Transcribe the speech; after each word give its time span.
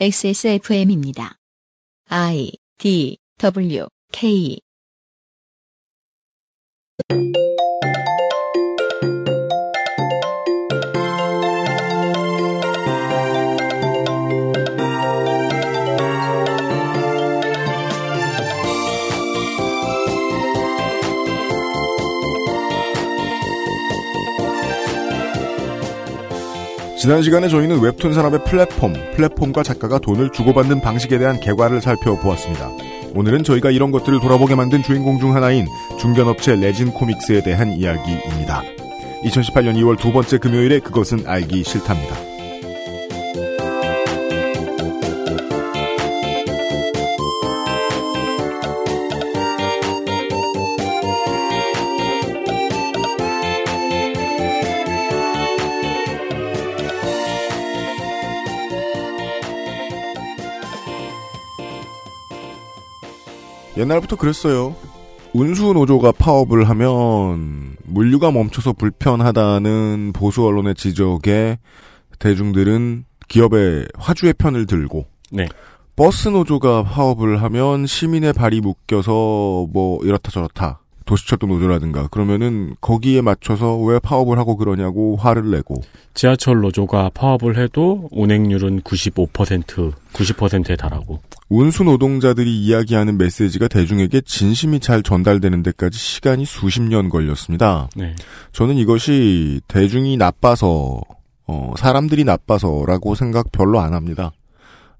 XSFM입니다. 0.00 1.36
I 2.08 2.52
D 2.78 3.18
W 3.38 3.86
K 4.12 4.60
지난 27.02 27.20
시간에 27.20 27.48
저희는 27.48 27.80
웹툰 27.80 28.14
산업의 28.14 28.44
플랫폼, 28.44 28.92
플랫폼과 29.16 29.64
작가가 29.64 29.98
돈을 29.98 30.30
주고받는 30.30 30.80
방식에 30.82 31.18
대한 31.18 31.40
개괄을 31.40 31.80
살펴보았습니다. 31.80 32.70
오늘은 33.16 33.42
저희가 33.42 33.72
이런 33.72 33.90
것들을 33.90 34.20
돌아보게 34.20 34.54
만든 34.54 34.84
주인공 34.84 35.18
중 35.18 35.34
하나인 35.34 35.66
중견업체 35.98 36.54
레진 36.54 36.92
코믹스에 36.92 37.42
대한 37.42 37.72
이야기입니다. 37.72 38.62
2018년 39.24 39.74
2월 39.78 39.98
두 39.98 40.12
번째 40.12 40.38
금요일에 40.38 40.78
그것은 40.78 41.26
알기 41.26 41.64
싫답니다. 41.64 42.31
옛날부터 63.82 64.16
그랬어요. 64.16 64.76
운수 65.32 65.72
노조가 65.72 66.12
파업을 66.12 66.68
하면 66.68 67.76
물류가 67.84 68.30
멈춰서 68.30 68.74
불편하다는 68.74 70.12
보수 70.14 70.46
언론의 70.46 70.76
지적에 70.76 71.58
대중들은 72.20 73.04
기업의 73.28 73.88
화주의 73.98 74.34
편을 74.34 74.66
들고 74.66 75.06
네. 75.32 75.48
버스 75.96 76.28
노조가 76.28 76.84
파업을 76.84 77.42
하면 77.42 77.86
시민의 77.86 78.34
발이 78.34 78.60
묶여서 78.60 79.66
뭐 79.72 79.98
이렇다 80.04 80.30
저렇다 80.30 80.81
도시철도 81.12 81.46
노조라든가 81.46 82.08
그러면은 82.08 82.74
거기에 82.80 83.20
맞춰서 83.20 83.76
왜 83.76 83.98
파업을 83.98 84.38
하고 84.38 84.56
그러냐고 84.56 85.16
화를 85.16 85.50
내고 85.50 85.82
지하철 86.14 86.60
노조가 86.60 87.10
파업을 87.12 87.58
해도 87.58 88.08
운행률은 88.12 88.80
95% 88.80 89.92
90%에 90.14 90.76
달하고 90.76 91.20
운수 91.50 91.84
노동자들이 91.84 92.58
이야기하는 92.62 93.18
메시지가 93.18 93.68
대중에게 93.68 94.22
진심이 94.22 94.80
잘 94.80 95.02
전달되는 95.02 95.62
데까지 95.62 95.98
시간이 95.98 96.46
수십 96.46 96.80
년 96.80 97.10
걸렸습니다. 97.10 97.90
네. 97.94 98.14
저는 98.52 98.76
이것이 98.76 99.60
대중이 99.68 100.16
나빠서 100.16 100.98
어, 101.46 101.74
사람들이 101.76 102.24
나빠서라고 102.24 103.14
생각 103.16 103.52
별로 103.52 103.80
안 103.80 103.92
합니다. 103.92 104.32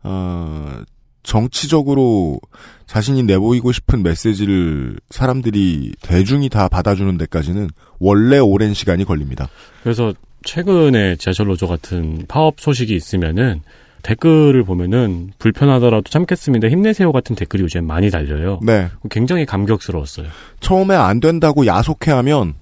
어, 0.02 0.82
정치적으로 1.22 2.40
자신이 2.86 3.22
내보이고 3.22 3.72
싶은 3.72 4.02
메시지를 4.02 4.98
사람들이 5.10 5.94
대중이 6.02 6.48
다 6.48 6.68
받아주는 6.68 7.16
데까지는 7.16 7.70
원래 7.98 8.38
오랜 8.38 8.74
시간이 8.74 9.04
걸립니다. 9.04 9.48
그래서 9.82 10.12
최근에 10.44 11.16
지하철 11.16 11.46
노조 11.46 11.68
같은 11.68 12.24
파업 12.28 12.60
소식이 12.60 12.94
있으면은 12.94 13.62
댓글을 14.02 14.64
보면은 14.64 15.30
불편하더라도 15.38 16.10
참겠습니다. 16.10 16.68
힘내세요 16.68 17.12
같은 17.12 17.36
댓글이 17.36 17.62
요즘 17.62 17.86
많이 17.86 18.10
달려요. 18.10 18.58
네. 18.62 18.88
굉장히 19.10 19.46
감격스러웠어요. 19.46 20.26
처음에 20.60 20.96
안 20.96 21.20
된다고 21.20 21.66
야속해하면 21.66 22.54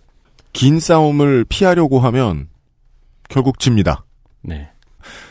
긴 0.53 0.81
싸움을 0.81 1.47
피하려고 1.49 1.99
하면 2.01 2.49
결국 3.29 3.59
집니다. 3.59 4.05
네. 4.43 4.69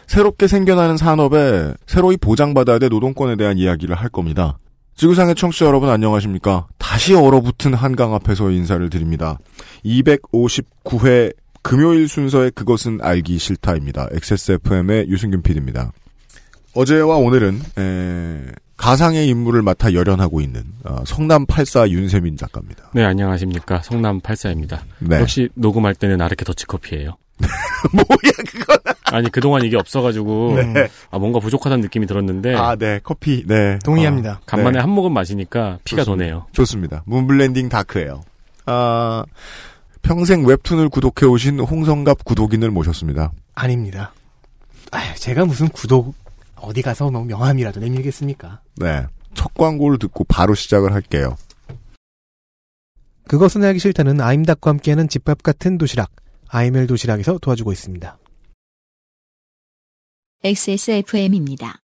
새롭게 0.09 0.47
생겨나는 0.47 0.97
산업에 0.97 1.71
새로이 1.85 2.17
보장받아야 2.17 2.79
될 2.79 2.89
노동권에 2.89 3.35
대한 3.35 3.59
이야기를 3.59 3.93
할 3.93 4.09
겁니다. 4.09 4.57
지구상의 4.95 5.35
청취자 5.35 5.67
여러분 5.67 5.87
안녕하십니까? 5.87 6.65
다시 6.79 7.13
얼어붙은 7.13 7.75
한강 7.75 8.15
앞에서 8.15 8.49
인사를 8.49 8.89
드립니다. 8.89 9.37
259회 9.85 11.35
금요일 11.61 12.07
순서의 12.07 12.49
그것은 12.51 12.97
알기 13.03 13.37
싫다입니다. 13.37 14.07
XSFM의 14.11 15.09
유승균 15.09 15.43
PD입니다. 15.43 15.91
어제와 16.73 17.17
오늘은 17.17 17.61
에, 17.77 18.45
가상의 18.77 19.27
임무를 19.27 19.61
맡아 19.61 19.93
열연하고 19.93 20.41
있는 20.41 20.63
어, 20.85 21.03
성남 21.05 21.45
84 21.45 21.87
윤세민 21.87 22.35
작가입니다. 22.35 22.89
네, 22.95 23.03
안녕하십니까. 23.03 23.83
성남 23.83 24.21
84입니다. 24.21 24.79
네. 24.97 25.19
역시 25.19 25.49
녹음할 25.53 25.93
때는 25.93 26.19
아르케 26.19 26.45
더치커피예요 26.45 27.15
뭐야 27.93 28.33
그건? 28.51 28.77
아니, 29.05 29.31
그동안 29.31 29.63
이게 29.63 29.77
없어가지고, 29.77 30.55
네. 30.73 30.89
아, 31.09 31.17
뭔가 31.17 31.39
부족하다는 31.39 31.81
느낌이 31.81 32.05
들었는데, 32.05 32.55
아, 32.55 32.75
네, 32.75 32.99
커피, 33.03 33.45
네. 33.47 33.79
동의합니다. 33.83 34.41
간만에 34.45 34.73
네. 34.73 34.79
한 34.79 34.89
모금 34.89 35.13
마시니까 35.13 35.79
피가 35.83 36.03
좋습니다. 36.03 36.25
도네요. 36.25 36.45
좋습니다. 36.51 37.03
문블렌딩 37.05 37.69
다크예요. 37.69 38.21
아, 38.65 39.23
평생 40.01 40.45
웹툰을 40.45 40.89
구독해 40.89 41.25
오신 41.25 41.59
홍성갑 41.59 42.23
구독인을 42.23 42.71
모셨습니다. 42.71 43.31
아닙니다. 43.55 44.13
아, 44.91 45.13
제가 45.15 45.45
무슨 45.45 45.69
구독 45.69 46.15
어디 46.55 46.81
가서 46.81 47.09
뭐 47.09 47.23
명함이라도 47.23 47.79
내밀겠습니까? 47.79 48.61
네. 48.77 49.05
첫 49.33 49.53
광고를 49.53 49.99
듣고 49.99 50.23
바로 50.25 50.55
시작을 50.55 50.93
할게요. 50.93 51.35
그것은 53.27 53.63
알기 53.63 53.79
싫다는 53.79 54.21
아임닭과 54.21 54.71
함께하는 54.71 55.07
집밥 55.07 55.43
같은 55.43 55.77
도시락 55.77 56.09
아이멜 56.51 56.87
도시락에서 56.87 57.37
도와주고 57.37 57.71
있습니다. 57.71 58.17
XSFM입니다. 60.43 61.79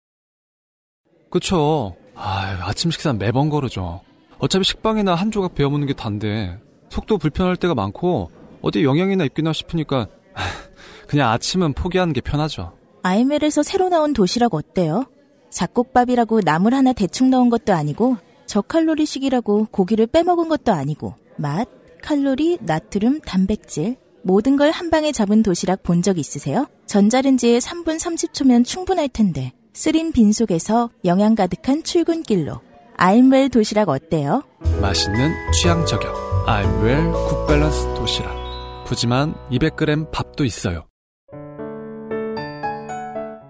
그쵸. 1.29 1.95
아 2.13 2.59
아침 2.61 2.91
식사 2.91 3.11
매번 3.13 3.49
거르죠. 3.49 4.01
어차피 4.37 4.65
식빵이나 4.65 5.15
한 5.15 5.31
조각 5.31 5.55
베어 5.55 5.69
먹는 5.69 5.87
게 5.87 5.93
단데 5.93 6.59
속도 6.89 7.17
불편할 7.17 7.55
때가 7.55 7.73
많고 7.73 8.29
어디 8.61 8.83
영양이나 8.83 9.23
있겠나 9.25 9.53
싶으니까 9.53 10.07
하, 10.33 10.43
그냥 11.07 11.31
아침은 11.31 11.73
포기하는 11.73 12.13
게 12.13 12.21
편하죠. 12.21 12.77
아이멜에서 13.03 13.63
새로 13.63 13.89
나온 13.89 14.13
도시락 14.13 14.53
어때요? 14.53 15.05
잡곡밥이라고 15.49 16.41
나물 16.41 16.75
하나 16.75 16.93
대충 16.93 17.29
넣은 17.29 17.49
것도 17.49 17.73
아니고 17.73 18.17
저칼로리식이라고 18.45 19.67
고기를 19.71 20.07
빼먹은 20.07 20.49
것도 20.49 20.71
아니고 20.71 21.15
맛, 21.37 21.67
칼로리, 22.03 22.57
나트륨, 22.61 23.21
단백질 23.21 23.97
모든 24.23 24.55
걸 24.57 24.71
한 24.71 24.89
방에 24.89 25.11
잡은 25.11 25.43
도시락 25.43 25.83
본 25.83 26.01
적 26.01 26.17
있으세요? 26.17 26.65
전자레인지에 26.85 27.59
3분 27.59 27.99
30초면 27.99 28.65
충분할 28.65 29.07
텐데 29.09 29.51
쓰린 29.73 30.11
빈속에서 30.11 30.89
영양 31.05 31.35
가득한 31.35 31.83
출근길로 31.83 32.59
아임웰 32.97 33.49
도시락 33.49 33.89
어때요? 33.89 34.43
맛있는 34.81 35.31
취향 35.53 35.85
저격. 35.85 36.13
아임웰 36.47 37.11
굿밸런스 37.29 37.93
도시락. 37.95 38.31
푸짐한 38.85 39.35
200g 39.51 40.11
밥도 40.11 40.43
있어요. 40.45 40.85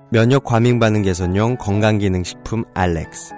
면역 0.09 0.43
과민 0.43 0.79
반응 0.79 1.01
개선용 1.03 1.57
건강기능식품 1.57 2.65
알렉스. 2.73 3.33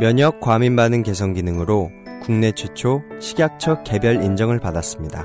면역 0.00 0.40
과민 0.40 0.74
반응 0.76 1.02
개선 1.02 1.34
기능으로 1.34 1.90
국내 2.22 2.52
최초 2.52 3.00
식약처 3.20 3.82
개별 3.84 4.22
인정을 4.22 4.58
받았습니다. 4.60 5.24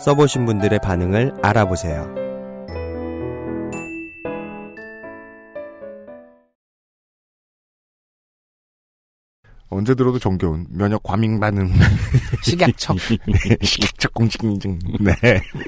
써보신 0.00 0.46
분들의 0.46 0.78
반응을 0.80 1.34
알아보세요. 1.42 2.14
언제 9.68 9.94
들어도 9.96 10.18
정겨운 10.20 10.64
면역 10.70 11.02
과민 11.02 11.40
반응 11.40 11.68
식약처. 12.44 12.94
식약처 13.62 14.08
공식 14.14 14.44
인증. 14.44 14.78
네. 15.00 15.14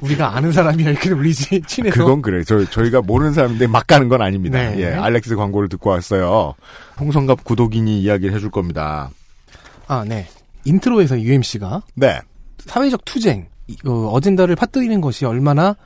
우리가 0.02 0.36
아는 0.36 0.52
사람이 0.52 0.84
이렇게 0.84 1.10
울리지 1.10 1.62
친해서. 1.66 1.96
그건 1.96 2.22
그래. 2.22 2.44
저 2.44 2.64
저희가 2.64 3.02
모르는 3.02 3.32
사람인데 3.32 3.66
막 3.66 3.86
가는 3.88 4.08
건 4.08 4.22
아닙니다. 4.22 4.58
네. 4.70 4.78
예. 4.78 4.86
알렉스 4.94 5.34
광고를 5.34 5.68
듣고 5.68 5.90
왔어요. 5.90 6.54
홍성갑 7.00 7.42
구독인이 7.42 8.00
이야기를 8.00 8.34
해줄 8.34 8.50
겁니다. 8.52 9.10
아, 9.88 10.04
네. 10.06 10.28
인트로에서 10.64 11.20
UMC가 11.20 11.82
네. 11.96 12.20
사회적 12.58 13.04
투쟁, 13.04 13.40
이- 13.40 13.57
어, 13.86 14.10
어젠다를 14.12 14.56
파뜨리는 14.56 15.00
것이 15.00 15.24
얼마나 15.24 15.76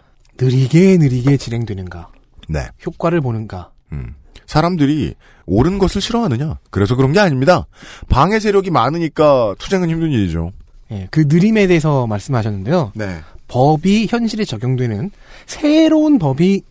느리게 0.40 0.96
느리게 0.98 1.36
진행되는가, 1.36 2.08
네. 2.48 2.60
효과를 2.86 3.20
보는가. 3.20 3.70
음. 3.92 4.14
사람들이 4.46 5.14
옳은 5.46 5.78
것을 5.78 6.00
싫어하느냐? 6.00 6.58
그래서 6.70 6.94
그런 6.94 7.12
게 7.12 7.20
아닙니다. 7.20 7.66
방해 8.08 8.38
세력이 8.38 8.70
많으니까 8.70 9.54
투쟁은 9.58 9.88
힘든 9.88 10.10
일이죠. 10.10 10.52
예, 10.90 11.08
그 11.10 11.24
느림에 11.26 11.66
대해서 11.66 12.06
말씀하셨는데요. 12.06 12.92
네. 12.94 13.20
법이 13.48 14.06
현실에 14.10 14.44
적용되는 14.44 15.10
새로운 15.46 16.18
법이 16.18 16.62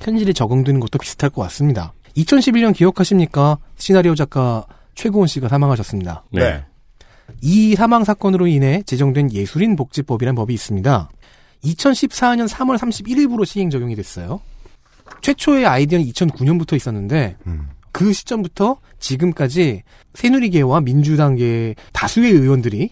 현실에 0.00 0.32
적용되는 0.32 0.80
것도 0.80 0.98
비슷할 0.98 1.30
것 1.30 1.42
같습니다. 1.42 1.92
2011년 2.16 2.74
기억하십니까? 2.74 3.58
시나리오 3.76 4.14
작가 4.14 4.64
최고원 4.94 5.28
씨가 5.28 5.48
사망하셨습니다. 5.48 6.24
네. 6.32 6.64
네. 7.28 7.34
이 7.40 7.74
사망 7.74 8.04
사건으로 8.04 8.46
인해 8.46 8.82
제정된 8.84 9.32
예술인 9.32 9.76
복지법이라는 9.76 10.34
법이 10.34 10.54
있습니다. 10.54 11.10
2014년 11.64 12.48
3월 12.48 12.78
31일부로 12.78 13.44
시행 13.44 13.70
적용이 13.70 13.96
됐어요. 13.96 14.40
최초의 15.22 15.66
아이디어는 15.66 16.06
2009년부터 16.06 16.74
있었는데 16.76 17.36
음. 17.46 17.68
그 17.92 18.12
시점부터 18.12 18.78
지금까지 18.98 19.82
새누리계와 20.14 20.80
민주당계 20.82 21.74
다수의 21.92 22.32
의원들이 22.32 22.90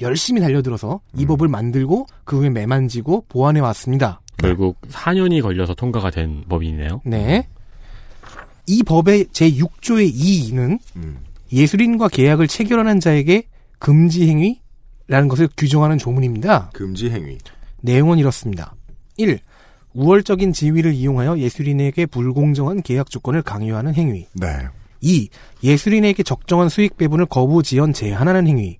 열심히 0.00 0.40
달려들어서 0.40 1.00
이 1.16 1.26
법을 1.26 1.48
만들고 1.48 2.06
그 2.24 2.38
후에 2.38 2.50
매만지고 2.50 3.26
보완해 3.28 3.60
왔습니다. 3.60 4.20
결국 4.36 4.80
4년이 4.88 5.42
걸려서 5.42 5.74
통과가 5.74 6.10
된 6.10 6.44
법이네요. 6.48 7.02
네. 7.04 7.46
이 8.66 8.82
법의 8.82 9.26
제6조의 9.26 10.14
2는 10.14 10.78
음. 10.96 11.18
예술인과 11.52 12.08
계약을 12.08 12.46
체결하는 12.46 13.00
자에게 13.00 13.44
금지 13.80 14.28
행위라는 14.28 15.28
것을 15.28 15.48
규정하는 15.56 15.98
조문입니다. 15.98 16.70
금지 16.72 17.10
행위. 17.10 17.38
내용은 17.80 18.18
이렇습니다. 18.18 18.76
1. 19.16 19.40
우월적인 19.94 20.52
지위를 20.52 20.92
이용하여 20.92 21.38
예술인에게 21.38 22.06
불공정한 22.06 22.82
계약 22.82 23.10
조건을 23.10 23.42
강요하는 23.42 23.94
행위. 23.94 24.28
네. 24.34 24.68
2. 25.00 25.28
예술인에게 25.64 26.22
적정한 26.22 26.68
수익 26.68 26.96
배분을 26.96 27.26
거부 27.26 27.62
지연 27.62 27.92
제한하는 27.92 28.46
행위. 28.46 28.78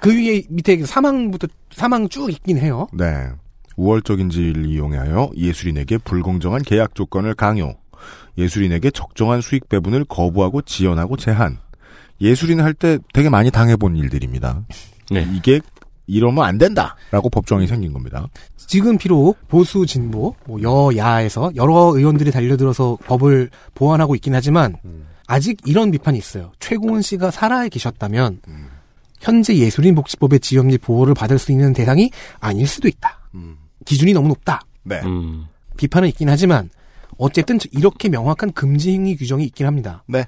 그 0.00 0.14
위에 0.14 0.42
밑에 0.50 0.84
사망부터 0.84 1.48
사망 1.72 2.08
쭉 2.08 2.30
있긴 2.30 2.58
해요. 2.58 2.86
네. 2.92 3.30
우월적인 3.76 4.28
지위를 4.28 4.66
이용하여 4.66 5.30
예술인에게 5.34 5.98
불공정한 5.98 6.62
계약 6.62 6.94
조건을 6.94 7.34
강요. 7.34 7.74
예술인에게 8.36 8.90
적정한 8.90 9.40
수익 9.40 9.68
배분을 9.68 10.04
거부하고 10.04 10.62
지연하고 10.62 11.16
제한. 11.16 11.58
예술인 12.20 12.60
할 12.60 12.74
때 12.74 12.98
되게 13.12 13.28
많이 13.28 13.50
당해본 13.50 13.96
일들입니다. 13.96 14.62
네. 15.10 15.26
이게 15.34 15.60
이러면 16.06 16.44
안 16.44 16.58
된다라고 16.58 17.30
법정이 17.30 17.66
생긴 17.66 17.92
겁니다. 17.92 18.26
지금 18.56 18.98
비록 18.98 19.36
보수 19.48 19.86
진보 19.86 20.34
뭐 20.46 20.60
여야에서 20.62 21.52
여러 21.56 21.92
의원들이 21.96 22.30
달려들어서 22.30 22.98
법을 23.06 23.50
보완하고 23.74 24.14
있긴 24.16 24.34
하지만 24.34 24.74
아직 25.26 25.58
이런 25.64 25.90
비판이 25.90 26.18
있어요. 26.18 26.52
최고은 26.60 27.02
씨가 27.02 27.30
살아 27.30 27.68
계셨다면 27.68 28.40
현재 29.20 29.54
예술인 29.56 29.94
복지법의 29.94 30.40
지원 30.40 30.68
및 30.68 30.78
보호를 30.78 31.14
받을 31.14 31.38
수 31.38 31.52
있는 31.52 31.72
대상이 31.72 32.10
아닐 32.40 32.66
수도 32.66 32.88
있다. 32.88 33.20
기준이 33.84 34.12
너무 34.12 34.28
높다. 34.28 34.60
네. 34.82 35.00
음. 35.04 35.46
비판은 35.76 36.08
있긴 36.08 36.28
하지만 36.28 36.70
어쨌든 37.18 37.58
이렇게 37.72 38.08
명확한 38.08 38.52
금지 38.52 38.92
행위 38.92 39.16
규정이 39.16 39.44
있긴 39.44 39.66
합니다. 39.66 40.02
네. 40.06 40.24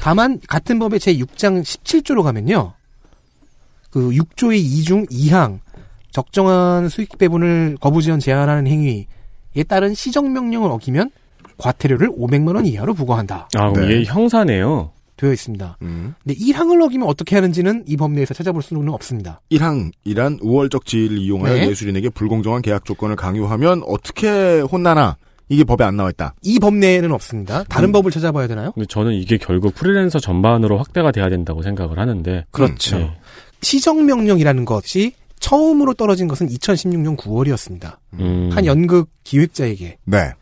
다만 0.00 0.40
같은 0.48 0.78
법의 0.78 1.00
제 1.00 1.14
6장 1.16 1.62
17조로 1.62 2.22
가면요. 2.22 2.72
그 3.90 4.10
6조의 4.10 4.62
2중 4.62 5.10
2항 5.10 5.60
적정한 6.10 6.88
수익 6.88 7.16
배분을 7.18 7.76
거부 7.80 8.02
지연 8.02 8.18
제한하는 8.20 8.66
행위에 8.66 9.06
따른 9.66 9.94
시정 9.94 10.32
명령을 10.32 10.70
어기면 10.70 11.10
과태료를 11.58 12.10
500만 12.10 12.54
원 12.54 12.66
이하로 12.66 12.94
부과한다. 12.94 13.48
아, 13.56 13.72
그럼 13.72 13.88
네. 13.88 13.96
이게 14.00 14.04
형사네요. 14.04 14.92
되어 15.16 15.32
있습니다. 15.32 15.78
음. 15.82 16.14
근데 16.22 16.38
1항을 16.38 16.80
어기면 16.84 17.08
어떻게 17.08 17.34
하는지는 17.34 17.82
이 17.88 17.96
법 17.96 18.12
내에서 18.12 18.34
찾아볼 18.34 18.62
수는 18.62 18.88
없습니다. 18.90 19.40
1항이란 19.50 20.38
우월적 20.40 20.86
지위를 20.86 21.18
이용하여 21.18 21.54
네. 21.54 21.68
예술인에게 21.70 22.10
불공정한 22.10 22.62
계약 22.62 22.84
조건을 22.84 23.16
강요하면 23.16 23.82
어떻게 23.84 24.60
혼나나 24.60 25.16
이게 25.48 25.64
법에 25.64 25.82
안 25.84 25.96
나와 25.96 26.10
있다. 26.10 26.34
이 26.42 26.58
법 26.58 26.74
내에는 26.74 27.10
없습니다. 27.12 27.64
다른 27.64 27.88
음. 27.90 27.92
법을 27.92 28.10
찾아봐야 28.10 28.46
되나요? 28.46 28.72
근데 28.72 28.86
저는 28.86 29.12
이게 29.14 29.38
결국 29.38 29.74
프리랜서 29.74 30.18
전반으로 30.20 30.76
확대가 30.78 31.10
돼야 31.12 31.28
된다고 31.30 31.62
생각을 31.62 31.98
하는데. 31.98 32.44
그렇죠. 32.50 32.98
네. 32.98 33.16
시정 33.62 34.04
명령이라는 34.06 34.64
것이 34.64 35.12
처음으로 35.40 35.94
떨어진 35.94 36.28
것은 36.28 36.48
2016년 36.48 37.16
9월이었습니다. 37.16 37.96
음. 38.14 38.50
한 38.52 38.66
연극 38.66 39.08
기획자에게 39.24 39.98
네. 40.04 40.32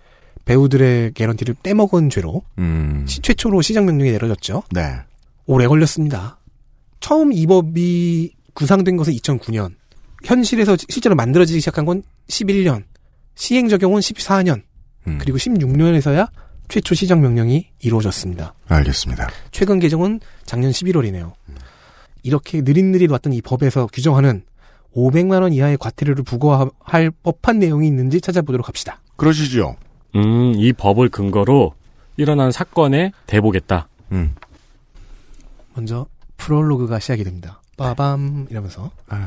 배우들의 0.44 1.12
개런티를 1.14 1.54
떼먹은 1.62 2.08
죄로 2.10 2.42
음. 2.58 3.04
시- 3.06 3.20
최초로 3.20 3.62
시정 3.62 3.84
명령이 3.86 4.10
내려졌죠. 4.12 4.62
네. 4.72 4.82
오래 5.46 5.66
걸렸습니다. 5.66 6.38
처음 7.00 7.32
이 7.32 7.46
법이 7.46 8.32
구상된 8.54 8.96
것은 8.96 9.12
2009년. 9.14 9.74
현실에서 10.24 10.76
실제로 10.88 11.14
만들어지기 11.14 11.60
시작한 11.60 11.84
건 11.84 12.02
11년. 12.28 12.84
시행 13.34 13.68
적용은 13.68 14.00
14년. 14.00 14.62
음. 15.06 15.18
그리고 15.20 15.38
16년에서야 15.38 16.28
최초 16.68 16.94
시정 16.94 17.20
명령이 17.20 17.68
이루어졌습니다. 17.80 18.54
알겠습니다. 18.68 19.28
최근 19.52 19.78
개정은 19.78 20.20
작년 20.44 20.70
11월이네요. 20.72 21.32
이렇게 22.22 22.60
느릿느릿 22.60 23.10
왔던 23.10 23.32
이 23.32 23.40
법에서 23.40 23.86
규정하는 23.92 24.42
500만 24.94 25.42
원 25.42 25.52
이하의 25.52 25.76
과태료를 25.78 26.24
부과할 26.24 27.12
법한 27.22 27.58
내용이 27.58 27.86
있는지 27.86 28.20
찾아보도록 28.20 28.66
합시다. 28.66 29.00
그러시죠. 29.16 29.76
음, 30.16 30.54
이 30.56 30.72
법을 30.72 31.10
근거로 31.10 31.74
일어난 32.16 32.50
사건에 32.50 33.12
대보겠다. 33.26 33.88
음. 34.12 34.34
먼저 35.74 36.06
프롤로그가 36.38 36.98
시작이 36.98 37.22
됩니다. 37.22 37.60
빠밤 37.76 38.46
이러면서 38.50 38.90
아유. 39.08 39.24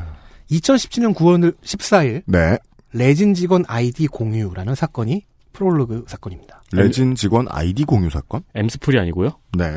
2017년 0.50 1.14
9월 1.14 1.54
14일 1.62 2.22
네. 2.26 2.58
레진 2.92 3.34
직원 3.34 3.64
아이디 3.68 4.08
공유라는 4.08 4.74
사건이 4.74 5.24
프롤로그 5.60 6.04
사건입니다. 6.08 6.62
레진 6.72 7.14
직원 7.14 7.46
아이디 7.50 7.84
공유 7.84 8.08
사건? 8.08 8.42
엠스풀이 8.54 8.98
아니고요. 8.98 9.28
네. 9.58 9.76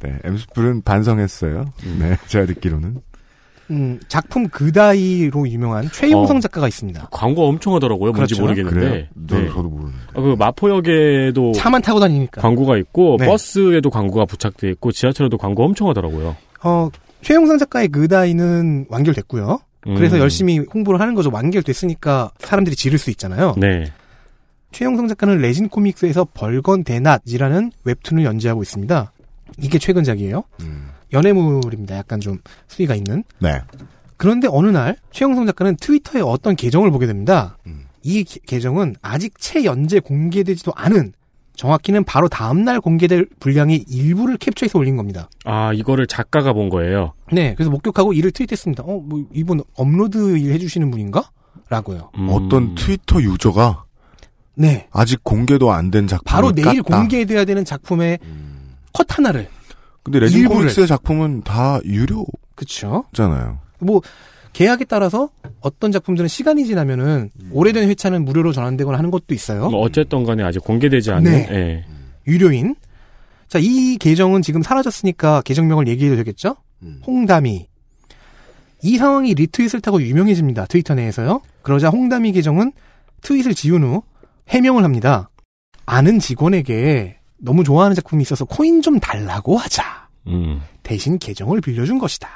네, 0.00 0.18
엠스풀은 0.22 0.82
반성했어요. 0.82 1.64
네, 1.98 2.16
제가 2.28 2.46
듣기로는. 2.46 3.00
음, 3.70 3.98
작품 4.06 4.48
그다이로 4.48 5.48
유명한 5.48 5.90
최용성 5.90 6.36
어. 6.36 6.40
작가가 6.40 6.68
있습니다. 6.68 7.08
광고 7.10 7.48
엄청 7.48 7.74
하더라고요. 7.74 8.12
뭔지 8.12 8.34
그렇죠. 8.36 8.42
모르겠는데. 8.42 8.80
그래요? 8.80 9.06
저, 9.28 9.40
네. 9.40 9.48
저도 9.48 9.62
모르는. 9.64 9.92
아, 10.14 10.20
그 10.20 10.36
마포역에도 10.38 11.52
차만 11.52 11.82
타고 11.82 11.98
다니니까. 11.98 12.40
광고가 12.40 12.76
있고 12.78 13.16
네. 13.18 13.26
버스에도 13.26 13.90
광고가 13.90 14.26
부착돼 14.26 14.70
있고 14.70 14.92
지하철에도 14.92 15.36
광고 15.36 15.64
엄청 15.64 15.88
하더라고요. 15.88 16.36
어, 16.62 16.90
최용성 17.22 17.58
작가의 17.58 17.88
그다이는 17.88 18.86
완결됐고요. 18.88 19.60
그래서 19.84 20.16
음. 20.16 20.20
열심히 20.20 20.58
홍보를 20.58 21.00
하는 21.00 21.14
거죠. 21.14 21.30
완결됐으니까 21.32 22.30
사람들이 22.38 22.76
지를 22.76 22.98
수 22.98 23.10
있잖아요. 23.10 23.54
네. 23.58 23.92
최용성 24.70 25.08
작가는 25.08 25.36
레진 25.38 25.68
코믹스에서 25.68 26.26
벌건 26.32 26.84
대낮이라는 26.84 27.72
웹툰을 27.84 28.24
연재하고 28.24 28.62
있습니다. 28.62 29.12
이게 29.58 29.78
최근작이에요. 29.78 30.44
음. 30.62 30.88
연애물입니다. 31.12 31.96
약간 31.96 32.20
좀 32.20 32.38
수위가 32.68 32.94
있는. 32.94 33.22
네. 33.40 33.60
그런데 34.16 34.48
어느 34.50 34.68
날 34.68 34.96
최용성 35.10 35.46
작가는 35.46 35.76
트위터에 35.76 36.22
어떤 36.22 36.56
계정을 36.56 36.90
보게 36.90 37.06
됩니다. 37.06 37.58
음. 37.66 37.86
이 38.02 38.24
게- 38.24 38.40
계정은 38.46 38.94
아직 39.02 39.34
채 39.38 39.64
연재 39.64 40.00
공개되지도 40.00 40.72
않은 40.74 41.12
정확히는 41.56 42.04
바로 42.04 42.28
다음날 42.28 42.80
공개될 42.80 43.26
분량의 43.40 43.84
일부를 43.88 44.36
캡처해서 44.38 44.78
올린 44.78 44.96
겁니다. 44.96 45.28
아 45.44 45.72
이거를 45.72 46.06
작가가 46.06 46.52
본 46.52 46.68
거예요. 46.68 47.12
네, 47.30 47.54
그래서 47.54 47.70
목격하고 47.70 48.12
이를 48.12 48.30
트윗했습니다. 48.30 48.82
어, 48.84 49.00
뭐 49.00 49.24
이분 49.32 49.62
업로드 49.74 50.36
일 50.38 50.52
해주시는 50.52 50.90
분인가? 50.90 51.30
라고요. 51.68 52.10
음. 52.18 52.28
어떤 52.30 52.74
트위터 52.74 53.20
유저가 53.22 53.84
네, 54.54 54.88
아직 54.92 55.22
공개도 55.24 55.72
안 55.72 55.90
된 55.90 56.06
작품을 56.06 56.24
바로 56.24 56.52
내일 56.52 56.82
깠다. 56.82 56.86
공개돼야 56.86 57.44
되는 57.44 57.64
작품의 57.64 58.18
음. 58.22 58.74
컷 58.92 59.06
하나를. 59.16 59.48
근데 60.02 60.18
레진. 60.18 60.48
코믹스의 60.48 60.86
작품은 60.86 61.42
다 61.42 61.78
유료잖아요. 61.84 62.24
그쵸? 62.54 63.04
뭐 63.78 64.00
계약에 64.52 64.84
따라서 64.84 65.30
어떤 65.60 65.92
작품들은 65.92 66.28
시간이 66.28 66.66
지나면은 66.66 67.30
음. 67.42 67.50
오래된 67.52 67.88
회차는 67.88 68.24
무료로 68.24 68.52
전환되거나 68.52 68.98
하는 68.98 69.10
것도 69.10 69.34
있어요. 69.34 69.70
뭐 69.70 69.80
어쨌든 69.80 70.24
간에 70.24 70.42
아직 70.42 70.62
공개되지 70.62 71.10
않은 71.12 71.30
네. 71.30 71.48
예. 71.50 71.84
유료인. 72.26 72.74
자, 73.48 73.58
이 73.60 73.96
계정은 73.98 74.42
지금 74.42 74.62
사라졌으니까 74.62 75.42
계정명을 75.42 75.88
얘기해도 75.88 76.16
되겠죠? 76.16 76.56
음. 76.82 77.00
홍담이. 77.06 77.66
이 78.84 78.98
상황이 78.98 79.34
리트윗을 79.34 79.80
타고 79.80 80.02
유명해집니다. 80.02 80.66
트위터 80.66 80.94
내에서요. 80.94 81.40
그러자 81.62 81.88
홍담이 81.88 82.32
계정은 82.32 82.72
트윗을 83.22 83.54
지운 83.54 83.84
후 83.84 84.02
해명을 84.48 84.84
합니다. 84.84 85.30
아는 85.86 86.18
직원에게 86.18 87.18
너무 87.38 87.64
좋아하는 87.64 87.94
작품이 87.94 88.22
있어서 88.22 88.44
코인 88.44 88.82
좀 88.82 88.98
달라고 88.98 89.56
하자. 89.56 90.08
음. 90.28 90.60
대신 90.82 91.18
계정을 91.18 91.60
빌려준 91.60 91.98
것이다. 91.98 92.28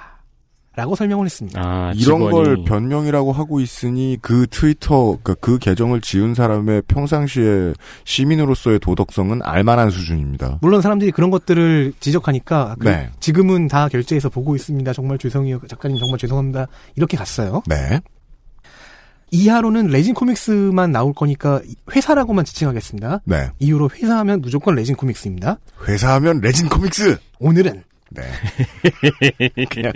라고 0.76 0.94
설명을 0.94 1.24
했습니다. 1.24 1.58
아 1.60 1.92
이런 1.96 2.30
걸 2.30 2.62
변명이라고 2.64 3.32
하고 3.32 3.60
있으니 3.60 4.18
그 4.20 4.46
트위터 4.50 5.18
그, 5.22 5.34
그 5.34 5.58
계정을 5.58 6.02
지은 6.02 6.34
사람의 6.34 6.82
평상시에 6.86 7.72
시민으로서의 8.04 8.78
도덕성은 8.80 9.40
알만한 9.42 9.88
수준입니다. 9.88 10.58
물론 10.60 10.82
사람들이 10.82 11.12
그런 11.12 11.30
것들을 11.30 11.94
지적하니까 11.98 12.76
그 12.78 12.88
네. 12.88 13.08
지금은 13.20 13.68
다 13.68 13.88
결제해서 13.88 14.28
보고 14.28 14.54
있습니다. 14.54 14.92
정말 14.92 15.16
죄송해요. 15.16 15.60
작가님 15.66 15.98
정말 15.98 16.18
죄송합니다. 16.18 16.66
이렇게 16.94 17.16
갔어요. 17.16 17.62
네. 17.66 17.98
이하로는 19.30 19.86
레진 19.86 20.12
코믹스만 20.12 20.92
나올 20.92 21.14
거니까 21.14 21.60
회사라고만 21.90 22.44
지칭하겠습니다. 22.44 23.22
네. 23.24 23.48
이후로 23.58 23.90
회사하면 23.94 24.42
무조건 24.42 24.74
레진 24.74 24.94
코믹스입니다. 24.94 25.58
회사하면 25.88 26.40
레진 26.42 26.68
코믹스. 26.68 27.18
오늘은 27.38 27.82
네. 28.16 29.64
그냥 29.66 29.92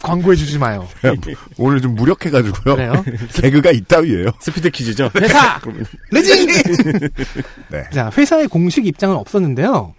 광고해주지 0.00 0.58
마요. 0.58 0.88
오늘 1.58 1.80
좀 1.80 1.94
무력해가지고요. 1.94 2.74
그래요? 2.76 3.04
개그가 3.34 3.70
이따위예요. 3.70 4.30
스피드 4.40 4.70
퀴즈죠. 4.70 5.10
회사 5.20 5.60
레진. 6.10 6.48
네. 7.70 7.84
자 7.92 8.10
회사의 8.16 8.48
공식 8.48 8.86
입장은 8.86 9.16
없었는데요. 9.16 9.94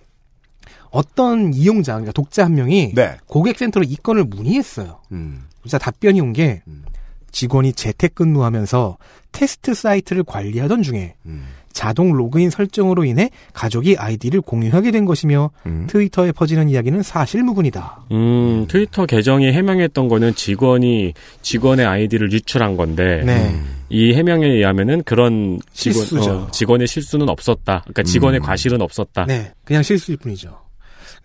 어떤 0.89 1.53
이용자, 1.53 1.93
그러니까 1.93 2.11
독자 2.13 2.45
한 2.45 2.55
명이 2.55 2.93
네. 2.95 3.17
고객센터로 3.27 3.85
이 3.87 3.95
건을 3.97 4.23
문의했어요. 4.23 5.01
음. 5.11 5.43
자 5.67 5.77
답변이 5.77 6.21
온게 6.21 6.61
음. 6.67 6.85
직원이 7.31 7.73
재택근무하면서 7.73 8.97
테스트 9.31 9.73
사이트를 9.73 10.23
관리하던 10.23 10.81
중에 10.81 11.15
음. 11.25 11.45
자동 11.77 12.11
로그인 12.11 12.49
설정으로 12.49 13.05
인해 13.05 13.29
가족이 13.53 13.97
아이디를 13.99 14.41
공유하게 14.41 14.89
된 14.89 15.05
것이며 15.05 15.51
음. 15.67 15.85
트위터에 15.87 16.31
퍼지는 16.31 16.69
이야기는 16.69 17.03
사실무근이다. 17.03 18.05
음, 18.13 18.65
트위터 18.67 19.05
계정이 19.05 19.51
해명했던 19.51 20.07
거는 20.07 20.33
직원이 20.33 21.13
직원의 21.43 21.85
아이디를 21.85 22.31
유출한 22.31 22.77
건데 22.77 23.21
네. 23.23 23.55
이 23.89 24.11
해명에 24.15 24.47
의하면은 24.47 25.03
그런 25.03 25.59
직원, 25.71 26.03
실수죠. 26.03 26.31
어, 26.31 26.51
직원의 26.51 26.87
실수는 26.87 27.29
없었다. 27.29 27.81
그러니까 27.81 28.01
직원의 28.01 28.39
음. 28.39 28.43
과실은 28.43 28.81
없었다. 28.81 29.27
네. 29.27 29.51
그냥 29.63 29.83
실수일 29.83 30.17
뿐이죠. 30.17 30.57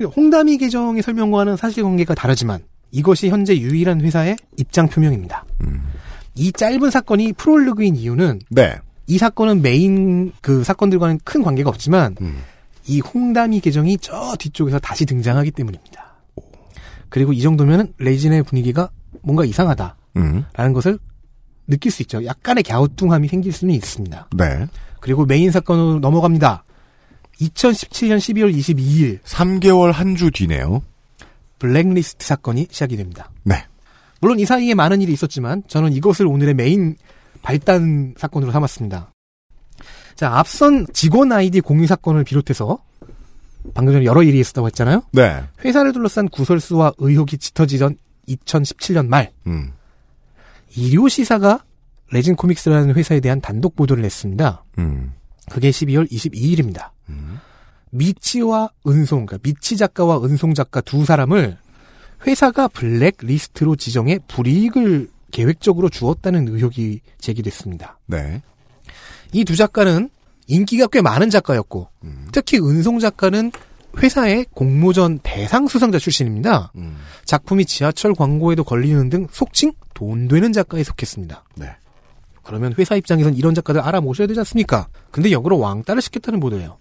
홍담이 0.04 0.58
계정의 0.58 1.02
설명과는 1.02 1.56
사실관계가 1.56 2.14
다르지만 2.14 2.60
이것이 2.90 3.30
현재 3.30 3.56
유일한 3.56 4.02
회사의 4.02 4.36
입장 4.58 4.86
표명입니다. 4.86 5.46
음. 5.62 5.82
이 6.34 6.52
짧은 6.52 6.90
사건이 6.90 7.32
프롤로그인 7.32 7.96
이유는 7.96 8.40
네. 8.50 8.76
이 9.06 9.18
사건은 9.18 9.62
메인 9.62 10.32
그 10.40 10.64
사건들과는 10.64 11.20
큰 11.24 11.42
관계가 11.42 11.68
없지만 11.70 12.16
음. 12.20 12.42
이 12.86 13.00
홍담이 13.00 13.60
계정이 13.60 13.98
저 13.98 14.34
뒤쪽에서 14.38 14.78
다시 14.78 15.06
등장하기 15.06 15.50
때문입니다. 15.52 16.14
그리고 17.08 17.32
이 17.32 17.40
정도면 17.40 17.92
레진의 17.98 18.42
분위기가 18.44 18.90
뭔가 19.22 19.44
이상하다라는 19.44 19.94
음. 20.16 20.44
것을 20.72 20.98
느낄 21.66 21.92
수 21.92 22.02
있죠. 22.02 22.24
약간의 22.24 22.64
갸우뚱함이 22.64 23.28
생길 23.28 23.52
수는 23.52 23.74
있습니다. 23.74 24.28
네. 24.36 24.66
그리고 25.00 25.24
메인 25.26 25.50
사건으로 25.50 25.98
넘어갑니다. 26.00 26.64
2017년 27.40 28.18
12월 28.18 28.54
22일 28.56 29.20
3개월 29.22 29.92
한 29.92 30.14
주 30.16 30.30
뒤네요. 30.30 30.82
블랙리스트 31.58 32.26
사건이 32.26 32.68
시작이 32.70 32.96
됩니다. 32.96 33.30
네. 33.44 33.64
물론 34.20 34.38
이 34.38 34.44
사이에 34.44 34.74
많은 34.74 35.00
일이 35.00 35.12
있었지만 35.12 35.62
저는 35.68 35.92
이것을 35.92 36.26
오늘의 36.26 36.54
메인 36.54 36.96
발단 37.42 38.14
사건으로 38.16 38.52
삼았습니다. 38.52 39.12
자, 40.14 40.38
앞선 40.38 40.86
직원 40.92 41.32
아이디 41.32 41.60
공유 41.60 41.86
사건을 41.86 42.24
비롯해서 42.24 42.78
방금 43.74 43.94
전에 43.94 44.04
여러 44.04 44.22
일이 44.22 44.38
있었다고 44.40 44.66
했잖아요. 44.68 45.02
네. 45.12 45.42
회사를 45.64 45.92
둘러싼 45.92 46.28
구설수와 46.28 46.92
의혹이 46.98 47.38
짙어지던 47.38 47.96
2017년 48.28 49.06
말 49.06 49.32
음. 49.46 49.72
일요 50.76 51.08
시사가 51.08 51.64
레진 52.10 52.36
코믹스라는 52.36 52.94
회사에 52.94 53.20
대한 53.20 53.40
단독 53.40 53.74
보도를 53.74 54.02
냈습니다. 54.02 54.64
음. 54.78 55.12
그게 55.50 55.70
12월 55.70 56.10
22일입니다. 56.10 56.90
음. 57.08 57.40
미치와 57.90 58.70
은송, 58.86 59.26
그러니까 59.26 59.38
미치 59.42 59.76
작가와 59.76 60.22
은송 60.24 60.54
작가 60.54 60.80
두 60.80 61.04
사람을 61.04 61.58
회사가 62.26 62.68
블랙 62.68 63.16
리스트로 63.20 63.76
지정해 63.76 64.18
불이익을 64.28 65.08
계획적으로 65.32 65.88
주었다는 65.88 66.46
의혹이 66.48 67.00
제기됐습니다. 67.18 67.98
네. 68.06 68.40
이 69.32 69.44
두 69.44 69.56
작가는 69.56 70.08
인기가 70.46 70.86
꽤 70.86 71.00
많은 71.00 71.30
작가였고, 71.30 71.88
음. 72.04 72.28
특히 72.32 72.58
은송 72.58 72.98
작가는 73.00 73.50
회사의 73.98 74.46
공모전 74.54 75.20
대상 75.22 75.66
수상자 75.66 75.98
출신입니다. 75.98 76.72
음. 76.76 76.98
작품이 77.24 77.64
지하철 77.64 78.14
광고에도 78.14 78.62
걸리는 78.64 79.08
등 79.10 79.26
속칭 79.30 79.72
돈 79.94 80.28
되는 80.28 80.52
작가에 80.52 80.82
속했습니다. 80.84 81.44
네. 81.56 81.66
그러면 82.42 82.74
회사 82.78 82.96
입장에선 82.96 83.34
이런 83.36 83.54
작가들 83.54 83.80
알아모셔야 83.80 84.26
되지 84.26 84.40
않습니까? 84.40 84.88
근데 85.10 85.30
역으로 85.30 85.58
왕따를 85.58 86.02
시켰다는 86.02 86.40
보도예요. 86.40 86.76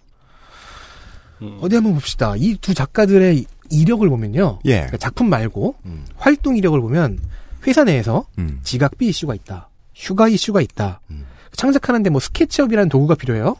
음. 1.42 1.58
어디 1.60 1.74
한번 1.76 1.94
봅시다. 1.94 2.34
이 2.36 2.56
두 2.60 2.74
작가들의 2.74 3.44
이력을 3.70 4.06
보면요. 4.08 4.58
예. 4.66 4.72
그러니까 4.76 4.96
작품 4.98 5.30
말고 5.30 5.76
음. 5.86 6.04
활동 6.16 6.56
이력을 6.56 6.78
보면 6.80 7.18
회사 7.66 7.84
내에서 7.84 8.26
음. 8.38 8.60
지각비 8.62 9.06
이슈가 9.08 9.34
있다. 9.34 9.68
휴가 9.94 10.28
이슈가 10.28 10.60
있다. 10.60 11.00
음. 11.10 11.24
창작하는데 11.52 12.10
뭐 12.10 12.20
스케치업이라는 12.20 12.88
도구가 12.88 13.14
필요해요. 13.14 13.56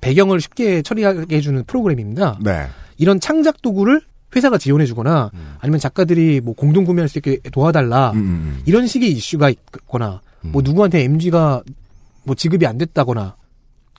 배경을 0.00 0.40
쉽게 0.40 0.82
처리하게 0.82 1.36
해주는 1.36 1.64
프로그램입니다. 1.64 2.38
네. 2.42 2.66
이런 2.96 3.20
창작 3.20 3.62
도구를 3.62 4.00
회사가 4.36 4.58
지원해주거나 4.58 5.30
음. 5.34 5.54
아니면 5.60 5.80
작가들이 5.80 6.40
뭐 6.40 6.54
공동 6.54 6.84
구매할 6.84 7.08
수 7.08 7.18
있게 7.18 7.38
도와달라. 7.52 8.10
음, 8.12 8.18
음, 8.18 8.62
이런 8.66 8.86
식의 8.86 9.10
이슈가 9.12 9.50
있거나 9.50 10.20
음. 10.44 10.52
뭐 10.52 10.62
누구한테 10.62 11.02
MG가 11.04 11.62
뭐 12.24 12.34
지급이 12.34 12.66
안 12.66 12.78
됐다거나 12.78 13.36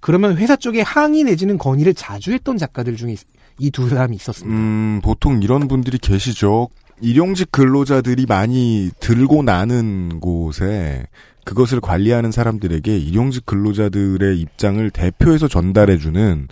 그러면 0.02 0.38
회사 0.38 0.56
쪽에 0.56 0.82
항의 0.82 1.24
내지는 1.24 1.58
건의를 1.58 1.94
자주 1.94 2.32
했던 2.32 2.58
작가들 2.58 2.96
중에 2.96 3.16
이 3.60 3.72
두 3.72 3.88
사람이 3.90 4.16
있었습니다. 4.18 4.56
음, 4.56 5.00
보통 5.04 5.42
이런 5.42 5.68
분들이 5.68 5.98
계시죠. 5.98 6.70
일용직 7.02 7.52
근로자들이 7.52 8.26
많이 8.26 8.90
들고 9.00 9.44
나는 9.44 10.20
곳에 10.20 11.08
그것을 11.44 11.80
관리하는 11.80 12.32
사람들에게 12.32 12.98
일용직 12.98 13.46
근로자들의 13.46 14.40
입장을 14.40 14.90
대표해서 14.90 15.48
전달해주는 15.48 16.48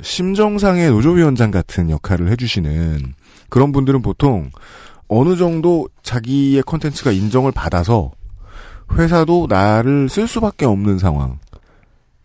심정상의 0.00 0.90
노조위원장 0.90 1.50
같은 1.50 1.90
역할을 1.90 2.30
해주시는 2.30 3.14
그런 3.48 3.72
분들은 3.72 4.00
보통 4.02 4.50
어느 5.08 5.36
정도 5.36 5.88
자기의 6.02 6.62
컨텐츠가 6.62 7.10
인정을 7.10 7.52
받아서 7.52 8.12
회사도 8.92 9.46
나를 9.48 10.08
쓸 10.08 10.26
수밖에 10.26 10.64
없는 10.64 10.98
상황일 10.98 11.36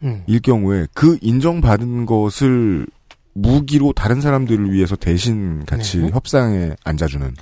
음. 0.03 0.23
경우에 0.41 0.87
그 0.93 1.17
인정받은 1.21 2.05
것을 2.05 2.87
무기로 3.33 3.91
다른 3.93 4.21
사람들을 4.21 4.71
위해서 4.71 4.95
대신 4.95 5.65
같이 5.65 5.99
네. 5.99 6.09
협상에 6.09 6.71
앉아주는. 6.85 7.33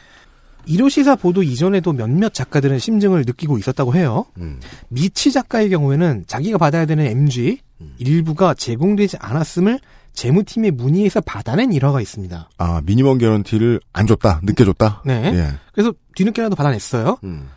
일요시사 0.66 1.16
보도 1.16 1.44
이전에도 1.44 1.94
몇몇 1.94 2.34
작가들은 2.34 2.80
심증을 2.80 3.24
느끼고 3.26 3.58
있었다고 3.58 3.96
해요. 3.96 4.26
음. 4.38 4.60
미치 4.90 5.32
작가의 5.32 5.70
경우에는 5.70 6.26
자기가 6.28 6.58
받아야 6.58 6.86
되는 6.86 7.06
MG 7.06 7.60
음. 7.82 7.94
일부가 7.98 8.54
제공되지 8.54 9.18
않았음을 9.20 9.80
재무팀에 10.14 10.72
문의해서 10.72 11.22
받아낸 11.22 11.74
일화가 11.74 12.00
있습니다. 12.00 12.50
아 12.58 12.82
미니멈 12.86 13.18
개런티를 13.18 13.82
안 13.94 14.08
줬다, 14.08 14.42
늦게 14.44 14.64
줬다. 14.64 15.02
네. 15.06 15.32
예. 15.34 15.48
그래서 15.74 15.94
뒤늦게라도 16.16 16.56
받아냈어요. 16.56 17.18
음. 17.24 17.50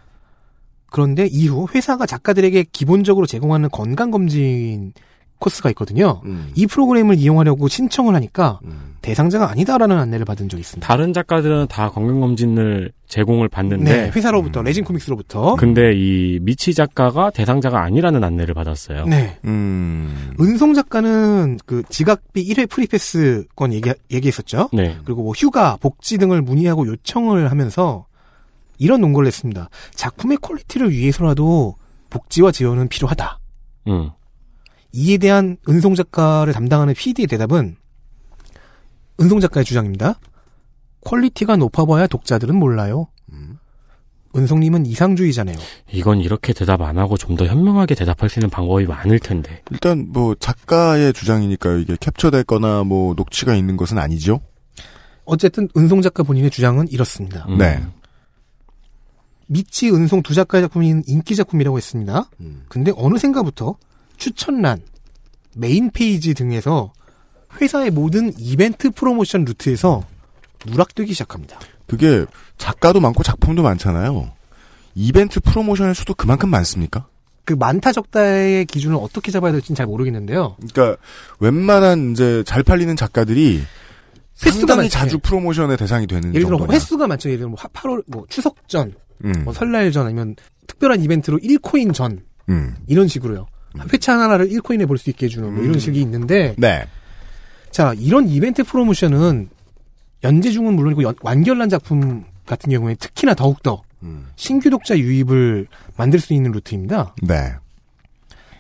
그런데 0.91 1.27
이후 1.31 1.67
회사가 1.75 2.07
작가들에게 2.07 2.65
기본적으로 2.73 3.27
제공하는 3.27 3.69
건강검진 3.71 4.95
코스가 5.39 5.71
있거든요. 5.71 6.21
음. 6.25 6.51
이 6.55 6.67
프로그램을 6.67 7.17
이용하려고 7.17 7.69
신청을 7.69 8.15
하니까 8.15 8.61
음. 8.65 8.97
대상자가 9.03 9.51
아니다라는 9.51 9.97
안내를 9.99 10.25
받은 10.25 10.49
적이 10.49 10.63
있습니다. 10.63 10.87
다른 10.87 11.13
작가들은 11.13 11.69
다 11.69 11.91
건강검진을 11.91 12.91
제공을 13.07 13.49
받는데 13.49 13.85
네, 13.85 14.11
회사로부터 14.11 14.63
레진 14.63 14.83
코믹스로부터. 14.85 15.55
근데 15.57 15.93
이 15.95 16.41
미치 16.43 16.75
작가가 16.75 17.31
대상자가 17.31 17.83
아니라는 17.83 18.25
안내를 18.25 18.55
받았어요. 18.55 19.05
네. 19.07 19.39
음. 19.45 20.35
은송 20.41 20.75
작가는 20.75 21.59
그 21.67 21.85
지각비 21.89 22.45
1회 22.53 22.69
프리패스 22.69 23.45
건 23.55 23.73
얘기, 23.73 23.93
얘기했었죠. 24.11 24.71
네. 24.73 24.97
그리고 25.05 25.23
뭐 25.23 25.33
휴가, 25.37 25.77
복지 25.77 26.19
등을 26.19 26.43
문의하고 26.43 26.89
요청을 26.89 27.51
하면서 27.51 28.07
이런 28.79 29.01
논거를 29.01 29.27
했습니다. 29.29 29.69
작품의 29.95 30.39
퀄리티를 30.39 30.91
위해서라도 30.91 31.77
복지와 32.11 32.51
지원은 32.51 32.89
필요하다. 32.89 33.39
음. 33.89 34.11
이에 34.93 35.19
대한 35.19 35.57
은송 35.69 35.95
작가를 35.95 36.53
담당하는 36.53 36.95
PD의 36.95 37.27
대답은 37.27 37.77
은송 39.21 39.41
작가의 39.41 39.65
주장입니다. 39.65 40.19
퀄리티가 41.03 41.57
높아봐야 41.57 42.07
독자들은 42.07 42.57
몰라요. 42.57 43.09
음. 43.33 43.59
은송님은 44.37 44.85
이상주의자네요. 44.87 45.57
이건 45.93 46.21
이렇게 46.21 46.53
대답 46.53 46.83
안 46.83 46.99
하고 46.99 47.17
좀 47.17 47.37
더 47.37 47.47
현명하게 47.47 47.95
대답할 47.95 48.29
수 48.29 48.39
있는 48.39 48.51
방법이 48.51 48.85
많을 48.87 49.19
텐데. 49.19 49.63
일단 49.71 50.09
뭐 50.13 50.35
작가의 50.35 51.13
주장이니까요. 51.13 51.79
이게 51.79 51.97
캡처됐거나 51.99 52.85
뭐 52.85 53.15
녹취가 53.15 53.55
있는 53.55 53.77
것은 53.77 53.99
아니죠. 53.99 54.41
어쨌든 55.25 55.69
은송 55.77 56.03
작가 56.03 56.23
본인의 56.23 56.51
주장은 56.51 56.89
이렇습니다. 56.89 57.47
음. 57.49 57.59
네. 57.59 57.83
미치 59.49 59.91
은송 59.91 60.23
두 60.23 60.35
작가의 60.35 60.65
작품인 60.65 61.03
인기 61.07 61.35
작품이라고 61.37 61.77
했습니다. 61.77 62.29
음. 62.41 62.65
근데 62.69 62.93
어느샌가부터 62.97 63.77
추천란, 64.17 64.81
메인 65.55 65.91
페이지 65.91 66.35
등에서 66.35 66.93
회사의 67.61 67.91
모든 67.91 68.33
이벤트 68.39 68.91
프로모션 68.91 69.45
루트에서 69.45 70.05
누락되기 70.67 71.13
시작합니다. 71.13 71.59
그게 71.87 72.27
작가도 72.59 73.01
많고 73.01 73.23
작품도 73.23 73.63
많잖아요. 73.63 74.33
이벤트 74.95 75.41
프로모션의 75.41 75.95
수도 75.95 76.15
그만큼 76.15 76.49
많습니까? 76.51 77.07
그 77.45 77.53
많다 77.53 77.93
적다의 77.93 78.65
기준을 78.67 78.97
어떻게 78.97 79.31
잡아야 79.31 79.53
될지는 79.53 79.77
잘 79.77 79.87
모르겠는데요. 79.87 80.57
그러니까 80.57 81.01
웬만한 81.39 82.13
이제 82.13 82.43
잘 82.45 82.63
팔리는 82.63 82.97
작가들이 82.97 83.63
횟수가 84.45 84.59
상당히 84.59 84.79
많지. 84.81 84.91
자주 84.91 85.19
프로모션의 85.19 85.77
대상이 85.77 86.07
되는 86.07 86.35
예를 86.35 86.47
들어 86.47 86.59
정도냐. 86.59 86.75
횟수가 86.75 87.07
많죠. 87.07 87.29
예를 87.29 87.39
들어 87.41 87.49
뭐 87.51 87.59
8월 87.59 88.03
뭐 88.09 88.27
추석 88.29 88.69
전, 88.69 88.95
음, 89.25 89.33
뭐 89.45 89.53
설날 89.53 89.93
전 89.93 90.07
아니면 90.07 90.35
특별한 90.67 91.03
이벤트로 91.03 91.39
1코인 91.39 91.95
전 91.95 92.23
음. 92.49 92.75
이런 92.89 93.07
식으로요. 93.07 93.47
회차 93.93 94.19
하나를 94.19 94.49
1코인에 94.49 94.87
볼 94.87 94.99
수 94.99 95.11
있게 95.11 95.27
해주는 95.27 95.55
뭐 95.55 95.63
이런 95.65 95.79
식이 95.79 96.01
있는데 96.01 96.55
네. 96.59 96.87
자 97.71 97.93
이런 97.99 98.29
이벤트 98.29 98.65
프로모션은 98.65 99.49
연재 100.25 100.51
중은 100.51 100.75
물론이고 100.75 101.03
연- 101.03 101.15
완결난 101.23 101.69
작품 101.69 102.25
같은 102.47 102.71
경우에 102.71 102.95
특히나 102.95 103.35
더욱더 103.35 103.83
음. 104.03 104.29
신규 104.37 104.71
독자 104.71 104.97
유입을 104.99 105.67
만들 105.97 106.19
수 106.21 106.33
있는 106.35 106.53
루트입니다. 106.53 107.15
네. 107.23 107.53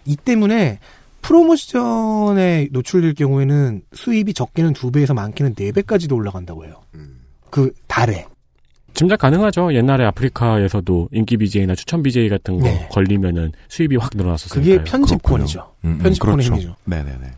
이 0.04 0.16
때문에 0.16 0.78
프로모션에 1.22 2.68
노출될 2.72 3.14
경우에는 3.14 3.82
수입이 3.92 4.34
적게는 4.34 4.72
두 4.74 4.90
배에서 4.90 5.14
많게는 5.14 5.54
네 5.54 5.72
배까지도 5.72 6.14
올라간다고 6.14 6.64
해요. 6.64 6.82
음. 6.94 7.20
그 7.50 7.72
달에. 7.86 8.26
짐작 8.96 9.18
가능하죠. 9.20 9.74
옛날에 9.74 10.04
아프리카에서도 10.06 11.10
인기 11.12 11.36
BJ나 11.36 11.74
추천 11.74 12.02
BJ 12.02 12.30
같은 12.30 12.58
거 12.58 12.64
네. 12.64 12.88
걸리면은 12.90 13.52
수입이 13.68 13.96
확 13.96 14.10
늘어났었어요. 14.14 14.58
그게 14.58 14.82
편집권이죠. 14.82 15.72
음, 15.84 15.90
음, 15.90 15.98
편집권의 15.98 16.36
그렇죠. 16.36 16.54
힘이죠. 16.54 16.76
네네네. 16.84 17.32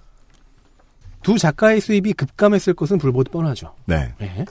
두 1.24 1.36
작가의 1.36 1.80
수입이 1.80 2.12
급감했을 2.12 2.74
것은 2.74 2.98
불보듯 2.98 3.32
뻔하죠. 3.32 3.74
네. 3.86 4.14
네. 4.18 4.44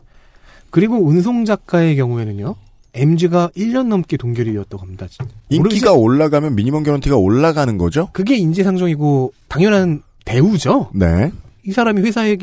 그리고 0.70 0.98
운송 0.98 1.46
작가의 1.46 1.96
경우에는요. 1.96 2.56
MG가 2.94 3.52
1년 3.56 3.88
넘게 3.88 4.18
동결이었다고 4.18 4.82
합니다. 4.82 5.08
인기가 5.50 5.94
올라가면 5.94 6.56
미니멈 6.56 6.84
개런티가 6.84 7.16
올라가는 7.16 7.78
거죠? 7.78 8.10
그게 8.12 8.36
인지상정이고 8.36 9.32
당연한 9.48 10.02
대우죠. 10.26 10.92
네. 10.94 11.32
이 11.64 11.72
사람이 11.72 12.02
회사에 12.02 12.38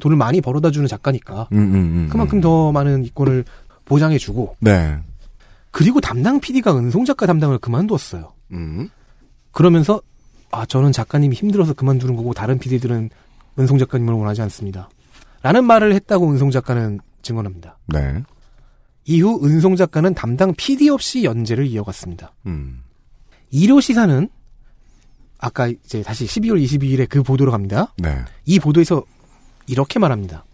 돈을 0.00 0.16
많이 0.16 0.40
벌어다 0.40 0.70
주는 0.70 0.86
작가니까 0.86 1.48
음, 1.52 1.58
음, 1.58 1.74
음, 1.74 2.08
그만큼 2.10 2.38
음. 2.38 2.40
더 2.42 2.70
많은 2.72 3.04
이권을 3.04 3.44
보장해주고 3.88 4.56
네. 4.60 4.98
그리고 5.70 6.00
담당 6.00 6.40
PD가 6.40 6.76
은송 6.76 7.04
작가 7.04 7.26
담당을 7.26 7.58
그만두었어요. 7.58 8.32
음. 8.52 8.88
그러면서 9.52 10.00
아 10.50 10.64
저는 10.64 10.92
작가님이 10.92 11.34
힘들어서 11.34 11.74
그만두는 11.74 12.16
거고 12.16 12.32
다른 12.32 12.58
PD들은 12.58 13.10
은송 13.58 13.78
작가님을 13.78 14.14
원하지 14.14 14.42
않습니다. 14.42 14.88
라는 15.42 15.64
말을 15.64 15.94
했다고 15.94 16.30
은송 16.30 16.50
작가는 16.50 17.00
증언합니다. 17.22 17.78
네. 17.88 18.22
이후 19.04 19.40
은송 19.42 19.76
작가는 19.76 20.12
담당 20.14 20.54
PD 20.54 20.90
없이 20.90 21.24
연재를 21.24 21.66
이어갔습니다. 21.66 22.34
음. 22.46 22.82
이료 23.50 23.80
시사는 23.80 24.28
아까 25.38 25.68
이제 25.68 26.02
다시 26.02 26.26
12월 26.26 26.62
22일에 26.62 27.08
그 27.08 27.22
보도로 27.22 27.50
갑니다. 27.50 27.94
네. 27.96 28.22
이 28.44 28.58
보도에서 28.58 29.02
이렇게 29.66 29.98
말합니다. 29.98 30.44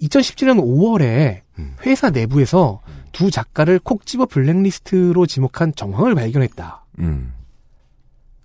2017년 0.00 0.60
5월에 0.60 1.40
음. 1.58 1.74
회사 1.86 2.10
내부에서 2.10 2.80
두 3.12 3.30
작가를 3.30 3.78
콕 3.78 4.06
집어 4.06 4.26
블랙리스트로 4.26 5.26
지목한 5.26 5.74
정황을 5.74 6.14
발견했다. 6.14 6.84
음. 6.98 7.32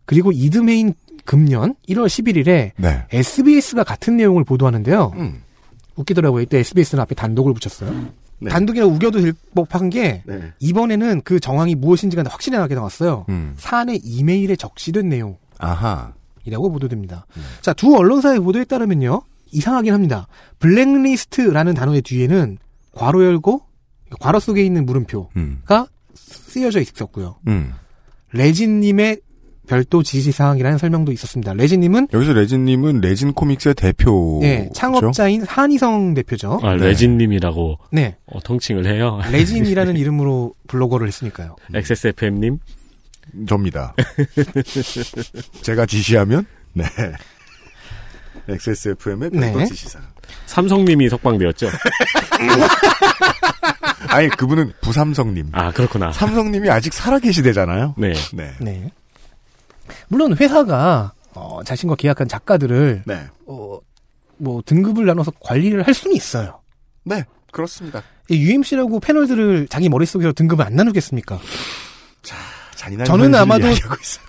그리고 0.06 0.32
이듬해인 0.32 0.94
금년 1.26 1.76
1월 1.88 2.08
11일에 2.08 2.72
네. 2.78 3.06
SBS가 3.12 3.84
같은 3.84 4.18
내용을 4.18 4.44
보도하는데요. 4.44 5.14
음. 5.16 5.44
웃기더라고요. 5.96 6.42
이때 6.42 6.60
SBS는 6.60 7.02
앞에 7.02 7.16
단독을 7.16 7.54
붙였어요. 7.54 8.08
네. 8.42 8.50
단독이라 8.50 8.86
우겨도 8.86 9.22
될 9.22 9.34
법한 9.54 9.90
게 9.90 10.24
네. 10.26 10.54
이번에는 10.60 11.22
그 11.24 11.40
정황이 11.40 11.76
무엇인지가 11.76 12.24
확실하게 12.28 12.76
나왔어요. 12.76 13.26
음. 13.30 13.54
사안의 13.58 14.00
이메일에 14.04 14.56
적시된 14.56 15.10
내용. 15.10 15.38
아하. 15.58 16.14
이라고 16.46 16.72
보도됩니다. 16.72 17.26
자, 17.62 17.74
두 17.74 17.96
언론사의 17.96 18.40
보도에 18.40 18.64
따르면요. 18.64 19.22
이상하긴 19.52 19.94
합니다. 19.94 20.28
블랙리스트라는 20.60 21.74
단어의 21.74 22.02
뒤에는 22.02 22.58
괄호 22.94 23.24
열고 23.24 23.62
괄호 24.20 24.40
속에 24.40 24.64
있는 24.64 24.86
물음표가 24.86 25.30
음. 25.38 25.62
쓰여져 26.16 26.80
있었고요. 26.82 27.38
음. 27.48 27.74
레진님의 28.32 29.22
별도 29.68 30.02
지시사항이라는 30.02 30.80
설명도 30.80 31.12
있었습니다. 31.12 31.54
레진님은 31.54 32.08
여기서 32.12 32.34
레진님은 32.34 33.02
레진 33.02 33.34
코믹스의 33.34 33.76
대표. 33.76 34.40
네, 34.42 34.68
창업자인 34.74 35.44
한희성 35.44 36.16
대표죠. 36.16 36.60
아, 36.64 36.76
네. 36.76 36.88
레진님이라고 36.88 37.78
네, 37.92 38.18
어, 38.26 38.40
통칭을 38.40 38.88
해요. 38.88 39.20
레진이라는 39.32 39.96
이름으로 39.96 40.56
블로거를 40.68 41.08
했으니까요. 41.08 41.56
XSFM님. 41.74 42.58
접니다. 43.48 43.94
제가 45.62 45.86
지시하면 45.86 46.48
네. 46.74 46.86
XSFM의 48.48 49.30
별도 49.30 49.60
네. 49.60 49.66
지시사. 49.66 50.00
삼성님이 50.46 51.10
석방되었죠. 51.10 51.70
아니 54.10 54.30
그분은 54.30 54.74
부삼성님. 54.82 55.50
아, 55.52 55.72
그렇구나. 55.72 56.12
삼성님이 56.12 56.70
아직 56.70 56.94
살아계시대잖아요. 56.94 57.96
네. 57.98 58.14
네. 58.34 58.54
네. 58.60 58.92
물론 60.08 60.36
회사가 60.36 61.14
어, 61.34 61.64
자신과 61.64 61.96
계약한 61.96 62.28
작가들을 62.28 63.04
네. 63.06 63.28
어, 63.46 63.80
뭐 64.38 64.62
등급을 64.66 65.06
나눠서 65.06 65.32
관리를 65.40 65.86
할 65.86 65.94
수는 65.94 66.16
있어요. 66.16 66.60
네. 67.04 67.24
그렇습니다. 67.52 68.04
이 68.30 68.36
UMC라고 68.38 69.00
패널들을 69.00 69.68
자기 69.70 69.90
머릿속에서 69.90 70.34
등급을 70.34 70.66
안 70.66 70.76
나누겠습니까? 70.76 71.40
잔인한 72.80 73.06
저는 73.06 73.36
아마도-. 73.36 73.68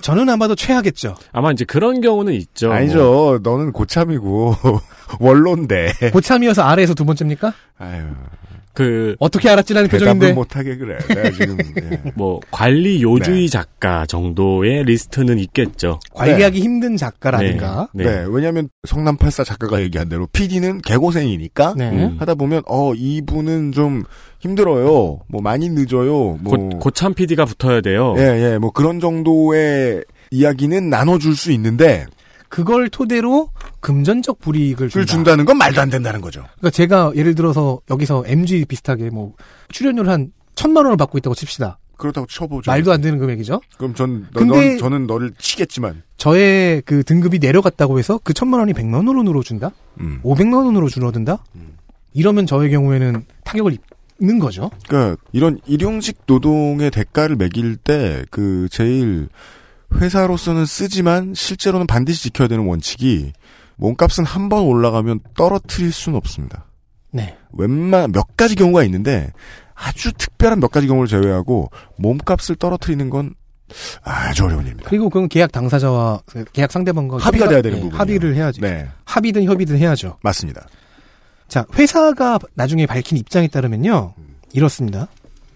저는 0.02 0.28
아마도 0.28 0.56
최하겠죠. 0.56 1.14
아마 1.32 1.52
이제 1.52 1.64
그런 1.64 2.00
경우는 2.00 2.32
있죠. 2.34 2.66
뭐 2.68 2.76
아니죠. 2.76 3.38
너는 3.44 3.70
고참이고 3.70 4.56
원로인데. 5.20 5.92
고참이어서 6.12 6.62
아래에서 6.62 6.94
두 6.94 7.04
번째입니까? 7.04 7.52
아유. 7.78 8.02
그, 8.72 9.16
어떻게 9.18 9.48
알았지라는 9.48 9.88
표정인데. 9.88 10.32
못하게 10.32 10.76
그래. 10.76 10.98
내가 11.08 11.30
지금 11.30 11.58
예. 11.82 12.00
뭐, 12.14 12.40
관리 12.50 13.02
요주의 13.02 13.42
네. 13.42 13.48
작가 13.48 14.06
정도의 14.06 14.84
리스트는 14.84 15.38
있겠죠. 15.40 15.98
관리하기 16.14 16.60
힘든 16.60 16.96
작가라든가. 16.96 17.88
네. 17.92 18.04
네. 18.04 18.24
왜냐하면 18.28 18.68
성남 18.86 19.16
84 19.16 19.44
작가가 19.44 19.80
얘기한 19.80 20.08
대로 20.08 20.26
PD는 20.26 20.82
개고생이니까 20.82 21.74
네. 21.76 21.90
음. 21.90 22.16
하다 22.18 22.34
보면 22.36 22.62
어 22.66 22.94
이분은 22.94 23.72
좀 23.72 24.04
힘들어요. 24.38 25.20
뭐 25.28 25.42
많이 25.42 25.68
늦어요. 25.68 26.38
뭐 26.40 26.56
고, 26.56 26.68
고참 26.78 27.14
PD가 27.14 27.44
붙어야 27.44 27.80
돼요. 27.80 28.14
예, 28.18 28.22
예, 28.52 28.58
뭐 28.58 28.70
그런 28.70 29.00
정도의 29.00 30.04
이야기는 30.30 30.88
나눠줄 30.88 31.36
수 31.36 31.52
있는데, 31.52 32.06
그걸 32.48 32.88
토대로 32.88 33.50
금전적 33.80 34.38
불이익을 34.40 34.88
줄 34.90 35.06
준다. 35.06 35.12
준다는 35.12 35.44
건 35.44 35.58
말도 35.58 35.80
안 35.80 35.90
된다는 35.90 36.20
거죠. 36.20 36.40
그러니까 36.58 36.70
제가 36.70 37.12
예를 37.16 37.34
들어서 37.34 37.80
여기서 37.90 38.24
MG 38.26 38.64
비슷하게 38.66 39.10
뭐 39.10 39.34
출연료 39.70 40.08
한 40.08 40.32
천만 40.54 40.84
원을 40.84 40.96
받고 40.96 41.18
있다고 41.18 41.34
칩시다. 41.34 41.78
그렇다고 41.96 42.26
쳐보죠. 42.26 42.70
말도 42.70 42.92
안 42.92 43.00
되는 43.02 43.18
금액이죠. 43.18 43.60
그럼 43.76 43.94
전, 43.94 44.26
너, 44.32 44.40
근데- 44.40 44.68
넌- 44.70 44.78
저는 44.78 45.06
너를 45.06 45.32
치겠지만, 45.38 46.02
저의 46.16 46.80
그 46.86 47.02
등급이 47.04 47.38
내려갔다고 47.38 47.98
해서 47.98 48.18
그 48.24 48.32
천만 48.32 48.60
원이 48.60 48.72
백만 48.72 49.06
원으로 49.06 49.42
준다? 49.42 49.70
음. 50.00 50.18
오백만 50.22 50.64
원으로 50.64 50.88
줄어든다? 50.88 51.44
이러면 52.14 52.46
저의 52.46 52.70
경우에는 52.70 53.24
타격을 53.44 53.76
입는 54.18 54.38
거죠. 54.38 54.70
그러니까 54.88 55.20
이런 55.32 55.58
일용직 55.66 56.20
노동의 56.26 56.90
대가를 56.90 57.36
매길 57.36 57.76
때 57.76 58.24
그 58.30 58.68
제일 58.70 59.28
회사로서는 59.94 60.66
쓰지만 60.66 61.34
실제로는 61.34 61.86
반드시 61.86 62.22
지켜야 62.24 62.48
되는 62.48 62.64
원칙이 62.66 63.32
몸값은 63.80 64.24
한 64.24 64.48
번 64.48 64.64
올라가면 64.64 65.20
떨어뜨릴 65.36 65.92
수는 65.92 66.16
없습니다. 66.18 66.66
네. 67.12 67.36
웬만 67.52 68.12
몇 68.12 68.36
가지 68.36 68.54
경우가 68.54 68.84
있는데 68.84 69.32
아주 69.74 70.12
특별한 70.12 70.60
몇 70.60 70.70
가지 70.70 70.86
경우를 70.86 71.08
제외하고 71.08 71.70
몸값을 71.96 72.56
떨어뜨리는 72.56 73.08
건 73.10 73.34
아주 74.02 74.44
어려운 74.44 74.64
일입니다. 74.64 74.88
그리고 74.88 75.08
그건 75.08 75.28
계약 75.28 75.52
당사자와 75.52 76.20
그 76.26 76.44
계약 76.52 76.70
상대방과 76.72 77.18
합의가 77.18 77.48
돼야 77.48 77.62
되는 77.62 77.78
네, 77.78 77.82
부분이에요. 77.82 78.00
합의를 78.00 78.34
해야지. 78.34 78.60
네, 78.60 78.88
합의든 79.04 79.44
협의든 79.44 79.78
해야죠. 79.78 80.18
맞습니다. 80.22 80.66
자, 81.48 81.64
회사가 81.74 82.38
나중에 82.54 82.86
밝힌 82.86 83.16
입장에 83.18 83.48
따르면요. 83.48 84.14
이렇습니다. 84.52 85.08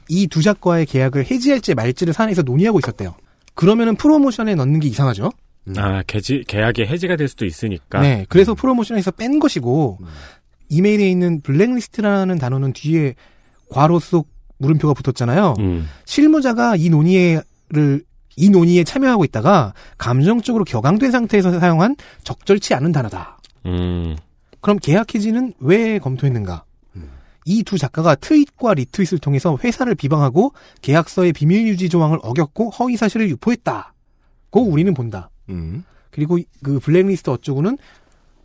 이 0.09 0.27
두 0.29 0.43
작가의 0.43 0.87
계약을 0.87 1.31
해지할지 1.31 1.75
말지를 1.75 2.13
사내에서 2.13 2.43
논의하고 2.43 2.79
있었대요. 2.79 3.15
그러면은 3.55 3.97
프로모션에 3.97 4.55
넣는 4.55 4.81
게 4.81 4.89
이상하죠? 4.89 5.31
아, 5.77 6.03
계지, 6.07 6.45
계약이 6.47 6.83
해지가 6.83 7.17
될 7.17 7.29
수도 7.29 7.47
있으니까. 7.47 8.01
네. 8.01 8.27
그래서 8.29 8.55
프로모션에서 8.55 9.13
뺀 9.13 9.39
것이고, 9.39 9.99
음. 10.01 10.07
이메일에 10.69 11.09
있는 11.09 11.41
블랙리스트라는 11.41 12.39
단어는 12.39 12.73
뒤에 12.73 13.15
괄호 13.71 13.99
속 14.01 14.29
물음표가 14.59 14.95
붙었잖아요. 14.95 15.55
음. 15.59 15.89
실무자가 16.05 16.77
이 16.77 16.91
논의를 16.91 18.05
이 18.37 18.51
논의에 18.51 18.85
참여하고 18.85 19.25
있다가 19.25 19.75
감정적으로 19.99 20.65
격앙된 20.65 21.11
상태에서 21.11 21.59
사용한 21.59 21.97
적절치 22.25 22.75
않은 22.75 22.93
단어다. 22.93 23.39
음. 23.67 24.17
그럼 24.61 24.79
계약 24.79 25.15
해지는 25.15 25.53
왜 25.61 25.99
검토했는가? 25.99 26.65
이두 27.45 27.79
작가가 27.79 28.15
트윗과 28.15 28.75
리트윗을 28.75 29.19
통해서 29.19 29.59
회사를 29.63 29.95
비방하고 29.95 30.53
계약서의 30.83 31.33
비밀 31.33 31.67
유지 31.67 31.89
조항을 31.89 32.19
어겼고 32.23 32.71
허위 32.71 32.97
사실을 32.97 33.29
유포했다. 33.29 33.93
꼭 34.51 34.73
우리는 34.73 34.93
본다. 34.95 35.31
음. 35.49 35.85
그리고 36.11 36.39
그 36.63 36.79
블랙리스트 36.79 37.31
어쩌고는 37.31 37.79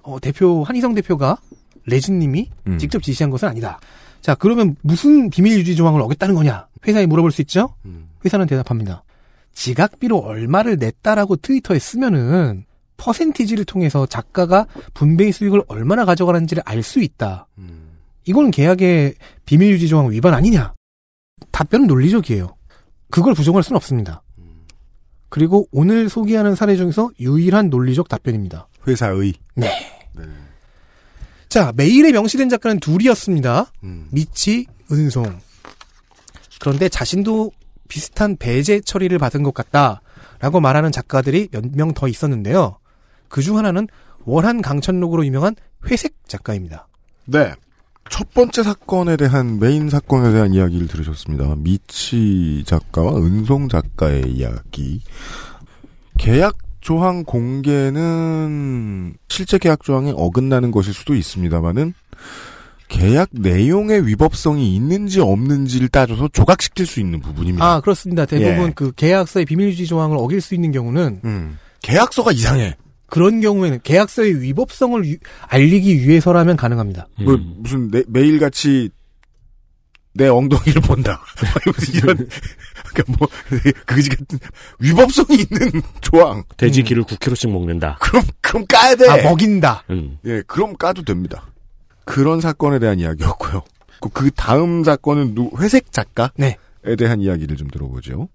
어, 0.02 0.20
대표 0.20 0.64
한희성 0.64 0.96
대표가 0.96 1.38
레진님이 1.86 2.50
음. 2.68 2.78
직접 2.78 3.04
지시한 3.04 3.30
것은 3.30 3.48
아니다. 3.48 3.80
자 4.22 4.36
그러면 4.36 4.76
무슨 4.82 5.30
비밀 5.30 5.58
유지 5.60 5.76
조항을 5.76 6.02
어겼다는 6.02 6.36
거냐? 6.36 6.68
회사에 6.88 7.06
물어볼 7.06 7.32
수 7.32 7.42
있죠? 7.42 7.76
음. 7.86 8.10
회사는 8.26 8.48
대답합니다. 8.48 9.04
지각비로 9.54 10.18
얼마를 10.18 10.78
냈다라고 10.78 11.38
트위터에 11.38 11.80
쓰면은 11.80 12.66
퍼센티지를 12.98 13.66
통해서 13.66 14.06
작가가 14.06 14.68
분배의 14.94 15.32
수익을 15.32 15.64
얼마나 15.68 16.06
가져가는지를 16.06 16.64
알 16.66 16.84
수 16.84 17.00
있다. 17.02 17.48
음. 17.58 17.98
이거는 18.26 18.52
계약의 18.52 19.16
비밀 19.46 19.72
유지 19.72 19.88
조항 19.88 20.12
위반 20.12 20.34
아니냐? 20.34 20.74
답변은 21.52 21.88
논리적이에요. 21.88 22.56
그걸 23.10 23.34
부정할 23.34 23.64
수는 23.64 23.78
없습니다. 23.78 24.22
그리고 25.30 25.68
오늘 25.72 26.10
소개하는 26.10 26.56
사례 26.56 26.76
중에서 26.76 27.12
유일한 27.20 27.70
논리적 27.70 28.10
답변입니다. 28.10 28.68
회사의. 28.88 29.34
네. 29.56 29.70
네. 30.16 30.24
자, 31.50 31.72
메일에 31.76 32.12
명시된 32.12 32.50
작가는 32.50 32.80
둘이었습니다. 32.80 33.72
음. 33.84 34.08
미치, 34.12 34.66
은송. 34.92 35.40
그런데 36.60 36.90
자신도 36.90 37.52
비슷한 37.88 38.36
배제 38.38 38.82
처리를 38.82 39.18
받은 39.18 39.44
것 39.44 39.54
같다 39.54 40.02
라고 40.40 40.60
말하는 40.60 40.92
작가들이 40.92 41.50
몇 41.52 41.64
명 41.74 41.94
더 41.94 42.08
있었는데요. 42.08 42.78
그 43.30 43.42
중 43.42 43.58
하나는 43.58 43.88
월한강천록으로 44.26 45.26
유명한 45.26 45.56
회색 45.90 46.14
작가입니다. 46.28 46.88
네. 47.26 47.54
첫 48.10 48.34
번째 48.34 48.64
사건에 48.64 49.16
대한 49.18 49.60
메인 49.60 49.90
사건에 49.90 50.32
대한 50.32 50.54
이야기를 50.54 50.88
들으셨습니다. 50.88 51.56
미치 51.58 52.64
작가와 52.66 53.16
은송 53.18 53.70
작가의 53.70 54.32
이야기. 54.32 55.02
계약 56.18 56.58
조항 56.82 57.24
공개는 57.24 59.14
실제 59.30 59.58
계약 59.58 59.84
조항에 59.84 60.14
어긋나는 60.16 60.72
것일 60.72 60.94
수도 60.94 61.16
있습니다만은 61.16 61.94
계약 62.88 63.30
내용의 63.32 64.08
위법성이 64.08 64.76
있는지 64.76 65.20
없는지를 65.20 65.90
따져서 65.90 66.28
조각시킬 66.30 66.88
수 66.88 67.00
있는 67.00 67.22
부분입니다. 67.22 67.64
아, 67.64 67.82
그렇습니다. 67.82 68.26
대부분 68.26 68.70
예. 68.70 68.74
그 68.76 68.92
계약서의 68.94 69.46
비밀유지 69.46 69.86
조항을 69.86 70.18
어길 70.18 70.42
수 70.42 70.56
있는 70.56 70.72
경우는 70.72 71.22
음. 71.24 71.60
계약서가 71.84 72.32
이상해. 72.32 72.76
그런 73.10 73.42
경우에는 73.42 73.80
계약서의 73.84 74.42
위법성을 74.42 75.06
유- 75.06 75.18
알리기 75.48 76.08
위해서라면 76.08 76.56
가능합니다. 76.58 77.08
뭐 77.24 77.36
음. 77.36 77.56
무슨 77.58 77.90
내, 77.92 78.04
매일같이 78.08 78.90
내 80.14 80.28
엉덩이를 80.28 80.82
본다. 80.82 81.22
무슨 81.66 81.94
이런 81.96 82.18
그러니까 82.94 83.16
뭐 83.18 83.28
그지 83.86 84.10
같은 84.10 84.40
위법성이 84.80 85.36
있는 85.50 85.82
조항. 86.02 86.44
돼지 86.58 86.84
기를 86.84 87.04
9kg씩 87.04 87.50
먹는다. 87.52 87.98
그럼 88.02 88.24
그럼 88.42 88.66
까야 88.68 88.96
돼. 88.96 89.08
아, 89.08 89.18
먹인다. 89.30 89.84
음. 89.92 90.18
예, 90.26 90.42
그럼 90.48 90.76
까도 90.78 91.04
됩니다. 91.04 91.52
그런 92.06 92.42
사건에 92.42 92.80
대한 92.80 93.00
이야기였고요. 93.00 93.64
그- 94.02 94.10
그 94.10 94.32
다음 94.32 94.84
사건은 94.84 95.36
누, 95.36 95.52
회색 95.60 95.92
작가에 95.92 96.30
네. 96.38 96.58
대한 96.98 97.22
이야기를 97.22 97.56
좀 97.58 97.68
들어보죠. 97.70 98.30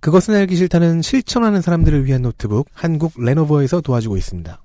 그것은 0.00 0.34
알기 0.34 0.56
싫다는 0.56 1.02
실천하는 1.02 1.60
사람들을 1.60 2.06
위한 2.06 2.22
노트북 2.22 2.68
한국 2.72 3.12
레노버에서 3.18 3.82
도와주고 3.82 4.16
있습니다. 4.16 4.62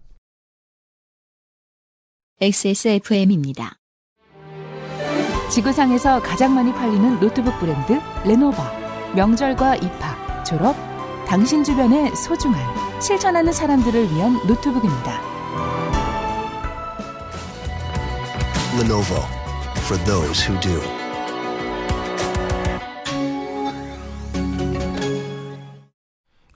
XSFM입니다. 2.42 3.78
지구상에서 5.52 6.22
가장 6.22 6.56
많이 6.56 6.74
팔리는 6.74 7.20
노트북 7.20 7.58
브랜드 7.60 8.00
레노버. 8.26 8.64
명절과 9.16 9.78
입학, 9.78 10.44
졸업, 10.46 10.76
당신 11.28 11.64
주변의 11.64 12.16
소중한 12.16 13.02
실천하는 13.02 13.54
사람들을 13.54 14.04
위한 14.12 14.34
노트북입니다. 14.48 15.22
Lenovo 18.80 19.24
for 19.86 20.04
those 20.04 20.46
who 20.46 20.60
do. 20.60 21.05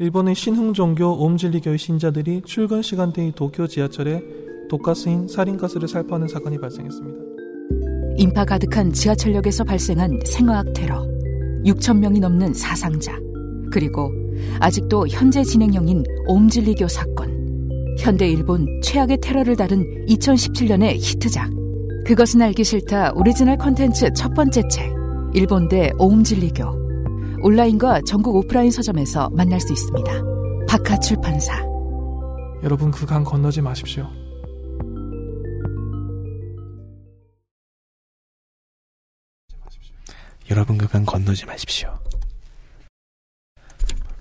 일본의 0.02 0.34
신흥종교 0.34 1.26
옴질리교의 1.26 1.78
신자들이 1.78 2.44
출근 2.46 2.82
시간대의 2.82 3.34
도쿄 3.36 3.68
지하철에 3.68 4.24
독가스인 4.70 5.28
살인가스를 5.28 5.90
살포하는 5.90 6.30
사건이 6.30 6.58
발생했습니다. 6.58 7.20
인파 8.16 8.46
가득한 8.46 8.94
지하철역에서 8.94 9.66
발생한 9.66 10.22
생화학 10.26 10.72
테러. 10.74 11.06
6천 11.66 12.00
명이 12.00 12.22
넘는 12.22 12.54
사상자. 12.54 13.20
그리고 13.74 14.10
아직도 14.62 15.06
현재 15.10 15.44
진행형인 15.44 16.06
옴질리교 16.28 16.88
사건. 16.88 17.38
현대 18.00 18.30
일본 18.30 18.66
최악의 18.82 19.18
테러를 19.22 19.58
다룬 19.58 19.84
2017년의 20.08 20.96
히트작. 20.96 21.50
그것은 22.06 22.42
알기 22.42 22.64
싫다 22.64 23.12
오리지널 23.16 23.58
컨텐츠 23.58 24.14
첫 24.16 24.34
번째 24.34 24.66
책. 24.70 24.94
일본 25.34 25.70
대 25.70 25.92
옴진리교. 25.98 26.89
온라인과 27.42 28.02
전국 28.06 28.36
오프라인 28.36 28.72
서점에서 28.72 29.30
만날 29.32 29.60
수 29.60 29.72
있습니다. 29.74 30.12
박하 30.68 31.00
출판사. 31.00 31.54
여러분 32.64 32.92
그 32.92 33.06
강 33.06 33.24
건너지 33.24 33.62
마십시오. 33.62 34.08
여러분 40.50 40.78
그 40.78 40.90
강 40.90 41.06
건너지 41.06 41.46
마십시오. 41.46 41.98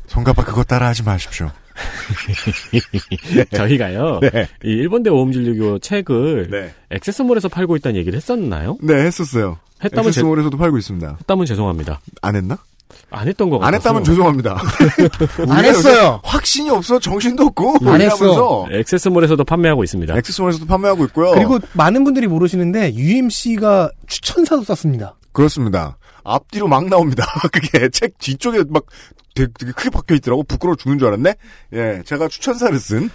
성가빠 0.07 0.45
그거 0.45 0.63
따라하지 0.63 1.03
마십시오. 1.03 1.51
저희가요. 3.55 4.21
네. 4.33 4.49
이 4.65 4.69
일본대 4.69 5.11
오음진료교 5.11 5.79
책을 5.79 6.49
네. 6.51 6.75
액세스몰에서 6.91 7.49
팔고 7.49 7.77
있다는 7.77 7.97
얘기를 7.99 8.17
했었나요? 8.17 8.77
네, 8.83 8.95
했었어요. 8.95 9.59
했다면 9.83 10.05
제, 10.05 10.21
엑세스몰에서도 10.21 10.57
팔고 10.57 10.77
있습니다. 10.79 11.17
했다면 11.21 11.47
죄송합니다. 11.47 12.01
안 12.21 12.37
했나? 12.37 12.59
안 13.11 13.29
했던 13.29 13.51
것 13.51 13.59
같아요. 13.59 13.69
안 13.69 13.75
했다면 13.75 14.05
죄송합니다. 14.05 14.61
안 15.49 15.65
했어요. 15.65 16.21
확신이 16.25 16.71
없어 16.71 16.99
정신도 16.99 17.45
없고 17.45 17.77
안 17.87 18.01
했어. 18.01 18.67
액세스몰에서도 18.71 19.43
판매하고 19.45 19.85
있습니다. 19.85 20.17
엑세스몰에서도 20.17 20.67
판매하고 20.67 21.05
있고요. 21.07 21.33
그리고 21.33 21.59
많은 21.75 22.05
분들이 22.05 22.27
모르시는데 22.27 22.95
UMC가 22.95 23.91
추천사도 24.07 24.63
썼습니다. 24.63 25.17
그렇습니다. 25.33 25.99
앞뒤로 26.25 26.69
막 26.69 26.87
나옵니다. 26.89 27.25
그게 27.53 27.89
책 27.91 28.19
뒤쪽에 28.19 28.65
막 28.69 28.85
되게, 29.35 29.51
되게 29.59 29.73
크게 29.73 29.91
박혀 29.91 30.15
있더라고. 30.17 30.43
부끄러워 30.43 30.77
죽는 30.77 30.99
줄 30.99 31.09
알았네. 31.09 31.35
예, 31.75 32.03
제가 32.05 32.29
추천사를 32.29 32.79
쓴 32.79 33.11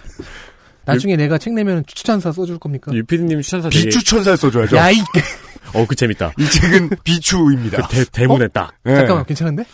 나중에 0.86 1.16
내가 1.16 1.38
책 1.38 1.54
내면 1.54 1.82
추천사 1.86 2.32
써줄 2.32 2.58
겁니까? 2.58 2.92
유피디님 2.92 3.40
추천사 3.40 3.68
되게 3.68 3.84
비추천사를 3.86 4.36
써줘야죠. 4.36 4.76
야이 4.76 4.96
어, 5.74 5.86
그 5.86 5.94
재밌다. 5.94 6.32
이 6.38 6.46
책은 6.48 6.90
비추입니다. 7.04 7.86
그 7.88 7.94
대, 7.94 8.04
대문에 8.04 8.48
딱. 8.48 8.72
예. 8.86 8.94
잠깐만 8.94 9.26
괜찮은데? 9.26 9.64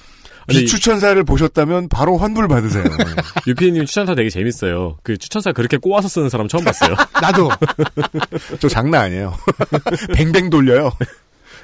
아니, 0.49 0.61
비추천사를 0.61 1.23
보셨다면 1.23 1.89
바로 1.89 2.17
환불 2.17 2.49
받으세요. 2.49 2.85
유피디님 3.47 3.85
추천사 3.87 4.15
되게 4.15 4.31
재밌어요. 4.31 4.99
그 5.03 5.17
추천사 5.17 5.53
그렇게 5.53 5.77
꼬아서 5.77 6.09
쓰는 6.09 6.29
사람 6.29 6.49
처음 6.49 6.65
봤어요. 6.65 6.97
나도 7.23 7.51
저 8.59 8.69
장난 8.69 9.03
아니에요. 9.03 9.37
뱅뱅 10.17 10.51
돌려요. 10.51 10.91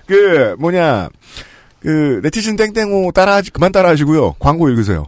그 0.07 0.55
뭐냐 0.61 1.09
그 1.81 2.21
네티즌 2.23 2.57
땡땡호 2.57 3.11
따라하지 3.13 3.51
그만 3.51 3.73
따라 3.73 3.89
하시고요. 3.89 4.35
광고 4.35 4.69
읽으세요. 4.69 5.07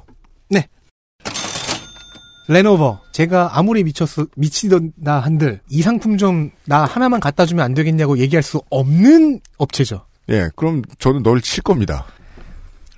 레노버 2.48 3.00
제가 3.12 3.58
아무리 3.58 3.84
미쳤어 3.84 4.26
미치던다 4.36 5.20
한들 5.20 5.60
이 5.68 5.82
상품 5.82 6.16
좀 6.16 6.50
나 6.66 6.84
하나만 6.84 7.20
갖다 7.20 7.46
주면 7.46 7.64
안 7.64 7.74
되겠냐고 7.74 8.18
얘기할 8.18 8.42
수 8.42 8.60
없는 8.70 9.40
업체죠. 9.58 10.04
예, 10.30 10.48
그럼 10.56 10.82
저는 10.98 11.22
널 11.22 11.40
칠 11.40 11.62
겁니다. 11.62 12.06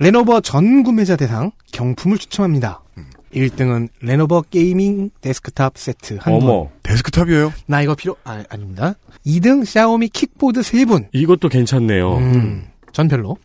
레노버 0.00 0.40
전 0.40 0.82
구매자 0.82 1.14
대상 1.16 1.52
경품을 1.72 2.18
추첨합니다. 2.18 2.82
1등은 3.34 3.88
레노버 4.00 4.42
게이밍 4.42 5.10
데스크탑 5.20 5.78
세트 5.78 6.18
한 6.20 6.38
분. 6.40 6.48
어머, 6.50 6.68
데스크탑이에요. 6.82 7.52
나 7.66 7.80
이거 7.82 7.94
필요 7.94 8.16
아, 8.24 8.42
아닙니다. 8.48 8.94
2등 9.24 9.64
샤오미 9.64 10.08
킥보드 10.08 10.60
3분. 10.62 11.08
이것도 11.12 11.48
괜찮네요. 11.48 12.16
음, 12.16 12.66
전 12.92 13.06
별로. 13.06 13.36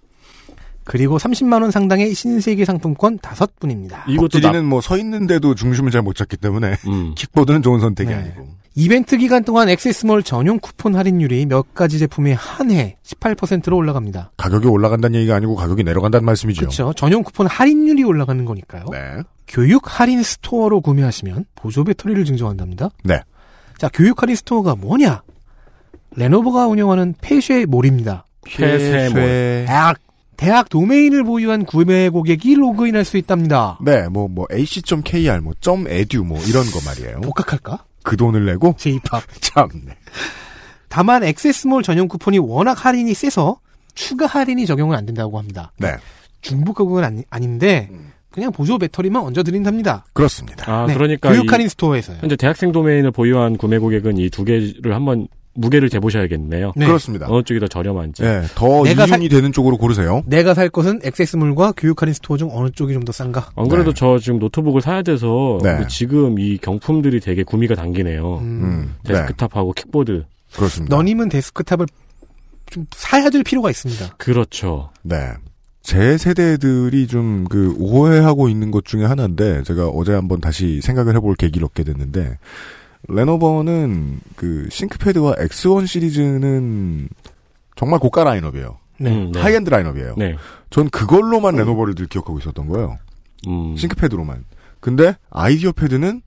그리고 0.86 1.18
30만 1.18 1.62
원 1.64 1.72
상당의 1.72 2.14
신세계 2.14 2.64
상품권 2.64 3.18
5분입니다. 3.20 4.08
이것도 4.08 4.40
나, 4.40 4.42
덕질이는 4.52 4.66
뭐 4.66 4.82
서 4.82 4.98
있는데도 5.00 5.56
중심을 5.56 5.90
잘 5.92 6.02
못 6.04 6.16
잡기 6.16 6.38
때문에 6.38 6.78
음. 6.88 7.14
킥보드는 7.18 7.62
좋은 7.64 7.80
선택이 7.82 8.10
네. 8.12 8.16
아니고. 8.16 8.48
이벤트 8.78 9.18
기간 9.18 9.44
동안 9.44 9.70
액세스몰 9.70 10.22
전용 10.24 10.60
쿠폰 10.60 10.96
할인율이 10.96 11.46
몇 11.48 11.74
가지 11.74 11.98
제품에 11.98 12.34
한해 12.34 12.98
18%로 13.04 13.76
올라갑니다. 13.78 14.32
가격이 14.38 14.68
올라간다는 14.68 15.18
얘기가 15.18 15.36
아니고 15.36 15.56
가격이 15.56 15.84
내려간다는 15.84 16.26
말씀이죠. 16.26 16.60
그렇죠. 16.60 16.94
전용 16.94 17.24
쿠폰 17.24 17.48
할인율이 17.48 18.04
올라가는 18.04 18.44
거니까요. 18.46 18.86
네. 18.92 19.24
교육 19.48 20.00
할인 20.00 20.22
스토어로 20.24 20.82
구매하시면 20.82 21.46
보조 21.56 21.84
배터리를 21.86 22.26
증정한답니다. 22.26 22.90
네. 23.06 23.22
자, 23.78 23.90
교육 23.94 24.22
할인 24.22 24.36
스토어가 24.36 24.76
뭐냐? 24.76 25.22
레노버가 26.18 26.68
운영하는 26.68 27.16
폐쇄몰입니다. 27.22 28.26
폐쇄몰. 28.46 29.14
쇠- 29.22 29.66
악 29.70 29.98
대학 30.38 30.70
도메인을 30.70 31.24
보유한 31.24 31.66
구매 31.66 32.10
고객이 32.10 32.56
로그인할 32.56 33.06
수 33.06 33.18
있답니다. 33.18 33.78
네, 33.84 34.08
뭐, 34.10 34.28
뭐, 34.28 34.46
ac.kr, 34.52 35.42
뭐, 35.42 35.54
.edu, 35.90 36.24
뭐, 36.24 36.40
이런 36.48 36.66
거 36.72 36.80
말이에요. 36.86 37.22
복학할까? 37.22 37.84
그 38.04 38.18
돈을 38.18 38.46
내고? 38.46 38.76
재입학. 38.80 39.24
참, 39.42 39.70
네. 39.86 39.96
다만 40.90 41.24
액세스몰 41.24 41.84
전용 41.84 42.08
쿠폰이 42.08 42.38
워낙 42.40 42.86
할인이 42.86 43.14
세서 43.14 43.60
추가 43.96 44.26
할인이 44.28 44.66
적용은 44.66 44.96
안 44.98 45.06
된다고 45.06 45.38
합니다. 45.40 45.72
네. 45.78 45.96
중복 46.42 46.76
가격은 46.78 47.04
아니, 47.04 47.24
아닌데 47.30 47.90
그냥 48.30 48.52
보조 48.52 48.78
배터리만 48.78 49.24
얹어 49.24 49.44
드린답니다. 49.44 50.06
그렇습니다. 50.14 50.72
아, 50.72 50.86
네, 50.86 50.94
그러니까 50.94 51.30
교육 51.32 51.46
이- 51.46 51.48
할인 51.48 51.68
스토어에서요. 51.70 52.18
현재 52.20 52.36
대학생 52.36 52.72
도메인을 52.72 53.12
보유한 53.12 53.58
구매 53.58 53.78
고객은 53.80 54.18
이 54.18 54.30
두 54.30 54.44
개를 54.46 54.94
한번 54.94 55.28
무게를 55.56 55.90
재보셔야겠네요. 55.90 56.74
네. 56.76 56.86
그렇습니다. 56.86 57.28
어느 57.30 57.44
쪽이 57.44 57.60
더 57.60 57.68
저렴한지. 57.68 58.22
네, 58.24 58.44
더 58.56 58.84
내가 58.84 59.06
이윤이 59.06 59.30
되는 59.30 59.52
쪽으로 59.52 59.78
고르세요. 59.78 60.22
내가 60.26 60.54
살 60.54 60.70
것은 60.70 61.00
액세스몰과 61.04 61.74
교육 61.78 62.02
할인 62.02 62.14
스토어 62.14 62.38
중 62.38 62.50
어느 62.52 62.70
쪽이 62.70 62.94
좀 62.94 63.06
더 63.06 63.12
싼가? 63.12 63.52
안 63.56 63.68
그래도 63.68 63.94
저 63.94 64.20
지금 64.20 64.40
노트북을 64.40 64.82
사야 64.82 65.02
돼서 65.02 65.60
네. 65.64 65.78
그 65.78 65.88
지금 65.88 66.40
이 66.40 66.58
경품들이 66.58 67.20
되게 67.22 67.44
구미가 67.44 67.76
당기네요. 67.76 68.38
음, 68.40 68.96
네. 69.04 69.14
데스크탑하고 69.14 69.74
킥보드. 69.74 70.26
그렇습니다. 70.56 70.96
너님은 70.96 71.30
데스크탑을 71.30 71.86
좀 72.72 72.86
사야 72.96 73.30
될 73.30 73.44
필요가 73.44 73.70
있습니다. 73.70 74.16
그렇죠. 74.18 74.90
네. 75.04 75.32
제 75.82 76.18
세대들이 76.18 77.06
좀 77.08 77.46
그 77.48 77.76
오해하고 77.78 78.50
있는 78.50 78.72
것 78.72 78.86
중에 78.86 79.06
하나인데 79.06 79.62
제가 79.64 79.88
어제 79.90 80.14
한번 80.14 80.42
다시 80.42 80.82
생각을 80.82 81.16
해볼 81.16 81.36
계기를 81.36 81.64
얻게 81.66 81.84
됐는데 81.84 82.40
레노버는 83.08 84.20
그 84.36 84.68
싱크패드와 84.72 85.36
X1 85.36 85.88
시리즈는 85.88 87.10
정말 87.76 88.00
고가 88.00 88.24
라인업이에요. 88.24 88.78
네. 89.00 89.12
음, 89.12 89.32
네. 89.32 89.40
하이엔드 89.42 89.70
라인업이에요. 89.70 90.16
네. 90.18 90.36
전 90.70 90.90
그걸로만 90.90 91.56
레노버를 91.56 91.96
늘 91.96 92.08
기억하고 92.08 92.40
있었던 92.40 92.68
거예요. 92.68 92.98
음. 93.48 93.76
싱크패드로만. 93.78 94.46
근데 94.80 95.16
아이디어 95.30 95.72
패드는 95.72 96.22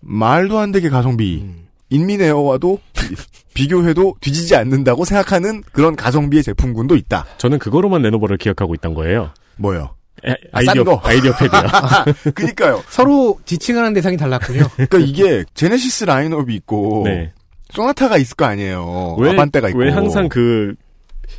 말도 0.00 0.58
안 0.58 0.72
되게 0.72 0.88
가성비. 0.88 1.42
음. 1.42 1.64
인민에어와도 1.90 2.78
비- 2.92 3.14
비교해도 3.54 4.16
뒤지지 4.20 4.56
않는다고 4.56 5.04
생각하는 5.04 5.62
그런 5.72 5.94
가성비의 5.96 6.42
제품군도 6.42 6.96
있다. 6.96 7.24
저는 7.38 7.58
그거로만 7.58 8.02
레노버를 8.02 8.36
기억하고 8.38 8.74
있던 8.74 8.94
거예요. 8.94 9.30
뭐요? 9.56 9.94
에, 10.26 10.30
아, 10.52 10.60
싼 10.62 10.68
아이디어 10.70 10.84
거. 10.84 11.00
아이디어 11.04 11.32
패드요. 11.36 12.32
그니까요. 12.34 12.82
서로 12.88 13.38
지칭하는 13.44 13.92
대상이 13.92 14.16
달랐군요. 14.16 14.64
그러니까 14.74 14.98
이게 14.98 15.44
제네시스 15.54 16.04
라인업이 16.04 16.54
있고 16.54 17.02
네. 17.04 17.32
소나타가 17.70 18.16
있을 18.16 18.36
거 18.36 18.44
아니에요. 18.46 19.16
왜, 19.18 19.30
아반떼가 19.32 19.68
있고. 19.70 19.80
왜 19.80 19.90
항상 19.90 20.28
그 20.28 20.74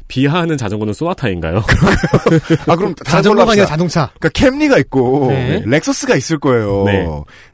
비하하는 0.08 0.58
자전거는 0.58 0.94
소나타인가요? 0.94 1.64
아 2.68 2.76
그럼 2.76 2.94
자전거가 3.06 3.54
아니라. 3.54 3.66
자동차. 3.66 4.12
그러니까 4.20 4.30
캠리가 4.30 4.78
있고 4.80 5.28
네. 5.30 5.64
렉서스가 5.66 6.16
있을 6.16 6.38
거예요. 6.40 6.84
네. 6.86 7.08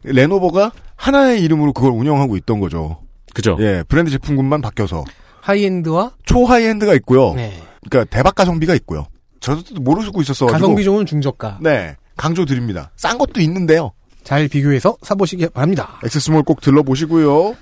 레노버가 0.03 0.71
하나의 0.95 1.41
이름으로 1.43 1.73
그걸 1.73 1.91
운영하고 1.91 2.35
있던 2.37 2.59
거죠. 2.59 2.99
그죠? 3.33 3.55
예, 3.61 3.83
브랜드 3.87 4.11
제품군만 4.11 4.61
바뀌어서 4.61 5.05
하이엔드와 5.41 6.11
초하이엔드가 6.25 6.93
있고요. 6.95 7.33
네. 7.35 7.53
그러니까 7.89 8.15
대박 8.15 8.35
가성비가 8.35 8.75
있고요. 8.75 9.07
저도 9.41 9.81
모르고 9.81 10.21
있었어. 10.21 10.45
가성비 10.45 10.83
좋은 10.83 11.05
중저가. 11.05 11.59
네, 11.61 11.97
강조 12.15 12.45
드립니다. 12.45 12.91
싼 12.95 13.17
것도 13.17 13.41
있는데요. 13.41 13.91
잘 14.23 14.47
비교해서 14.47 14.95
사보시기 15.01 15.49
바랍니다. 15.49 15.99
액세스몰 16.05 16.43
꼭 16.43 16.61
들러보시고요. 16.61 17.55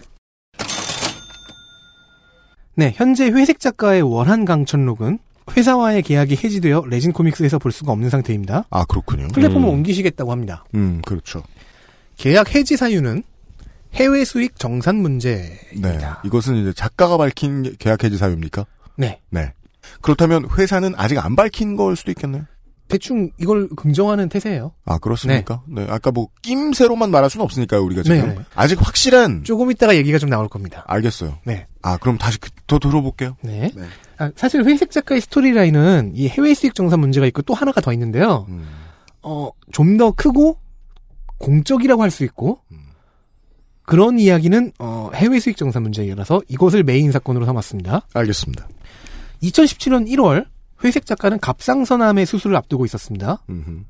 네, 2.76 2.94
현재 2.96 3.28
회색 3.28 3.60
작가의 3.60 4.02
원한 4.02 4.46
강천록은 4.46 5.20
회사와의 5.56 6.04
계약이 6.04 6.38
해지되어 6.44 6.86
레진 6.88 7.12
코믹스에서 7.12 7.58
볼 7.60 7.72
수가 7.72 7.92
없는 7.94 8.10
상태입니다. 8.10 8.66
아 8.70 8.86
그렇군요. 8.86 9.28
플랫폼을 9.30 9.68
음. 9.68 9.74
옮기시겠다고 9.74 10.32
합니다. 10.32 10.64
음, 10.76 11.02
그렇죠. 11.06 11.44
계약 12.18 12.54
해지 12.54 12.78
사유는 12.78 13.24
해외 13.96 14.24
수익 14.26 14.60
정산 14.60 14.98
문제. 14.98 15.60
네, 15.76 15.98
이것은 16.24 16.58
이제 16.58 16.74
작가가 16.74 17.18
밝힌 17.18 17.76
계약 17.80 18.04
해지 18.04 18.18
사유입니까? 18.18 18.66
네. 18.98 19.20
네. 19.30 19.54
그렇다면 20.02 20.48
회사는 20.58 20.94
아직 20.98 21.18
안 21.24 21.36
밝힌 21.36 21.76
걸 21.76 21.96
수도 21.96 22.12
있겠네요. 22.12 22.46
대충 22.88 23.30
이걸 23.38 23.70
긍정하는 23.70 24.30
태세예요. 24.30 24.74
아 24.84 24.98
그렇습니까? 24.98 25.62
네. 25.68 25.86
아까 25.90 26.10
뭐 26.10 26.28
낌새로만 26.42 27.12
말할 27.12 27.30
수는 27.30 27.44
없으니까요 27.44 27.84
우리가 27.84 28.02
지금 28.02 28.18
네. 28.30 28.38
아직 28.56 28.80
확실한 28.82 29.44
조금 29.44 29.70
있다가 29.70 29.96
얘기가 29.96 30.18
좀 30.18 30.32
나올 30.32 30.48
겁니다. 30.48 30.84
알겠어요. 30.88 31.38
네. 31.46 31.68
아 31.84 31.98
그럼 31.98 32.18
다시 32.18 32.40
그- 32.40 32.50
더 32.66 32.80
들어볼게요. 32.80 33.36
네. 33.44 33.72
네. 33.76 33.84
아, 34.18 34.32
사실 34.36 34.64
회색 34.66 34.90
작가의 34.90 35.22
스토리라인은 35.22 36.14
이 36.16 36.28
해외 36.30 36.54
수익 36.56 36.74
정산 36.74 37.00
문제가 37.00 37.28
있고 37.28 37.44
또 37.44 37.54
하나가 37.54 37.80
더 37.80 37.94
있는데요. 37.94 38.48
음. 38.50 38.66
어, 39.22 39.50
좀 39.72 39.98
더 39.98 40.12
크고 40.12 40.58
공적이라고 41.38 42.02
할 42.02 42.10
수 42.10 42.24
있고 42.24 42.62
음. 42.72 42.80
그런 43.84 44.20
이야기는 44.20 44.72
어, 44.80 45.10
해외 45.14 45.40
수익 45.40 45.58
정산 45.58 45.84
문제라서 45.84 46.42
이것을 46.48 46.84
메인 46.84 47.12
사건으로 47.12 47.46
삼았습니다. 47.46 48.08
알겠습니다. 48.14 48.68
2017년 49.44 50.08
1월 50.10 50.46
회색 50.84 51.06
작가는 51.06 51.40
갑상선암의 51.40 52.26
수술을 52.26 52.56
앞두고 52.56 52.86
있었습니다. 52.86 53.44
음흠. 53.50 53.84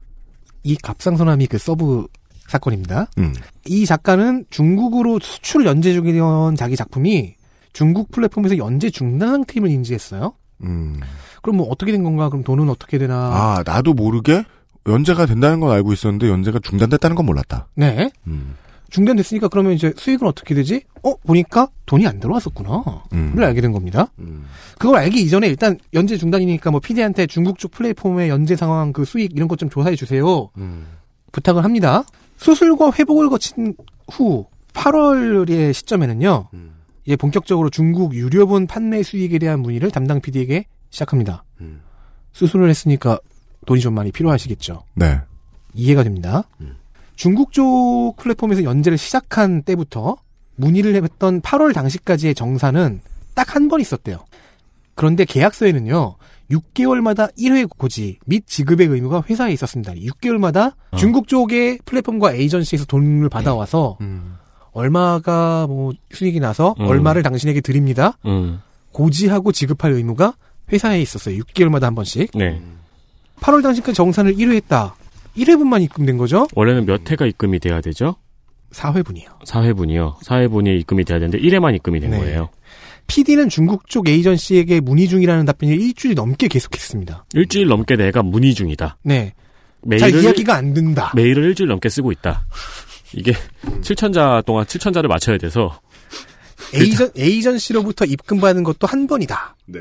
이 0.64 0.76
갑상선암이 0.76 1.48
그 1.48 1.58
서브 1.58 2.08
사건입니다. 2.48 3.08
음. 3.20 3.34
이 3.68 3.86
작가는 3.86 4.46
중국으로 4.50 5.20
수출 5.20 5.66
연재 5.66 5.94
중이던 5.94 6.56
자기 6.56 6.76
작품이 6.76 7.36
중국 7.74 8.12
플랫폼에서 8.12 8.58
연재 8.58 8.90
중단 8.90 9.30
상태임을 9.30 9.70
인지했어요. 9.70 10.34
음. 10.64 11.00
그럼 11.42 11.58
뭐 11.58 11.68
어떻게 11.70 11.92
된 11.92 12.04
건가? 12.04 12.30
그럼 12.30 12.44
돈은 12.44 12.70
어떻게 12.70 12.98
되나? 12.98 13.16
아 13.16 13.64
나도 13.66 13.94
모르게 13.94 14.44
연재가 14.88 15.28
된다는 15.28 15.60
건 15.60 15.72
알고 15.72 15.94
있었는데 15.94 16.28
연재가 16.28 16.60
중단됐다는 16.60 17.16
건 17.16 17.26
몰랐다. 17.28 17.68
네. 17.76 18.10
음. 18.28 18.56
중단됐으니까 18.90 19.48
그러면 19.48 19.74
이제 19.74 19.94
수익은 19.96 20.28
어떻게 20.28 20.54
되지? 20.56 20.84
어, 21.04 21.16
보니까 21.18 21.70
돈이 21.86 22.06
안 22.08 22.20
들어왔었구나. 22.20 22.84
음. 23.14 23.34
를 23.36 23.44
알게 23.46 23.62
된 23.62 23.72
겁니다. 23.72 24.12
음. 24.20 24.46
그걸 24.78 24.98
알기 24.98 25.22
이전에 25.22 25.48
일단 25.48 25.78
연재 25.94 26.18
중단이니까 26.18 26.72
뭐 26.72 26.80
PD한테 26.80 27.28
중국 27.28 27.58
쪽 27.60 27.72
플랫폼의 27.72 28.30
연재 28.30 28.56
상황 28.56 28.92
그 28.94 29.06
수익 29.06 29.34
이런 29.36 29.48
것 29.48 29.56
좀 29.58 29.70
조사해 29.70 29.96
주세요. 29.96 30.50
음. 30.58 30.86
부탁을 31.32 31.64
합니다. 31.64 32.04
수술과 32.38 32.92
회복을 32.98 33.30
거친 33.30 33.76
후 34.12 34.46
8월의 34.74 35.74
시점에는요. 35.74 36.48
음. 36.54 36.72
이제 37.06 37.16
본격적으로 37.16 37.70
중국 37.70 38.14
유료본 38.16 38.68
판매 38.68 39.04
수익에 39.04 39.38
대한 39.40 39.60
문의를 39.62 39.92
담당 39.92 40.22
PD에게 40.22 40.66
시작합니다. 40.90 41.44
음. 41.62 41.82
수술을 42.34 42.70
했으니까 42.70 43.20
돈이 43.66 43.82
좀 43.82 43.94
많이 43.94 44.12
필요하시겠죠. 44.12 44.84
네. 44.96 45.20
이해가 45.74 46.04
됩니다. 46.04 46.44
음. 47.20 47.22
중국 47.22 47.52
쪽 47.52 48.14
플랫폼에서 48.18 48.64
연재를 48.64 48.98
시작한 48.98 49.62
때부터 49.64 50.16
문의를 50.56 50.96
했던 50.96 51.42
8월 51.42 51.74
당시까지의 51.74 52.34
정산은 52.36 53.02
딱 53.36 53.56
한 53.56 53.68
번 53.70 53.80
있었대요. 53.82 54.26
그런데 54.96 55.24
계약서에는요, 55.26 56.16
6개월마다 56.52 57.34
1회 57.38 57.70
고지 57.78 58.20
및 58.26 58.44
지급의 58.48 58.88
의무가 58.88 59.24
회사에 59.30 59.52
있었습니다. 59.54 59.94
6개월마다 59.94 60.74
어. 60.92 60.98
중국 60.98 61.28
쪽의 61.28 61.80
플랫폼과 61.86 62.34
에이전시에서 62.34 62.86
돈을 62.86 63.30
받아와서 63.30 63.98
음. 64.02 64.36
얼마가 64.72 65.68
뭐 65.68 65.94
수익이 66.12 66.40
나서 66.40 66.76
음. 66.80 66.86
얼마를 66.88 67.24
당신에게 67.24 67.62
드립니다. 67.62 68.18
음. 68.26 68.62
고지하고 68.92 69.52
지급할 69.52 69.92
의무가 69.94 70.34
회사에 70.72 71.02
있었어요. 71.02 71.38
6개월마다 71.44 71.82
한 71.84 71.96
번씩. 71.96 72.32
네. 72.36 72.62
8월 73.42 73.64
당시까지 73.64 73.94
정산을 73.96 74.36
1회 74.36 74.56
했다. 74.56 74.96
1회분만 75.38 75.82
입금된 75.84 76.18
거죠? 76.18 76.48
원래는 76.56 76.86
몇 76.86 77.10
회가 77.10 77.26
입금이 77.26 77.60
돼야 77.60 77.82
되죠? 77.82 78.16
4회분이요. 78.72 79.40
4회분이요. 79.46 80.18
4회분이 80.20 80.80
입금이 80.82 81.04
돼야 81.06 81.20
되는데 81.20 81.40
1회만 81.40 81.76
입금이 81.76 82.00
된 82.00 82.12
네. 82.12 82.20
거예요. 82.20 82.50
PD는 83.08 83.50
중국 83.50 83.90
쪽 83.90 84.08
에이전시에게 84.08 84.82
문의 84.82 85.08
중이라는 85.08 85.46
답변을 85.46 85.80
일주일 85.80 86.14
넘게 86.14 86.48
계속했습니다. 86.48 87.26
일주일 87.34 87.68
넘게 87.68 87.96
내가 87.96 88.22
문의 88.22 88.54
중이다. 88.54 88.98
네. 89.04 89.34
잘 89.98 90.12
메일을 90.12 90.24
이야기가 90.24 90.56
안 90.56 90.74
된다. 90.74 91.12
메일을 91.16 91.46
일주일 91.46 91.70
넘게 91.70 91.90
쓰고 91.90 92.12
있다. 92.12 92.46
이게 93.14 93.34
7천자 93.82 94.46
동안 94.46 94.66
7천자를 94.66 95.08
맞춰야 95.08 95.38
돼서 95.38 95.80
에이전, 96.76 97.12
에이전시로부터 97.18 98.06
입금받은 98.06 98.64
것도 98.64 98.86
한 98.86 99.08
번이다. 99.08 99.56
네. 99.66 99.80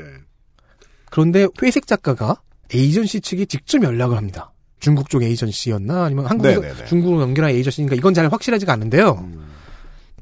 그런데 1.11 1.47
회색 1.61 1.85
작가가 1.85 2.41
에이전시 2.73 3.21
측이 3.21 3.45
직접 3.45 3.83
연락을 3.83 4.17
합니다. 4.17 4.51
중국 4.79 5.09
쪽 5.09 5.23
에이전시였나? 5.23 6.05
아니면 6.05 6.25
한국에서 6.25 6.61
네네네. 6.61 6.85
중국으로 6.85 7.21
연결한 7.21 7.51
에이전시인가? 7.51 7.95
이건 7.95 8.13
잘 8.13 8.31
확실하지가 8.31 8.73
않은데요. 8.73 9.29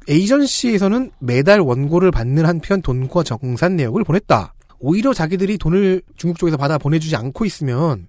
에이전시에서는 0.09 1.11
매달 1.19 1.59
원고를 1.59 2.11
받는 2.11 2.45
한편 2.45 2.81
돈과 2.81 3.23
정산 3.23 3.75
내역을 3.75 4.03
보냈다. 4.03 4.53
오히려 4.79 5.13
자기들이 5.13 5.57
돈을 5.57 6.01
중국 6.15 6.37
쪽에서 6.39 6.57
받아 6.57 6.77
보내주지 6.77 7.15
않고 7.15 7.45
있으면 7.45 8.07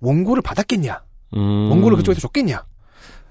원고를 0.00 0.42
받았겠냐? 0.42 1.02
음. 1.34 1.70
원고를 1.70 1.96
그쪽에서 1.96 2.20
줬겠냐? 2.20 2.64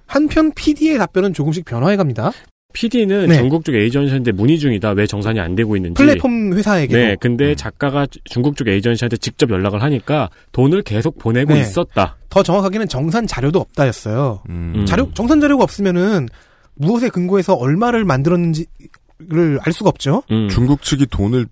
한편 0.08 0.52
PD의 0.52 0.98
답변은 0.98 1.34
조금씩 1.34 1.64
변화해 1.66 1.96
갑니다. 1.96 2.32
PD는 2.74 3.28
네. 3.28 3.36
중국 3.38 3.66
쪽 3.66 3.76
에이전시한테 3.76 4.32
문의 4.32 4.58
중이다. 4.60 4.92
왜 4.92 5.06
정산이 5.08 5.40
안 5.40 5.56
되고 5.56 5.76
있는지. 5.76 5.96
플랫폼 6.02 6.54
회사에게도 6.54 6.98
네, 6.98 7.16
근데 7.20 7.56
작가가 7.56 8.06
중국 8.26 8.56
쪽 8.56 8.68
에이전시한테 8.68 9.18
직접 9.18 9.50
연락을 9.50 9.82
하니까 9.82 10.30
돈을 10.52 10.82
계속 10.84 11.18
보내고 11.20 11.54
네. 11.54 11.62
있었다. 11.62 12.18
더 12.30 12.44
정확하게는 12.44 12.88
정산 12.88 13.28
자료도 13.28 13.60
없다였어요. 13.60 14.44
음. 14.50 14.86
자료 14.88 15.10
정산 15.14 15.40
자료가 15.42 15.64
없으면은 15.64 16.28
무엇에 16.76 17.10
근거해서 17.10 17.54
얼마를 17.54 18.06
만들었는지를 18.06 19.60
알 19.62 19.74
수가 19.74 19.90
없죠. 19.90 20.24
음. 20.32 20.48
중국 20.50 20.82
측이 20.82 21.08
돈을 21.08 21.48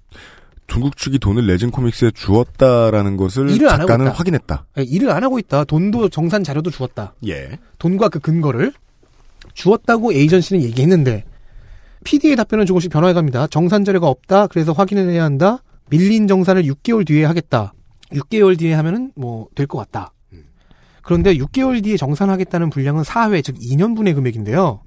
중국 0.68 0.98
측이 0.98 1.18
돈을 1.20 1.48
레진 1.48 1.72
코믹스에 1.72 2.12
주었다라는 2.12 3.18
것을 3.18 3.50
일을 3.50 3.68
작가는. 3.70 4.08
확인했다. 4.08 4.66
네, 4.76 4.84
일을 4.84 5.10
안 5.12 5.24
하고 5.24 5.40
있다. 5.40 5.64
돈도 5.64 6.10
정산 6.10 6.44
자료도 6.44 6.70
주었다. 6.70 7.14
예. 7.28 7.50
돈과 7.80 8.10
그 8.10 8.20
근거를 8.20 8.72
주었다고 9.64 10.14
에이전시는 10.14 10.64
얘기했는데 10.64 11.26
PD의 12.06 12.38
답변은 12.38 12.66
조금씩 12.66 12.90
변화해갑니다. 12.92 13.48
정산 13.48 13.84
자료가 13.84 14.08
없다. 14.08 14.48
그래서 14.48 14.72
확인을 14.72 15.10
해야 15.10 15.24
한다. 15.26 15.62
밀린 15.90 16.28
정산을 16.28 16.64
6개월 16.64 17.06
뒤에 17.06 17.26
하겠다. 17.26 17.74
6개월 18.14 18.58
뒤에 18.58 18.74
하면은 18.74 19.12
뭐 19.16 19.48
될 19.56 19.68
것 19.68 19.78
같다. 19.80 20.14
그런데 21.04 21.34
6개월 21.36 21.84
뒤에 21.84 21.98
정산하겠다는 21.98 22.70
분량은 22.70 23.04
4회 23.04 23.44
즉 23.44 23.56
2년분의 23.58 24.16
금액인데요. 24.16 24.82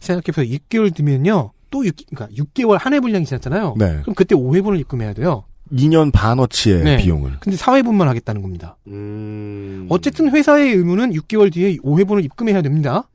생각해보세요. 0.00 0.56
6개월 0.58 0.94
뒤면요. 0.94 1.50
또 1.70 1.84
6, 1.84 1.94
그러니까 2.14 2.34
6개월 2.42 2.78
한 2.80 2.94
해 2.94 3.00
분량이 3.00 3.26
지났잖아요. 3.26 3.74
네. 3.78 3.98
그럼 4.02 4.14
그때 4.14 4.34
5회분을 4.34 4.78
입금해야 4.80 5.12
돼요. 5.12 5.44
2년 5.72 6.12
반어치의 6.12 6.84
네. 6.84 6.96
비용을. 6.98 7.38
근데 7.40 7.58
4회분만 7.58 8.04
하겠다는 8.04 8.40
겁니다. 8.42 8.76
음. 8.86 9.86
어쨌든 9.90 10.30
회사의 10.30 10.72
의무는 10.74 11.12
6개월 11.12 11.52
뒤에 11.52 11.76
5회분을 11.78 12.24
입금해야 12.24 12.62
됩니다. 12.62 13.08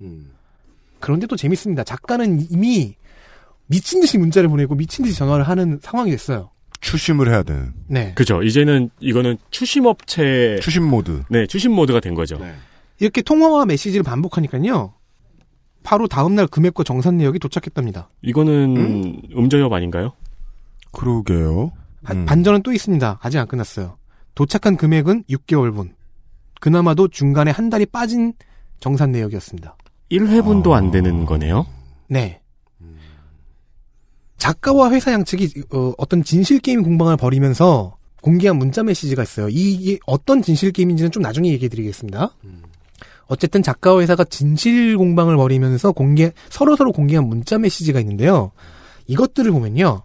그런데 1.00 1.28
또 1.28 1.36
재밌습니다. 1.36 1.84
작가는 1.84 2.48
이미 2.52 2.96
미친 3.68 4.02
듯이 4.02 4.18
문자를 4.18 4.50
보내고 4.50 4.76
미친 4.76 5.06
듯이 5.06 5.18
전화를 5.18 5.48
하는 5.48 5.80
상황이 5.82 6.12
됐어요. 6.12 6.52
추심을 6.82 7.30
해야 7.30 7.44
되는. 7.44 7.74
네. 7.88 8.14
그죠. 8.16 8.42
이제는 8.42 8.90
이거는 9.00 9.38
추심 9.52 9.86
업체. 9.86 10.58
추심 10.62 10.84
모드. 10.86 11.24
네, 11.30 11.46
추심 11.46 11.74
모드가 11.74 12.00
된 12.00 12.16
거죠. 12.16 12.40
이렇게 13.00 13.22
통화와 13.22 13.66
메시지를 13.66 14.04
반복하니까요. 14.04 14.94
바로 15.84 16.08
다음날 16.08 16.48
금액과 16.48 16.84
정산 16.84 17.18
내역이 17.18 17.40
도착했답니다. 17.40 18.10
이거는 18.22 19.22
음? 19.36 19.50
저협 19.50 19.72
아닌가요? 19.74 20.14
그러게요. 20.92 21.72
바- 22.04 22.14
음. 22.14 22.26
반전은 22.26 22.64
또 22.64 22.72
있습니다. 22.72 23.20
아직 23.22 23.38
안 23.38 23.48
끝났어요. 23.48 23.98
도착한 24.36 24.78
금액은 24.78 25.24
6개월분. 25.30 25.92
그나마도 26.62 27.08
중간에 27.10 27.52
한 27.52 27.70
달이 27.70 27.86
빠진 27.88 28.34
정산 28.80 29.12
내역이었습니다. 29.12 29.76
1회분도 30.12 30.72
안 30.72 30.92
되는 30.92 31.26
거네요. 31.26 31.66
네. 32.08 32.42
작가와 34.38 34.92
회사 34.92 35.12
양측이 35.12 35.64
어, 35.72 36.06
떤 36.08 36.24
진실 36.24 36.60
게임 36.60 36.82
공방을 36.82 37.18
벌이면서 37.18 37.98
공개한 38.22 38.58
문자 38.58 38.84
메시지가 38.84 39.24
있어요. 39.24 39.50
이게 39.50 40.00
어떤 40.06 40.42
진실 40.42 40.72
게임인지는 40.72 41.12
좀 41.12 41.22
나중에 41.22 41.50
얘기해 41.52 41.70
드리겠습니다. 41.70 42.36
어쨌든 43.28 43.62
작가와 43.62 44.02
회사가 44.02 44.24
진실 44.24 44.98
공방을 44.98 45.38
벌이면서 45.38 45.92
공개 45.92 46.32
서로 46.50 46.76
서로 46.76 46.92
공개한 46.92 47.28
문자 47.28 47.58
메시지가 47.58 48.00
있는데요. 48.00 48.52
이것들을 49.08 49.52
보면요. 49.52 50.04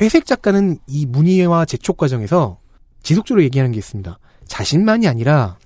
회색 0.00 0.26
작가는 0.26 0.78
이 0.86 1.06
문의와 1.06 1.64
재촉 1.64 1.96
과정에서 1.96 2.58
지속적으로 3.02 3.42
얘기하는 3.44 3.72
게 3.72 3.78
있습니다. 3.78 4.18
자신만이 4.46 5.08
아니라 5.08 5.58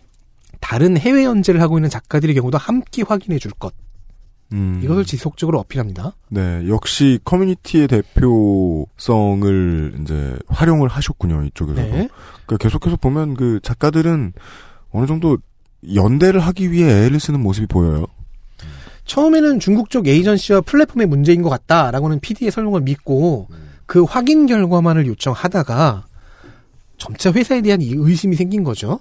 다른 0.61 0.97
해외 0.97 1.25
연재를 1.25 1.61
하고 1.61 1.79
있는 1.79 1.91
작가들의 1.91 2.35
경우도 2.35 2.59
함께 2.59 3.03
확인해 3.03 3.39
줄 3.39 3.53
것. 3.53 3.75
음. 4.53 4.81
이것을 4.83 5.05
지속적으로 5.05 5.59
어필합니다. 5.61 6.15
네, 6.29 6.69
역시 6.69 7.21
커뮤니티의 7.25 7.89
대표성을 7.89 8.89
이제 10.03 10.37
활용을 10.49 10.89
하셨군요, 10.89 11.45
이쪽에서도. 11.45 11.83
네. 11.83 12.09
그러니까 12.47 12.57
계속해서 12.59 12.97
보면 12.97 13.35
그 13.35 13.61
작가들은 13.63 14.33
어느 14.91 15.07
정도 15.07 15.39
연대를 15.95 16.41
하기 16.41 16.73
위해 16.73 17.07
애를 17.07 17.21
쓰는 17.21 17.41
모습이 17.41 17.67
보여요. 17.67 18.07
처음에는 19.05 19.61
중국 19.61 19.91
쪽 19.91 20.07
에이전시와 20.07 20.61
플랫폼의 20.63 21.07
문제인 21.07 21.43
것 21.43 21.49
같다라고는 21.51 22.21
PD의 22.21 22.51
설명을 22.51 22.83
믿고 22.83 23.49
그 23.87 24.05
확인 24.05 24.47
결과만을 24.47 25.07
요청하다가 25.07 26.07
점차 26.97 27.33
회사에 27.33 27.61
대한 27.63 27.81
이 27.81 27.93
의심이 27.97 28.37
생긴 28.37 28.63
거죠. 28.63 29.01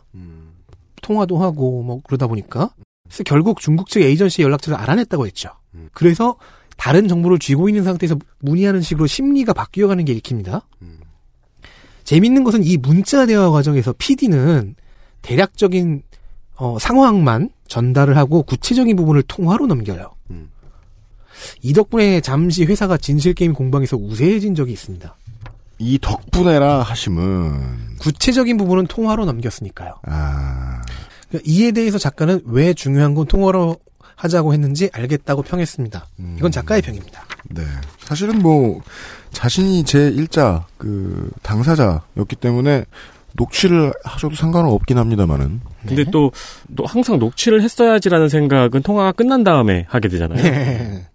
통화도 1.09 1.39
하고 1.39 1.81
뭐 1.81 2.01
그러다 2.03 2.27
보니까 2.27 2.69
그래서 3.05 3.23
결국 3.23 3.59
중국 3.59 3.89
측 3.89 4.03
에이전시 4.03 4.43
연락처를 4.43 4.77
알아냈다고 4.77 5.25
했죠. 5.25 5.49
그래서 5.91 6.35
다른 6.77 7.07
정보를 7.07 7.39
쥐고 7.39 7.67
있는 7.67 7.83
상태에서 7.83 8.15
문의하는 8.39 8.81
식으로 8.81 9.07
심리가 9.07 9.51
바뀌어가는 9.53 10.05
게 10.05 10.13
읽힙니다. 10.13 10.67
재밌는 12.03 12.43
것은 12.43 12.63
이 12.63 12.77
문자 12.77 13.25
대화 13.25 13.49
과정에서 13.49 13.93
PD는 13.97 14.75
대략적인 15.23 16.03
어, 16.55 16.77
상황만 16.79 17.49
전달을 17.67 18.15
하고 18.15 18.43
구체적인 18.43 18.95
부분을 18.95 19.23
통화로 19.23 19.65
넘겨요. 19.65 20.11
이 21.61 21.73
덕분에 21.73 22.21
잠시 22.21 22.65
회사가 22.65 22.97
진실 22.97 23.33
게임 23.33 23.53
공방에서 23.53 23.97
우세해진 23.97 24.55
적이 24.55 24.73
있습니다. 24.73 25.15
이 25.79 25.97
덕분에라 25.99 26.81
하심은 26.81 27.97
구체적인 27.99 28.57
부분은 28.57 28.87
통화로 28.87 29.25
넘겼으니까요. 29.25 29.95
아 30.03 30.81
그러니까 31.29 31.49
이에 31.49 31.71
대해서 31.71 31.97
작가는 31.97 32.41
왜 32.45 32.73
중요한 32.73 33.13
건 33.15 33.25
통화로 33.27 33.77
하자고 34.15 34.53
했는지 34.53 34.89
알겠다고 34.91 35.43
평했습니다. 35.43 36.05
이건 36.37 36.51
작가의 36.51 36.81
평입니다. 36.81 37.23
네. 37.49 37.63
사실은 37.99 38.39
뭐 38.39 38.81
자신이 39.31 39.83
제 39.85 40.09
일자 40.09 40.65
그 40.77 41.29
당사자였기 41.41 42.35
때문에 42.35 42.83
녹취를 43.33 43.93
하셔도 44.03 44.35
상관은 44.35 44.69
없긴 44.71 44.97
합니다만은. 44.97 45.61
근데 45.87 46.03
또, 46.11 46.31
또 46.75 46.85
항상 46.85 47.19
녹취를 47.19 47.61
했어야지라는 47.61 48.27
생각은 48.27 48.81
통화가 48.81 49.13
끝난 49.13 49.43
다음에 49.45 49.85
하게 49.87 50.09
되잖아요. 50.09 50.41
네. 50.43 51.05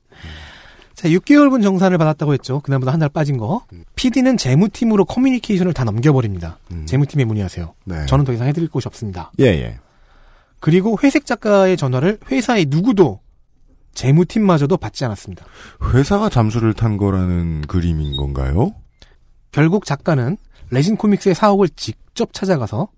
자, 0.94 1.08
6개월분 1.08 1.62
정산을 1.62 1.98
받았다고 1.98 2.32
했죠. 2.34 2.60
그날보다 2.60 2.92
한 2.92 3.00
달 3.00 3.08
빠진 3.10 3.36
거. 3.36 3.64
PD는 3.96 4.38
재무팀으로 4.38 5.04
커뮤니케이션을 5.04 5.74
다 5.74 5.84
넘겨버립니다. 5.84 6.58
재무팀에 6.86 7.24
문의하세요. 7.24 7.74
네. 7.84 8.06
저는 8.06 8.24
더 8.24 8.32
이상 8.32 8.46
해드릴 8.46 8.68
곳이 8.70 8.88
없습니다. 8.88 9.30
예 9.40 9.44
예. 9.46 9.78
그리고 10.64 10.96
회색 11.02 11.26
작가의 11.26 11.76
전화를 11.76 12.18
회사의 12.30 12.64
누구도 12.70 13.20
재무팀마저도 13.92 14.78
받지 14.78 15.04
않았습니다. 15.04 15.44
회사가 15.92 16.30
잠수를 16.30 16.72
탄 16.72 16.96
거라는 16.96 17.66
그림인 17.68 18.16
건가요? 18.16 18.74
결국 19.52 19.84
작가는 19.84 20.38
레진 20.70 20.96
코믹스의 20.96 21.34
사옥을 21.34 21.68
직접 21.76 22.32
찾아가서 22.32 22.88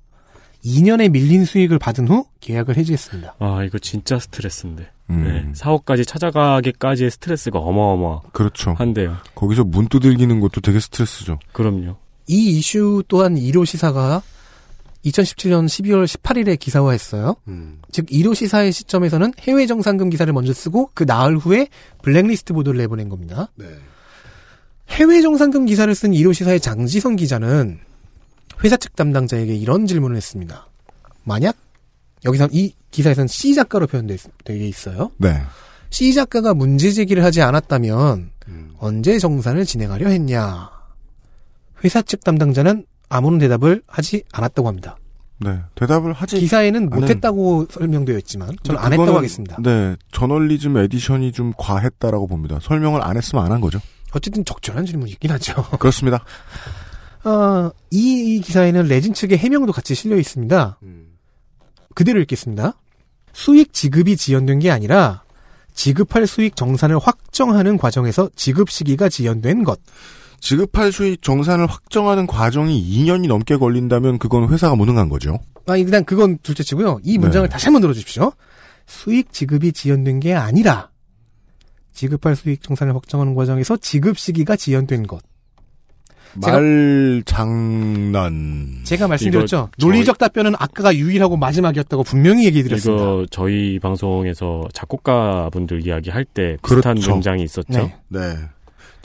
2년의 0.64 1.10
밀린 1.10 1.44
수익을 1.44 1.80
받은 1.80 2.06
후 2.06 2.26
계약을 2.38 2.76
해지했습니다. 2.76 3.34
아, 3.40 3.64
이거 3.64 3.80
진짜 3.80 4.20
스트레스인데. 4.20 4.88
음. 5.10 5.24
네. 5.24 5.52
사업까지 5.52 6.04
찾아가기까지의 6.04 7.10
스트레스가 7.10 7.58
어마어마. 7.58 8.20
그렇죠. 8.30 8.74
한데요. 8.78 9.16
거기서 9.34 9.64
문 9.64 9.88
두들기는 9.88 10.38
것도 10.38 10.60
되게 10.60 10.78
스트레스죠. 10.78 11.40
그럼요. 11.50 11.96
이 12.28 12.58
이슈 12.58 13.02
또한 13.08 13.34
1호 13.34 13.66
시사가 13.66 14.22
2017년 15.06 15.66
12월 15.66 16.06
18일에 16.06 16.58
기사화했어요. 16.58 17.36
즉 17.92 18.06
1호 18.06 18.34
시사의 18.34 18.72
시점에서는 18.72 19.32
해외 19.40 19.66
정상금 19.66 20.10
기사를 20.10 20.32
먼저 20.32 20.52
쓰고 20.52 20.90
그 20.94 21.04
나흘 21.04 21.36
후에 21.36 21.68
블랙리스트 22.02 22.52
보도를 22.52 22.78
내보낸 22.78 23.08
겁니다. 23.08 23.48
해외 24.88 25.22
정상금 25.22 25.66
기사를 25.66 25.92
쓴 25.94 26.10
1호 26.12 26.34
시사의 26.34 26.60
장지선 26.60 27.16
기자는 27.16 27.78
회사 28.64 28.76
측 28.76 28.96
담당자에게 28.96 29.54
이런 29.54 29.86
질문을 29.86 30.16
했습니다. 30.16 30.68
만약 31.24 31.56
여기서 32.24 32.48
이 32.52 32.72
기사에서는 32.90 33.28
C 33.28 33.54
작가로 33.54 33.86
표현되어 33.86 34.16
있어요. 34.48 35.10
네. 35.18 35.42
C 35.90 36.14
작가가 36.14 36.54
문제 36.54 36.90
제기를 36.90 37.22
하지 37.22 37.42
않았다면 37.42 38.30
언제 38.78 39.18
정산을 39.18 39.64
진행하려 39.64 40.08
했냐? 40.08 40.70
회사 41.84 42.02
측 42.02 42.24
담당자는 42.24 42.86
아무런 43.08 43.38
대답을 43.38 43.82
하지 43.86 44.22
않았다고 44.32 44.68
합니다. 44.68 44.96
네. 45.38 45.58
대답을 45.74 46.12
하지. 46.14 46.40
기사에는 46.40 46.88
않은- 46.90 47.00
못했다고 47.00 47.66
설명되어 47.70 48.16
있지만 48.18 48.50
저는 48.62 48.80
안 48.80 48.92
했다고 48.92 49.16
하겠습니다. 49.18 49.56
네. 49.62 49.96
저널리즘 50.12 50.76
에디션이 50.78 51.32
좀 51.32 51.52
과했다라고 51.58 52.26
봅니다. 52.26 52.58
설명을 52.62 53.02
안 53.04 53.16
했으면 53.16 53.44
안 53.44 53.52
한 53.52 53.60
거죠. 53.60 53.78
어쨌든 54.12 54.44
적절한 54.44 54.86
질문이긴 54.86 55.30
하죠. 55.32 55.62
그렇습니다. 55.78 56.24
어, 57.24 57.70
이, 57.90 58.36
이 58.36 58.40
기사에는 58.40 58.86
레진 58.86 59.12
측의 59.12 59.36
해명도 59.38 59.72
같이 59.72 59.94
실려 59.94 60.16
있습니다. 60.16 60.78
그대로 61.94 62.20
읽겠습니다. 62.20 62.74
수익 63.32 63.72
지급이 63.72 64.16
지연된 64.16 64.60
게 64.60 64.70
아니라 64.70 65.22
지급할 65.74 66.26
수익 66.26 66.56
정산을 66.56 66.98
확정하는 66.98 67.76
과정에서 67.76 68.30
지급 68.36 68.70
시기가 68.70 69.08
지연된 69.10 69.64
것. 69.64 69.78
지급할 70.50 70.92
수익 70.92 71.22
정산을 71.22 71.66
확정하는 71.66 72.28
과정이 72.28 72.80
2년이 72.80 73.26
넘게 73.26 73.56
걸린다면 73.56 74.18
그건 74.18 74.48
회사가 74.48 74.76
무능한 74.76 75.08
거죠. 75.08 75.40
아, 75.66 75.76
일단 75.76 76.04
그건 76.04 76.38
둘째 76.38 76.62
치고요. 76.62 77.00
이 77.02 77.18
문장을 77.18 77.48
네. 77.48 77.52
다시 77.52 77.66
한번 77.66 77.80
들어주십시오. 77.82 78.30
수익 78.86 79.32
지급이 79.32 79.72
지연된 79.72 80.20
게 80.20 80.34
아니라 80.34 80.90
지급할 81.92 82.36
수익 82.36 82.62
정산을 82.62 82.94
확정하는 82.94 83.34
과정에서 83.34 83.76
지급 83.78 84.18
시기가 84.18 84.54
지연된 84.54 85.08
것. 85.08 85.20
제가- 86.40 86.52
말 86.52 87.22
장난. 87.24 88.80
제가 88.84 89.08
말씀드렸죠. 89.08 89.70
논리적 89.78 90.18
답변은 90.18 90.54
아까가 90.58 90.94
유일하고 90.94 91.36
마지막이었다고 91.38 92.04
분명히 92.04 92.44
얘기해 92.44 92.62
드렸습니다. 92.62 93.02
이거 93.02 93.26
저희 93.30 93.80
방송에서 93.80 94.62
작곡가 94.74 95.48
분들 95.50 95.84
이야기 95.86 96.10
할 96.10 96.24
때 96.24 96.56
비슷한 96.62 96.94
그렇죠. 96.96 97.12
문장이 97.12 97.42
있었죠. 97.42 97.72
네. 97.72 97.94
네. 98.08 98.20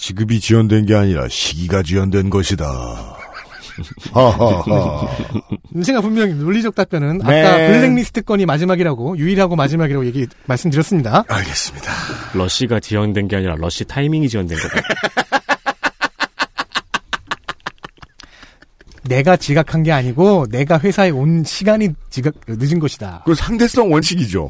지급이 0.01 0.39
지연된 0.39 0.87
게 0.87 0.95
아니라 0.95 1.27
시기가 1.29 1.83
지연된 1.83 2.31
것이다. 2.31 2.65
하하하. 4.11 5.07
제가 5.85 6.01
분명히 6.01 6.33
논리적 6.33 6.73
답변은 6.73 7.19
네. 7.19 7.45
아까 7.45 7.55
블랙리스트 7.57 8.23
건이 8.23 8.47
마지막이라고 8.47 9.19
유일하고 9.19 9.55
마지막이라고 9.55 10.03
얘기 10.07 10.25
말씀드렸습니다. 10.47 11.23
알겠습니다. 11.27 11.91
러시가 12.33 12.79
지연된 12.79 13.27
게 13.27 13.35
아니라 13.35 13.53
러시 13.59 13.85
타이밍이 13.85 14.27
지연된 14.27 14.57
거다. 14.57 14.81
내가 19.03 19.37
지각한 19.37 19.83
게 19.83 19.91
아니고 19.91 20.47
내가 20.49 20.79
회사에 20.79 21.11
온 21.11 21.43
시간이 21.43 21.89
지각 22.09 22.33
늦은 22.47 22.79
것이다. 22.79 23.21
그 23.25 23.35
상대성 23.35 23.93
원칙이죠. 23.93 24.49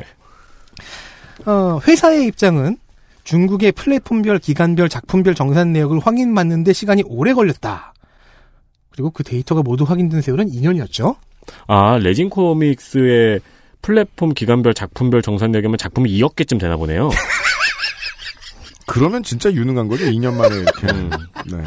어, 1.46 1.80
회사의 1.86 2.28
입장은 2.28 2.78
중국의 3.24 3.72
플랫폼별, 3.74 4.40
기간별, 4.40 4.90
작품별 4.90 5.36
정산 5.36 5.74
내역을 5.74 6.00
확인받는데 6.00 6.74
시간이 6.74 7.04
오래 7.06 7.34
걸렸다. 7.34 7.94
그리고 8.92 9.12
그 9.12 9.24
데이터가 9.24 9.62
모두 9.62 9.84
확인된 9.84 10.22
세월은 10.22 10.50
2년이었죠. 10.50 11.16
아, 11.68 11.98
레진 11.98 12.30
코믹스의 12.30 13.42
플랫폼 13.82 14.34
기간별 14.34 14.74
작품별 14.74 15.22
정산 15.22 15.52
내역이면 15.52 15.78
작품이 15.78 16.12
2억 16.20 16.36
개쯤 16.36 16.58
되나 16.58 16.78
보네요. 16.78 17.10
그러면 18.88 19.24
진짜 19.24 19.52
유능한 19.52 19.88
거죠. 19.88 20.06
2년 20.06 20.34
만에 20.34 20.56
이렇게. 20.56 20.88
음. 20.88 21.10
네. 21.46 21.64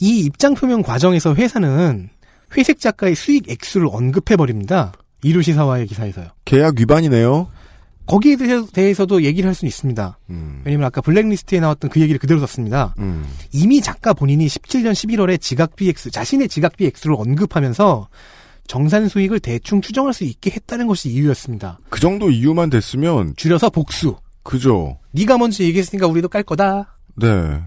이 0.00 0.20
입장 0.20 0.54
표명 0.54 0.82
과정에서 0.82 1.34
회사는 1.34 2.10
회색 2.56 2.80
작가의 2.80 3.14
수익 3.14 3.50
액수를 3.50 3.88
언급해 3.90 4.36
버립니다. 4.36 4.92
이루 5.22 5.42
시사와의 5.42 5.86
기사에서요. 5.86 6.28
계약 6.44 6.78
위반이네요. 6.78 7.48
거기에 8.06 8.36
대해서- 8.36 8.70
대해서도 8.72 9.22
얘기를 9.22 9.48
할 9.48 9.54
수는 9.54 9.68
있습니다. 9.68 10.18
음. 10.30 10.62
왜냐면 10.64 10.86
아까 10.86 11.00
블랙리스트에 11.00 11.60
나왔던 11.60 11.90
그 11.90 12.00
얘기를 12.00 12.18
그대로 12.18 12.40
썼습니다. 12.40 12.94
음. 12.98 13.24
이미 13.52 13.80
작가 13.80 14.12
본인이 14.12 14.46
17년 14.46 14.92
11월에 14.92 15.40
지각비 15.40 15.88
액수, 15.88 16.10
자신의 16.10 16.48
지각비 16.48 16.86
액수를 16.86 17.16
언급하면서 17.18 18.08
정산 18.68 19.08
수익을 19.08 19.40
대충 19.40 19.80
추정할 19.80 20.12
수 20.12 20.24
있게 20.24 20.50
했다는 20.50 20.86
것이 20.86 21.08
이유였습니다. 21.10 21.78
그 21.88 22.00
정도 22.00 22.30
이유만 22.30 22.70
됐으면 22.70 23.34
줄여서 23.36 23.70
복수. 23.70 24.16
그죠. 24.42 24.98
네가 25.12 25.38
먼저 25.38 25.64
얘기했으니까 25.64 26.06
우리도 26.06 26.28
깔 26.28 26.42
거다. 26.42 26.96
네. 27.16 27.62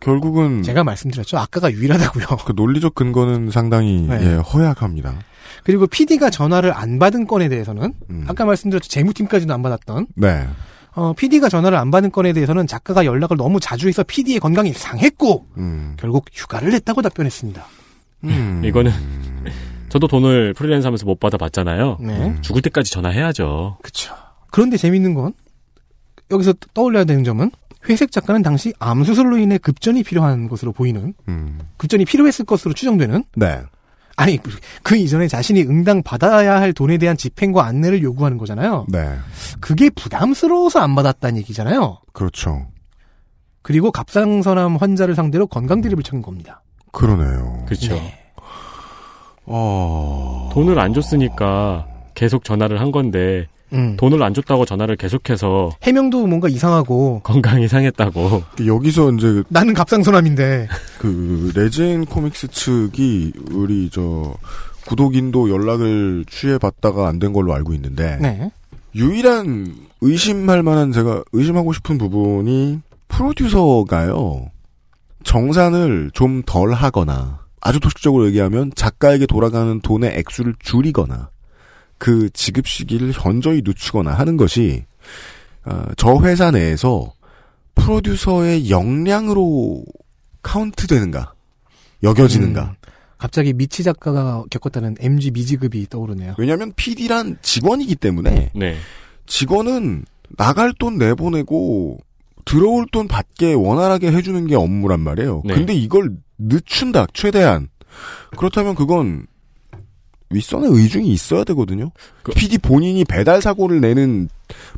결국은 0.00 0.62
제가 0.62 0.84
말씀드렸죠. 0.84 1.38
아까가 1.38 1.72
유일하다고요. 1.72 2.26
그 2.46 2.52
논리적 2.54 2.94
근거는 2.94 3.50
상당히 3.50 4.02
네. 4.02 4.18
예, 4.22 4.34
허약합니다. 4.34 5.18
그리고 5.64 5.86
PD가 5.86 6.30
전화를 6.30 6.72
안 6.72 6.98
받은 6.98 7.26
건에 7.26 7.48
대해서는 7.48 7.92
음. 8.10 8.24
아까 8.28 8.44
말씀드렸죠. 8.44 8.88
재무팀까지도 8.88 9.52
안 9.52 9.62
받았던 9.62 10.06
네. 10.16 10.46
어, 10.94 11.12
PD가 11.12 11.48
전화를 11.48 11.76
안 11.76 11.90
받은 11.90 12.10
건에 12.10 12.32
대해서는 12.32 12.66
작가가 12.66 13.04
연락을 13.04 13.36
너무 13.36 13.60
자주 13.60 13.86
해서 13.88 14.02
PD의 14.02 14.40
건강이 14.40 14.72
상했고 14.72 15.46
음. 15.58 15.94
결국 15.98 16.24
휴가를 16.32 16.70
냈다고 16.70 17.02
답변했습니다. 17.02 17.66
음. 18.24 18.62
이거는 18.64 18.90
저도 19.90 20.08
돈을 20.08 20.54
프리랜서 20.54 20.88
하면서 20.88 21.04
못 21.04 21.20
받아 21.20 21.36
봤잖아요. 21.36 21.98
네. 22.00 22.36
죽을 22.40 22.62
때까지 22.62 22.90
전화해야죠. 22.90 23.78
그쵸. 23.82 24.14
그런데 24.50 24.76
재밌는 24.78 25.14
건 25.14 25.34
여기서 26.30 26.54
떠올려야 26.72 27.04
되는 27.04 27.24
점은 27.24 27.50
회색 27.88 28.10
작가는 28.10 28.42
당시 28.42 28.72
암 28.78 29.04
수술로 29.04 29.38
인해 29.38 29.58
급전이 29.58 30.02
필요한 30.02 30.48
것으로 30.48 30.72
보이는 30.72 31.14
음. 31.28 31.58
급전이 31.76 32.04
필요했을 32.04 32.44
것으로 32.44 32.74
추정되는 32.74 33.24
네. 33.36 33.60
아니 34.16 34.38
그- 34.38 34.50
그 34.82 34.96
이전에 34.96 35.28
자신이 35.28 35.62
응당 35.64 36.02
받아야 36.02 36.58
할 36.60 36.72
돈에 36.72 36.96
대한 36.98 37.16
집행과 37.16 37.64
안내를 37.66 38.02
요구하는 38.02 38.38
거잖아요. 38.38 38.86
네. 38.88 39.14
그게 39.60 39.90
부담스러워서 39.90 40.80
안 40.80 40.94
받았다는 40.94 41.36
얘기잖아요. 41.38 41.98
그렇죠. 42.12 42.66
그리고 43.62 43.90
갑상선암 43.90 44.76
환자를 44.76 45.14
상대로 45.14 45.46
건강 45.46 45.80
드립을 45.82 46.02
친 46.02 46.22
겁니다. 46.22 46.62
그러네요. 46.92 47.64
그렇죠. 47.66 47.94
네. 47.94 48.18
어. 49.44 50.48
돈을 50.52 50.78
안 50.78 50.92
줬으니까 50.94 51.86
계속 52.14 52.44
전화를 52.44 52.80
한 52.80 52.90
건데 52.90 53.46
음. 53.72 53.96
돈을 53.96 54.22
안 54.22 54.32
줬다고 54.34 54.64
전화를 54.64 54.96
계속해서 54.96 55.70
해명도 55.82 56.26
뭔가 56.26 56.48
이상하고 56.48 57.20
건강 57.24 57.60
이 57.60 57.68
상했다고. 57.68 58.42
여기서 58.66 59.12
이제 59.12 59.42
나는 59.48 59.74
갑상선암인데 59.74 60.68
그 60.98 61.52
레진 61.54 62.04
코믹스 62.04 62.48
측이 62.48 63.32
우리 63.52 63.90
저 63.90 64.34
구독인도 64.86 65.50
연락을 65.50 66.24
취해봤다가 66.30 67.08
안 67.08 67.18
된 67.18 67.32
걸로 67.32 67.54
알고 67.54 67.72
있는데 67.74 68.18
네. 68.20 68.50
유일한 68.94 69.74
의심할 70.00 70.62
만한 70.62 70.92
제가 70.92 71.24
의심하고 71.32 71.72
싶은 71.72 71.98
부분이 71.98 72.80
프로듀서가요 73.08 74.50
정산을 75.24 76.10
좀 76.14 76.42
덜 76.46 76.72
하거나 76.72 77.40
아주 77.60 77.80
도식적으로 77.80 78.26
얘기하면 78.26 78.70
작가에게 78.76 79.26
돌아가는 79.26 79.80
돈의 79.80 80.16
액수를 80.18 80.54
줄이거나 80.60 81.30
그 81.98 82.30
지급 82.30 82.66
시기를 82.66 83.12
현저히 83.12 83.62
늦추거나 83.64 84.12
하는 84.12 84.36
것이 84.36 84.84
어, 85.64 85.84
저 85.96 86.18
회사 86.22 86.50
내에서 86.50 87.12
프로듀서의 87.74 88.70
역량으로 88.70 89.84
카운트되는가 90.42 91.34
여겨지는가 92.02 92.62
음. 92.62 92.74
갑자기 93.18 93.52
미치 93.52 93.82
작가가 93.82 94.44
겪었다는 94.50 94.96
MG 95.00 95.30
미지급이 95.30 95.86
떠오르네요. 95.88 96.34
왜냐하면 96.38 96.72
PD란 96.76 97.38
직원이기 97.40 97.96
때문에 97.96 98.50
네. 98.54 98.76
직원은 99.26 100.04
나갈 100.36 100.72
돈 100.78 100.98
내보내고 100.98 101.98
들어올 102.44 102.86
돈 102.92 103.08
받게 103.08 103.54
원활하게 103.54 104.12
해주는 104.12 104.46
게 104.46 104.54
업무란 104.54 105.00
말이에요. 105.00 105.42
네. 105.44 105.54
근데 105.54 105.74
이걸 105.74 106.16
늦춘다 106.38 107.06
최대한 107.12 107.68
그렇다면 108.36 108.74
그건 108.74 109.26
윗선의 110.30 110.70
의중이 110.72 111.08
있어야 111.08 111.44
되거든요. 111.44 111.90
그- 112.22 112.32
PD 112.32 112.58
본인이 112.58 113.04
배달 113.04 113.40
사고를 113.42 113.80
내는 113.80 114.28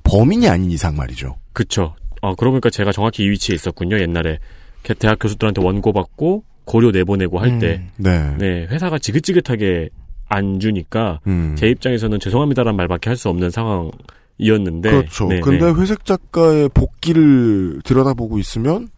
범인이 0.05 0.49
아닌 0.49 0.71
이상 0.71 0.97
말이죠. 0.97 1.37
그쵸. 1.53 1.95
어, 2.21 2.35
그러고 2.35 2.55
보니까 2.55 2.71
제가 2.71 2.93
정확히 2.93 3.25
이 3.25 3.31
위치에 3.31 3.55
있었군요. 3.55 3.99
옛날에 4.01 4.39
개- 4.83 4.95
대학 4.95 5.19
교수들한테 5.19 5.63
원고 5.63 5.93
받고 5.93 6.45
고려 6.65 6.91
내보내고 6.91 7.39
할 7.39 7.59
때, 7.59 7.81
음. 7.81 7.91
네. 7.97 8.37
네, 8.39 8.67
회사가 8.71 8.99
지긋지긋하게 8.99 9.89
안 10.29 10.61
주니까 10.61 11.21
음. 11.27 11.55
제 11.57 11.69
입장에서는 11.69 12.21
죄송합니다란 12.21 12.77
말밖에 12.77 13.09
할 13.09 13.17
수 13.17 13.29
없는 13.31 13.51
상황 13.51 13.91
이었는데. 14.37 14.91
그렇죠. 14.91 15.27
네, 15.29 15.41
근데 15.41 15.65
네. 15.73 15.81
회색 15.81 16.05
작가의 16.05 16.69
복귀를 16.75 17.81
들여다보고 17.85 18.39
있으면 18.39 18.89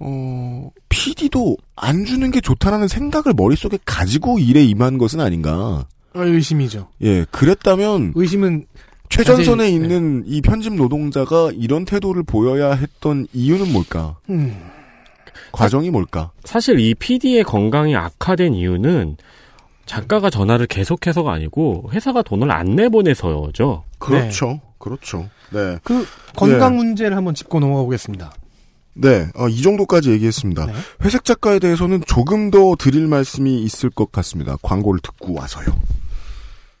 어 0.00 0.70
PD도 0.88 1.56
안 1.76 2.04
주는 2.04 2.30
게 2.30 2.40
좋다라는 2.40 2.88
생각을 2.88 3.34
머릿속에 3.36 3.78
가지고 3.84 4.38
일에 4.38 4.64
임한 4.64 4.98
것은 4.98 5.20
아닌가. 5.20 5.86
어, 6.14 6.22
의심이죠. 6.24 6.88
예, 7.02 7.24
그랬다면 7.30 8.12
의심은 8.16 8.64
최전선에 9.10 9.64
자세히- 9.64 9.74
있는 9.74 10.22
이 10.26 10.40
편집 10.40 10.74
노동자가 10.74 11.50
이런 11.54 11.84
태도를 11.84 12.22
보여야 12.22 12.72
했던 12.72 13.26
이유는 13.32 13.72
뭘까? 13.72 14.16
음, 14.30 14.56
과정이 15.52 15.90
뭘까? 15.90 16.30
사실 16.44 16.78
이 16.80 16.94
PD의 16.94 17.44
건강이 17.44 17.94
악화된 17.96 18.54
이유는 18.54 19.16
작가가 19.86 20.30
전화를 20.30 20.66
계속해서가 20.66 21.32
아니고 21.32 21.90
회사가 21.92 22.22
돈을 22.22 22.50
안 22.52 22.76
내보내서죠. 22.76 23.84
그렇죠. 23.98 24.60
그렇죠. 24.78 25.28
네. 25.52 25.76
그 25.82 26.06
건강 26.36 26.72
예. 26.74 26.76
문제를 26.76 27.16
한번 27.16 27.34
짚고 27.34 27.58
넘어가 27.60 27.82
보겠습니다. 27.82 28.32
네, 28.94 29.28
어, 29.34 29.48
이 29.48 29.62
정도까지 29.62 30.10
얘기했습니다. 30.10 30.66
네. 30.66 30.72
회색 31.04 31.24
작가에 31.24 31.58
대해서는 31.58 32.02
조금 32.06 32.50
더 32.50 32.76
드릴 32.76 33.06
말씀이 33.06 33.62
있을 33.62 33.90
것 33.90 34.10
같습니다. 34.12 34.56
광고를 34.62 35.00
듣고 35.00 35.34
와서요. 35.34 35.66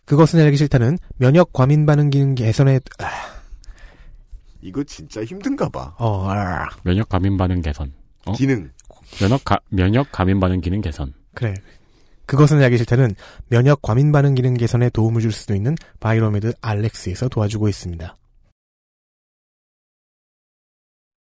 그것은 0.04 0.40
알기 0.40 0.56
싫다는 0.56 0.98
면역 1.16 1.52
과민 1.52 1.86
반응 1.86 2.10
기능 2.10 2.34
개선에 2.34 2.80
아, 2.98 3.06
이거 4.60 4.82
진짜 4.84 5.24
힘든가 5.24 5.68
봐. 5.68 5.94
어, 5.98 6.28
아, 6.28 6.68
면역 6.82 7.08
감인 7.08 7.36
반응 7.36 7.62
개선. 7.62 7.92
어? 8.26 8.32
기능. 8.32 8.70
면역 9.20 9.44
가, 9.44 9.58
면역 9.70 10.10
감인 10.12 10.40
반응 10.40 10.60
기능 10.60 10.80
개선. 10.80 11.14
그래. 11.34 11.54
그것은 12.26 12.62
알기 12.62 12.78
싫다는 12.78 13.16
면역 13.48 13.82
과민 13.82 14.12
반응 14.12 14.36
기능 14.36 14.54
개선에 14.54 14.90
도움을 14.90 15.20
줄 15.20 15.32
수도 15.32 15.54
있는 15.54 15.74
바이로메드 15.98 16.54
알렉스에서 16.60 17.28
도와주고 17.28 17.68
있습니다. 17.68 18.16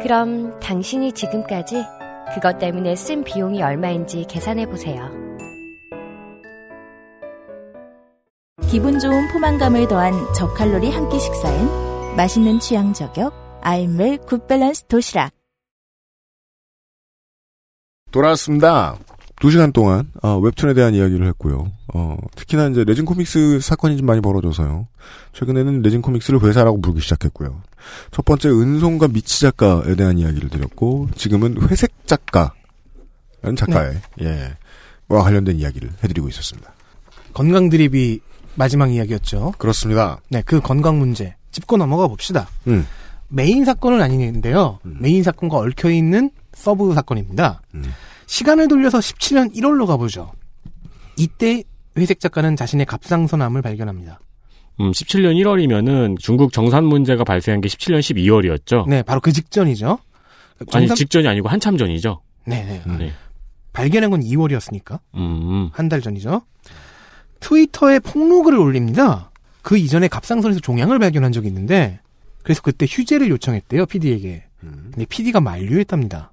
그럼 0.00 0.58
당신이 0.60 1.12
지금까지 1.12 1.84
그것 2.34 2.58
때문에 2.58 2.96
쓴 2.96 3.24
비용이 3.24 3.62
얼마인지 3.62 4.24
계산해 4.28 4.66
보세요. 4.66 5.10
기분 8.70 8.98
좋은 8.98 9.28
포만감을 9.32 9.86
더한 9.88 10.12
저칼로리 10.34 10.90
한 10.90 11.08
끼 11.10 11.18
식사엔 11.20 12.16
맛있는 12.16 12.58
취향 12.60 12.92
저격 12.92 13.34
아임웰 13.60 14.18
굿밸런스 14.26 14.84
도시락. 14.84 15.30
돌아왔습니다. 18.10 18.96
두 19.42 19.50
시간 19.50 19.72
동안 19.72 20.08
어, 20.22 20.38
웹툰에 20.38 20.72
대한 20.72 20.94
이야기를 20.94 21.26
했고요. 21.26 21.72
어, 21.92 22.16
특히나 22.36 22.68
이제 22.68 22.84
레진 22.84 23.04
코믹스 23.04 23.58
사건이 23.60 23.96
좀 23.96 24.06
많이 24.06 24.20
벌어져서요. 24.20 24.86
최근에는 25.32 25.82
레진 25.82 26.00
코믹스를 26.00 26.40
회사라고 26.44 26.80
부르기 26.80 27.00
시작했고요. 27.00 27.60
첫 28.12 28.24
번째 28.24 28.50
은송과 28.50 29.08
미치 29.08 29.40
작가에 29.40 29.96
대한 29.96 30.16
이야기를 30.16 30.48
드렸고 30.48 31.08
지금은 31.16 31.56
회색 31.68 31.90
작가라는 32.06 33.56
작가의 33.56 34.00
예. 34.20 34.56
와 35.08 35.24
관련된 35.24 35.56
이야기를 35.56 35.90
해드리고 36.04 36.28
있었습니다. 36.28 36.72
건강 37.34 37.68
드립이 37.68 38.20
마지막 38.54 38.94
이야기였죠. 38.94 39.54
그렇습니다. 39.58 40.20
네, 40.28 40.44
그 40.46 40.60
건강 40.60 41.00
문제 41.00 41.34
짚고 41.50 41.78
넘어가 41.78 42.06
봅시다. 42.06 42.46
음. 42.68 42.86
메인 43.26 43.64
사건은 43.64 44.02
아닌데요. 44.02 44.78
메인 44.84 45.24
사건과 45.24 45.56
얽혀 45.56 45.90
있는 45.90 46.30
서브 46.54 46.94
사건입니다. 46.94 47.60
음. 47.74 47.82
시간을 48.32 48.66
돌려서 48.66 48.98
17년 48.98 49.54
1월로 49.54 49.86
가보죠. 49.86 50.32
이때 51.18 51.64
회색 51.98 52.18
작가는 52.18 52.56
자신의 52.56 52.86
갑상선암을 52.86 53.60
발견합니다. 53.60 54.20
음, 54.80 54.90
17년 54.90 55.34
1월이면은 55.36 56.18
중국 56.18 56.50
정산 56.50 56.84
문제가 56.84 57.24
발생한 57.24 57.60
게 57.60 57.68
17년 57.68 57.98
12월이었죠. 58.00 58.88
네, 58.88 59.02
바로 59.02 59.20
그 59.20 59.32
직전이죠. 59.32 59.98
아니 60.72 60.86
정상- 60.86 60.96
직전이 60.96 61.28
아니고 61.28 61.50
한참 61.50 61.76
전이죠. 61.76 62.22
네, 62.46 62.64
네. 62.86 62.96
네. 62.96 63.12
발견한 63.74 64.08
건 64.10 64.22
2월이었으니까 64.22 65.00
음, 65.14 65.68
한달 65.74 66.00
전이죠. 66.00 66.40
트위터에 67.40 67.98
폭로글을 67.98 68.58
올립니다. 68.58 69.30
그 69.60 69.76
이전에 69.76 70.08
갑상선에서 70.08 70.60
종양을 70.60 70.98
발견한 70.98 71.32
적이 71.32 71.48
있는데 71.48 72.00
그래서 72.42 72.62
그때 72.62 72.86
휴재를 72.88 73.28
요청했대요 73.28 73.84
PD에게. 73.84 74.44
근데 74.58 75.04
PD가 75.04 75.40
만류했답니다. 75.40 76.31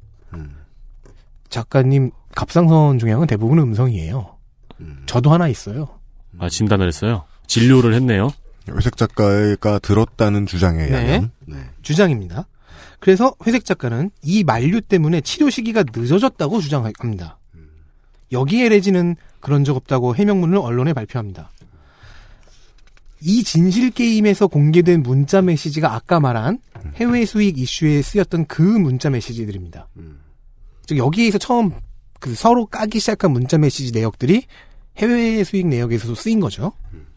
작가님 1.50 2.12
갑상선 2.36 3.00
종양은 3.00 3.28
대부분 3.28 3.60
음성이에요. 3.60 4.38
저도 5.06 5.32
하나 5.32 5.48
있어요. 5.48 5.90
아 6.38 6.50
진단을 6.50 6.88
했어요. 6.88 7.24
진료를 7.48 7.94
했네요. 7.96 8.32
회색 8.70 8.98
작가가 8.98 9.80
들었다는 9.80 10.46
주장에 10.46 10.86
네. 10.86 10.86
의하면 10.86 11.32
주장입니다. 11.82 12.48
그래서 13.00 13.34
회색 13.48 13.66
작가는 13.66 14.12
이 14.22 14.44
만류 14.44 14.82
때문에 14.82 15.22
치료 15.22 15.50
시기가 15.50 15.84
늦어졌다고 15.94 16.62
주장합니다. 16.62 17.40
여기에 18.32 18.70
레지는 18.70 19.16
그런 19.40 19.64
적 19.64 19.76
없다고 19.76 20.16
해명문을 20.16 20.58
언론에 20.58 20.94
발표합니다. 20.94 21.50
이 23.22 23.44
진실 23.44 23.90
게임에서 23.90 24.48
공개된 24.48 25.02
문자 25.04 25.42
메시지가 25.42 25.94
아까 25.94 26.20
말한 26.20 26.60
해외 26.96 27.26
수익 27.26 27.58
이슈에 27.58 28.02
쓰였던 28.02 28.46
그 28.46 28.62
문자 28.62 29.10
메시지들입니다. 29.10 29.88
즉 30.90 30.98
여기에서 30.98 31.38
처음 31.38 31.72
그 32.20 32.34
서로 32.34 32.66
까기 32.66 33.00
시작한 33.00 33.30
문자 33.30 33.60
메시지 33.60 33.92
내역들이 33.92 34.46
해외 34.98 35.44
수익 35.44 35.68
내역에서도 35.68 36.16
쓰인 36.16 36.40
거죠. 36.40 36.72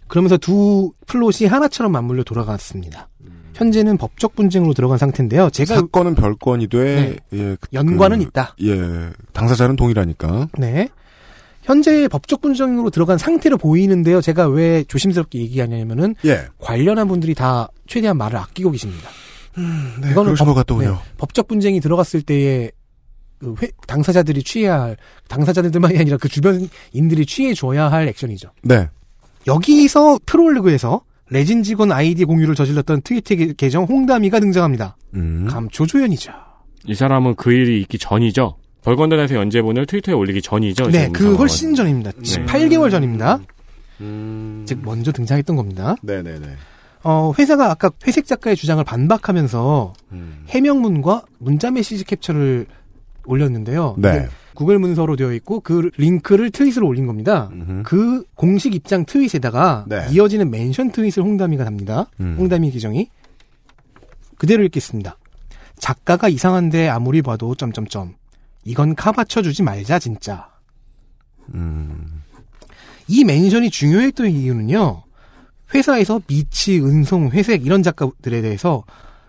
그러면서 0.09 0.37
두 0.37 0.93
플롯이 1.07 1.47
하나처럼 1.49 1.91
맞물려 1.91 2.23
돌아갔습니다. 2.23 3.09
현재는 3.55 3.97
법적 3.97 4.35
분쟁으로 4.37 4.75
들어간 4.75 4.99
상태인데요. 4.99 5.49
제가 5.49 5.77
사건은 5.77 6.15
별건이 6.15 6.67
돼 6.69 7.17
네. 7.31 7.39
예, 7.39 7.57
그- 7.59 7.69
연관은 7.73 8.19
그- 8.19 8.25
있다. 8.25 8.55
예, 8.63 9.11
당사자는 9.33 9.77
동일하니까. 9.77 10.49
네. 10.59 10.89
현재 11.63 12.09
법적 12.09 12.43
분쟁으로 12.43 12.91
들어간 12.91 13.17
상태로 13.17 13.57
보이는데요. 13.57 14.21
제가 14.21 14.49
왜 14.49 14.85
조심스럽게 14.85 15.39
얘기하냐면은 15.39 16.15
예. 16.27 16.45
관련한 16.59 17.09
분들이 17.09 17.35
다 17.35 17.69
최대한 17.87 18.19
말을 18.19 18.37
아끼고 18.37 18.71
계십니다. 18.73 19.09
네, 20.03 20.13
그러실 20.13 20.45
것 20.45 20.53
같더군요. 20.53 20.99
법적 21.17 21.49
분쟁이 21.49 21.81
들어갔을 21.81 22.21
때에 22.21 22.71
그 23.43 23.55
회- 23.63 23.71
당사자들이 23.89 24.43
취해야 24.45 24.81
할 24.83 24.97
당사자들만이 25.29 25.99
아니라 25.99 26.17
그 26.17 26.29
주변인들이 26.29 27.27
취해 27.27 27.53
줘야 27.55 27.91
할 27.91 28.07
액션이죠. 28.09 28.51
네. 28.63 28.89
여기서 29.49 30.21
프롤로그에서 30.27 31.03
레진 31.31 31.63
직원 31.65 31.91
아이디 31.91 32.25
공유를 32.25 32.55
저질렀던 32.55 33.03
트위터 33.03 33.35
계- 33.35 33.53
계정 33.57 33.85
홍다미가 33.85 34.39
등장합니다. 34.39 34.97
음. 35.15 35.49
감초조연이죠. 35.51 36.31
이 36.87 36.95
사람은 36.95 37.35
그 37.35 37.53
일이 37.53 37.81
있기 37.81 37.99
전이죠. 37.99 38.57
벌건단에서 38.83 39.35
연재본을 39.37 39.87
트위터에 39.87 40.15
올리기 40.15 40.43
전이죠. 40.43 40.89
네, 40.91 41.05
지금 41.07 41.13
그. 41.13 41.35
훨씬 41.37 41.75
전입니다. 41.75 42.13
네. 42.13 42.23
18개월 42.23 42.91
전입니다. 42.91 43.41
음. 44.01 44.65
즉 44.67 44.81
먼저 44.83 45.11
등장했던 45.13 45.57
겁니다. 45.57 45.97
네네네. 46.03 46.47
어, 47.05 47.33
회사가 47.39 47.71
아까 47.71 47.91
회색 48.07 48.27
작가의 48.27 48.55
주장을 48.57 48.83
반박하면서 48.85 49.93
음. 50.13 50.45
해명문과 50.49 51.23
문자 51.39 51.71
메시지 51.71 52.05
캡처를 52.05 52.67
올렸는데요. 53.27 53.97
네. 53.99 54.29
구글 54.55 54.79
문서로 54.79 55.17
되어 55.17 55.33
있고 55.33 55.61
그 55.61 55.91
링크를 55.97 56.51
트윗으로 56.51 56.87
올린 56.87 57.07
겁니다. 57.07 57.51
그 57.85 58.25
공식 58.35 58.75
입장 58.75 59.05
트윗에다가 59.05 59.87
네. 59.89 60.07
이어지는 60.11 60.51
멘션 60.51 60.93
트윗을 60.93 61.23
홍담이가 61.23 61.65
답니다. 61.65 62.11
음. 62.21 62.37
홍담이 62.39 62.71
계정이 62.71 63.09
그대로 64.37 64.63
읽겠습니다. 64.65 65.17
작가가 65.79 66.29
이상한데 66.29 66.89
아무리 66.89 67.23
봐도 67.23 67.55
점점점 67.55 68.15
이건 68.65 68.95
카바 68.95 69.13
쳐주지 69.13 69.63
말자 69.63 69.99
진짜. 69.99 70.51
음. 71.55 72.23
이 73.09 73.25
멘션이 73.25 73.71
중요했던 73.71 74.31
이유는요. 74.31 75.03
회사에서 75.75 76.21
미치, 76.27 76.79
은송, 76.79 77.31
회색 77.31 77.65
이런 77.67 77.83
작가들에 77.83 78.43
대해서 78.43 78.85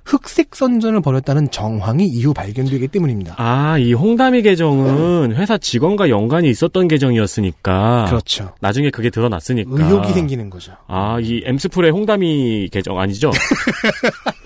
흑색 0.06 0.56
선전을 0.56 1.02
벌였다는 1.02 1.50
정황이 1.52 2.06
이후 2.06 2.34
발견되기 2.34 2.88
때문입니다. 2.90 3.36
아, 3.38 3.78
이 3.78 3.94
홍담이 3.94 4.42
계정은 4.42 5.36
회사 5.36 5.58
직원과 5.58 6.10
연관이 6.10 6.50
있었던 6.50 6.88
계정이었으니까. 6.88 8.06
그렇죠. 8.10 8.54
나중에 8.60 8.90
그게 8.90 9.10
드러났으니까. 9.10 9.70
의혹이 9.72 10.14
생기는 10.14 10.50
거죠. 10.50 10.74
아, 10.88 11.20
이 11.22 11.42
엠스풀의 11.46 11.92
홍담이 11.92 12.70
계정 12.72 13.00
아니죠? 13.00 13.32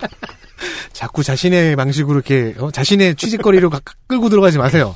자꾸 0.92 1.22
자신의 1.22 1.76
방식으로 1.76 2.16
이렇게 2.16 2.54
어, 2.58 2.70
자신의 2.70 3.14
취직거리로 3.16 3.70
가- 3.70 3.80
끌고 4.06 4.28
들어가지 4.28 4.58
마세요. 4.58 4.94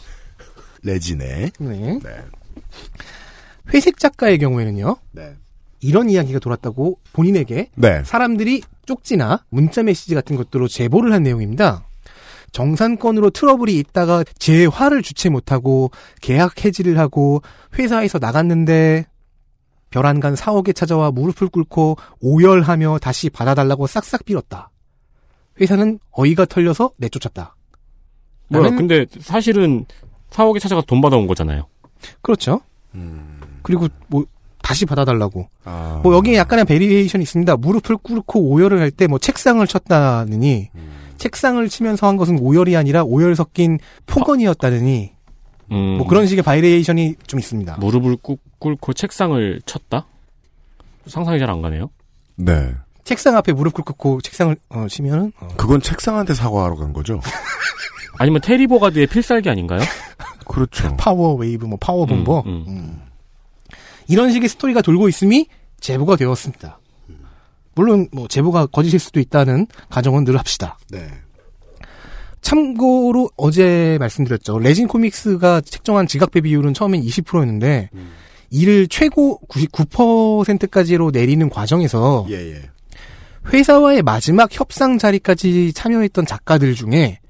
레진의 0.82 1.52
네. 1.58 1.98
회색 3.72 3.98
작가의 3.98 4.38
경우에는요. 4.38 4.96
네. 5.12 5.32
이런 5.80 6.10
이야기가 6.10 6.38
돌았다고 6.40 6.98
본인에게 7.12 7.70
네. 7.76 8.02
사람들이 8.04 8.62
쪽지나 8.87 9.45
문자 9.49 9.83
메시지 9.83 10.14
같은 10.14 10.37
것들로 10.37 10.68
제보를 10.68 11.12
한 11.12 11.22
내용입니다. 11.22 11.85
정산권으로 12.53 13.30
트러블이 13.30 13.78
있다가 13.78 14.24
재화를 14.39 15.03
주체 15.03 15.30
못하고 15.30 15.91
계약 16.20 16.64
해지를 16.64 16.99
하고 16.99 17.43
회사에서 17.78 18.18
나갔는데 18.18 19.07
별안간 19.91 20.37
사옥에 20.37 20.72
찾아와 20.72 21.11
무릎을 21.11 21.49
꿇고 21.49 21.97
오열하며 22.20 22.99
다시 23.01 23.30
받아달라고 23.30 23.87
싹싹 23.87 24.24
빌었다. 24.24 24.70
회사는 25.61 25.99
어이가 26.11 26.47
털려서 26.47 26.93
내쫓았다. 26.97 27.55
뭐야, 28.49 28.70
근데 28.70 29.07
사실은 29.20 29.87
사옥에 30.30 30.59
찾아가서 30.59 30.87
돈 30.87 31.01
받아온 31.01 31.26
거잖아요. 31.26 31.66
그렇죠. 32.20 32.61
그리고 33.62 33.89
뭐 34.09 34.26
다시 34.62 34.86
받아달라고. 34.86 35.48
아. 35.64 36.00
뭐 36.02 36.14
여기에 36.14 36.36
약간의 36.36 36.64
variation이 36.64 37.22
있습니다. 37.22 37.56
무릎을 37.56 37.96
꿇고 37.98 38.40
오열을 38.40 38.80
할 38.80 38.90
때 38.92 39.06
뭐 39.08 39.18
책상을 39.18 39.64
쳤다느니 39.66 40.70
책상을 41.18 41.68
치면서 41.68 42.06
한 42.06 42.16
것은 42.16 42.38
오열이 42.38 42.76
아니라 42.76 43.02
오열 43.04 43.36
섞인 43.36 43.78
폭언이었다느니 44.06 45.12
음, 45.70 45.96
뭐 45.98 46.06
그런 46.06 46.26
식의 46.26 46.42
variation이 46.43 47.16
좀 47.26 47.38
있습니다. 47.40 47.76
무릎을 47.78 48.16
꿇, 48.22 48.36
꿇고 48.58 48.92
책상을 48.92 49.60
쳤다? 49.66 50.06
상상이 51.06 51.38
잘 51.38 51.50
안 51.50 51.62
가네요. 51.62 51.90
네. 52.36 52.72
책상 53.04 53.36
앞에 53.36 53.52
무릎 53.52 53.74
꿇고 53.74 54.20
책상을 54.20 54.54
어, 54.70 54.86
치면은 54.88 55.32
어, 55.40 55.48
그건 55.56 55.80
책상한테 55.80 56.34
사과하러 56.34 56.76
간 56.76 56.92
거죠. 56.92 57.20
아니면 58.18 58.40
테리 58.43 58.62
보가드의 58.62 59.07
필살기 59.08 59.48
아닌가요? 59.50 59.80
그렇죠. 60.46 60.96
파워 60.96 61.34
웨이브 61.34 61.64
뭐 61.66 61.78
파워 61.80 62.04
bom버 62.06 62.40
음, 62.46 62.64
음. 62.68 63.01
음. 64.03 64.07
이런 64.09 64.32
식의 64.32 64.48
스토리가 64.48 64.82
돌고 64.82 65.09
있음이 65.09 65.46
제보가 65.80 66.16
되었습니다. 66.16 66.78
물론 67.74 68.09
뭐 68.12 68.28
제보가 68.28 68.66
거짓일 68.66 68.98
수도 68.98 69.20
있다는 69.20 69.66
가정은 69.88 70.24
늘 70.24 70.38
합시다. 70.38 70.78
네. 70.90 71.09
참고로 72.42 73.30
어제 73.36 73.96
말씀드렸죠. 74.00 74.59
레진 74.59 74.88
코믹스가 74.88 75.62
책정한 75.62 76.07
지각비 76.07 76.40
비율은 76.42 76.74
처음엔 76.74 77.00
20%였는데 77.03 77.88
이를 78.50 78.88
최고 78.88 79.40
99%까지로 79.48 81.11
내리는 81.12 81.48
과정에서 81.48 82.26
예, 82.30 82.34
예. 82.34 82.62
회사와의 83.53 84.03
마지막 84.03 84.50
협상 84.53 84.98
자리까지 84.98 85.72
참여했던 85.72 86.26
작가들 86.26 86.74
중에 86.74 87.20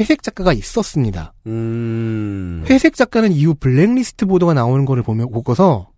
회색 0.00 0.22
작가가 0.22 0.52
있었습니다. 0.52 1.34
음. 1.46 2.64
회색 2.68 2.96
작가는 2.96 3.30
이후 3.32 3.54
블랙리스트 3.54 4.26
보도가 4.26 4.54
나오는 4.54 4.84
거를 4.84 5.02
보며 5.02 5.26
보고서 5.26 5.88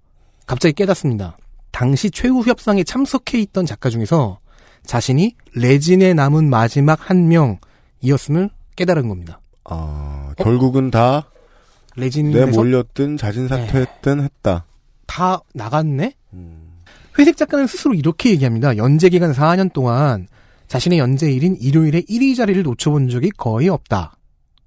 갑자기 0.46 0.74
깨닫습니다. 0.74 1.36
당시 1.72 2.10
최후 2.10 2.42
협상에 2.42 2.84
참석해 2.84 3.38
있던 3.40 3.66
작가 3.66 3.90
중에서 3.90 4.38
자신이 4.84 5.34
레진에 5.54 6.14
남은 6.14 6.48
마지막 6.48 7.10
한 7.10 7.28
명이었음을 7.28 8.50
깨달은 8.76 9.08
겁니다. 9.08 9.40
아, 9.64 10.32
결국은 10.38 10.90
다 10.90 11.28
레진에서 11.96 12.46
내몰렸든 12.46 13.16
자진 13.16 13.48
사퇴했든 13.48 14.20
했다. 14.22 14.64
다 15.06 15.40
나갔네? 15.54 16.14
회색 17.18 17.36
작가는 17.36 17.66
스스로 17.66 17.94
이렇게 17.94 18.30
얘기합니다. 18.30 18.76
연재 18.76 19.08
기간 19.08 19.32
4년 19.32 19.72
동안 19.72 20.28
자신의 20.68 20.98
연재일인 20.98 21.56
일요일에 21.56 22.02
1위 22.02 22.36
자리를 22.36 22.62
놓쳐본 22.62 23.08
적이 23.08 23.30
거의 23.36 23.68
없다. 23.68 24.16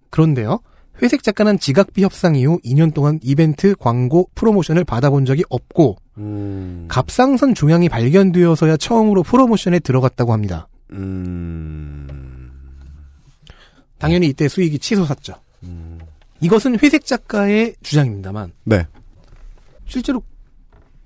그런데요. 0.10 0.60
회색 1.02 1.24
작가는 1.24 1.58
지각비 1.60 2.04
협상 2.04 2.36
이후 2.36 2.60
2년 2.66 2.93
동안 2.93 3.20
이벤트, 3.24 3.76
광고, 3.76 4.30
프로모션을 4.36 4.84
받아본 4.84 5.26
적이 5.26 5.43
없고 5.50 5.97
음. 6.18 6.86
갑상선 6.89 7.54
종양이 7.56 7.88
발견되어서야 7.89 8.78
처음으로 8.78 9.24
프로모션에 9.24 9.80
들어갔다고 9.80 10.34
합니다. 10.34 10.68
음. 10.91 12.52
당연히 13.97 14.28
이때 14.28 14.47
수익이 14.47 14.80
치솟았죠. 14.80 15.36
이것은 16.41 16.80
회색 16.80 17.06
작가의 17.06 17.76
주장입니다만 17.84 18.54
네. 18.64 18.88
실제로 19.86 20.24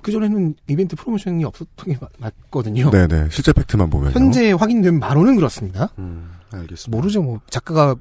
그전에는 0.04 0.54
이벤트 0.68 0.96
프로모션이 0.96 1.44
없었던 1.46 1.86
게 1.94 1.98
맞- 2.00 2.12
맞거든요. 2.20 2.92
네네. 2.92 3.30
실제 3.32 3.52
팩트만 3.54 3.90
보면. 3.90 4.12
현재 4.12 4.52
확인된 4.52 5.00
바로는 5.00 5.36
그렇습니다. 5.38 5.90
알겠습니다. 6.52 6.96
모르죠, 6.96 7.24
뭐 7.24 7.40
작가가 7.50 7.96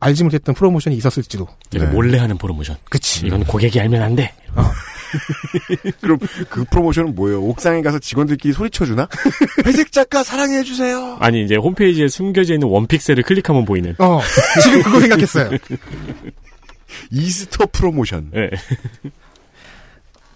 알지 0.00 0.24
못했던 0.24 0.54
프로모션이 0.54 0.96
있었을지도. 0.96 1.48
이거 1.74 1.86
몰래 1.86 2.18
하는 2.18 2.38
프로모션. 2.38 2.76
그치. 2.88 3.26
이건 3.26 3.44
고객이 3.44 3.80
알면 3.80 4.00
안 4.02 4.14
돼. 4.14 4.32
그럼 6.00 6.18
그 6.48 6.64
프로모션은 6.64 7.14
뭐예요? 7.14 7.42
옥상에 7.42 7.82
가서 7.82 7.98
직원들끼리 7.98 8.52
소리쳐주나? 8.52 9.08
회색 9.66 9.90
작가 9.92 10.22
사랑해주세요! 10.22 11.16
아니 11.20 11.44
이제 11.44 11.56
홈페이지에 11.56 12.08
숨겨져 12.08 12.54
있는 12.54 12.68
원픽셀을 12.68 13.22
클릭하면 13.22 13.64
보이는. 13.64 13.94
어, 13.98 14.20
지금 14.62 14.82
그거 14.82 15.00
생각했어요. 15.00 15.50
이스터 17.10 17.66
프로모션. 17.72 18.30
네. 18.32 18.50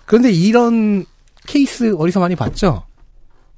그런데 0.07 0.31
이런 0.31 1.05
케이스 1.47 1.95
어디서 1.97 2.21
많이 2.21 2.35
봤죠? 2.35 2.87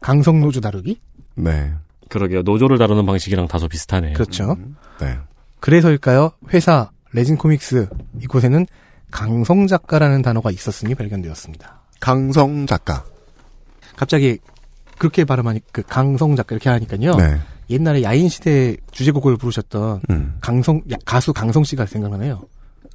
강성노조 0.00 0.60
다루기? 0.60 1.00
네. 1.34 1.72
그러게요. 2.08 2.42
노조를 2.42 2.78
다루는 2.78 3.06
방식이랑 3.06 3.48
다소 3.48 3.68
비슷하네요. 3.68 4.12
그렇죠. 4.14 4.56
네. 5.00 5.18
그래서일까요? 5.64 6.32
회사 6.52 6.90
레진 7.14 7.38
코믹스 7.38 7.88
이곳에는 8.20 8.66
강성 9.10 9.66
작가라는 9.66 10.20
단어가 10.20 10.50
있었으니 10.50 10.94
발견되었습니다. 10.94 11.80
강성 12.00 12.66
작가. 12.66 13.02
갑자기 13.96 14.36
그렇게 14.98 15.24
발음하니 15.24 15.60
그 15.72 15.82
강성 15.82 16.36
작가 16.36 16.54
이렇게 16.54 16.68
하니까요. 16.68 17.16
네. 17.16 17.40
옛날에 17.70 18.02
야인 18.02 18.28
시대 18.28 18.76
주제곡을 18.90 19.38
부르셨던 19.38 20.02
음. 20.10 20.36
강성 20.42 20.82
야, 20.92 20.96
가수 21.06 21.32
강성 21.32 21.64
씨가 21.64 21.86
생각나네요. 21.86 22.42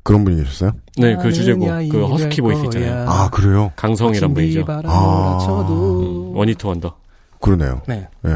그런 0.04 0.24
분이 0.24 0.38
계셨어요? 0.44 0.74
네, 0.98 1.16
그 1.16 1.34
주제곡 1.34 1.68
그 1.90 2.06
허스키 2.06 2.36
될 2.36 2.44
voice. 2.44 2.66
있잖아요. 2.66 3.10
아, 3.10 3.30
그래요? 3.32 3.72
강성이란 3.78 4.32
분이죠. 4.36 4.66
아. 4.68 5.40
쳐도. 5.42 6.34
one-hit 6.36 6.68
wonder. 6.68 6.96
그러네요. 7.42 7.82
네. 7.88 8.08
네. 8.22 8.32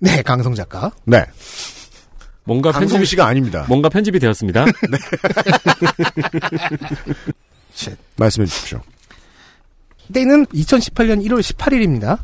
네, 0.00 0.20
강성 0.20 0.54
작가. 0.54 0.92
네. 1.06 1.24
뭔가 2.48 2.72
강성 2.72 2.88
편집이 2.88 3.04
씨가 3.04 3.26
아닙니다. 3.26 3.66
뭔가 3.68 3.90
편집이 3.90 4.18
되었습니다. 4.18 4.64
말씀해 8.16 8.46
주십시오. 8.46 8.80
때는 10.14 10.46
2018년 10.46 11.22
1월 11.26 11.40
18일입니다. 11.42 12.18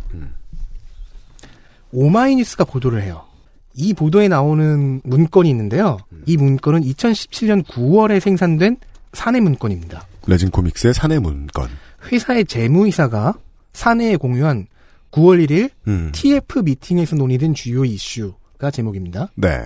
오마이뉴스가 1.92 2.64
보도를 2.64 3.02
해요. 3.02 3.26
이 3.74 3.92
보도에 3.92 4.28
나오는 4.28 5.02
문건이 5.04 5.50
있는데요. 5.50 5.98
이 6.24 6.38
문건은 6.38 6.80
2017년 6.80 7.62
9월에 7.66 8.18
생산된 8.18 8.78
사내 9.12 9.40
문건입니다. 9.40 10.06
레진 10.26 10.50
코믹스의 10.50 10.94
사내 10.94 11.18
문건. 11.18 11.68
회사의 12.10 12.46
재무이사가 12.46 13.34
사내에 13.74 14.16
공유한 14.16 14.68
9월 15.12 15.46
1일 15.46 15.70
음. 15.86 16.10
TF 16.12 16.60
미팅에서 16.60 17.14
논의된 17.16 17.52
주요 17.52 17.84
이슈가 17.84 18.70
제목입니다. 18.72 19.28
네. 19.34 19.64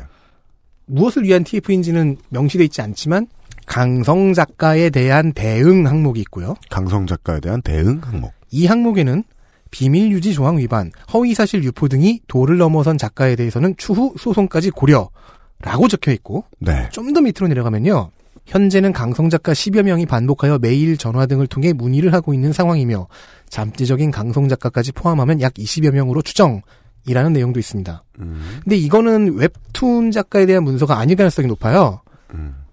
무엇을 0.89 1.25
위한 1.25 1.45
TF인지는 1.45 2.17
명시되어 2.31 2.65
있지 2.65 2.81
않지만 2.83 3.27
강성 3.67 4.33
작가에 4.33 4.91
대한 4.91 5.33
대응 5.33 5.87
항목이 5.87 6.21
있고요. 6.21 6.55
강성 6.71 7.07
작가에 7.07 7.41
대한 7.41 7.63
대응 7.63 8.01
항목. 8.03 8.33
이 8.51 8.67
항목에는 8.67 9.23
비밀 9.71 10.11
유지 10.11 10.33
조항 10.33 10.57
위반, 10.57 10.91
허위 11.13 11.35
사실 11.35 11.63
유포 11.63 11.89
등이 11.89 12.23
도를 12.27 12.57
넘어선 12.57 12.97
작가에 12.97 13.37
대해서는 13.37 13.75
추후 13.77 14.15
소송까지 14.19 14.71
고려라고 14.71 15.89
적혀 15.91 16.13
있고 16.13 16.45
네. 16.59 16.89
좀 16.91 17.13
더 17.13 17.21
밑으로 17.21 17.49
내려가면요. 17.49 18.11
현재는 18.47 18.95
강성 18.95 19.29
작가 19.29 19.53
10여 19.53 19.83
명이 19.83 20.07
반복하여 20.07 20.59
메일, 20.59 20.97
전화 20.97 21.27
등을 21.27 21.47
통해 21.47 21.75
문의를 21.75 22.15
하고 22.15 22.33
있는 22.33 22.55
상황이며 22.55 23.07
잠재적인 23.51 24.11
강성 24.11 24.49
작가까지 24.49 24.93
포함하면 24.93 25.43
약 25.43 25.53
20여 25.53 25.91
명으로 25.91 26.23
추정 26.23 26.63
이라는 27.07 27.33
내용도 27.33 27.59
있습니다. 27.59 28.05
근데 28.63 28.77
이거는 28.77 29.37
웹툰 29.37 30.11
작가에 30.11 30.47
대한 30.47 30.65
문서가 30.65 30.99
아닐 30.99 31.17
가능성이 31.17 31.49
높아요. 31.49 32.03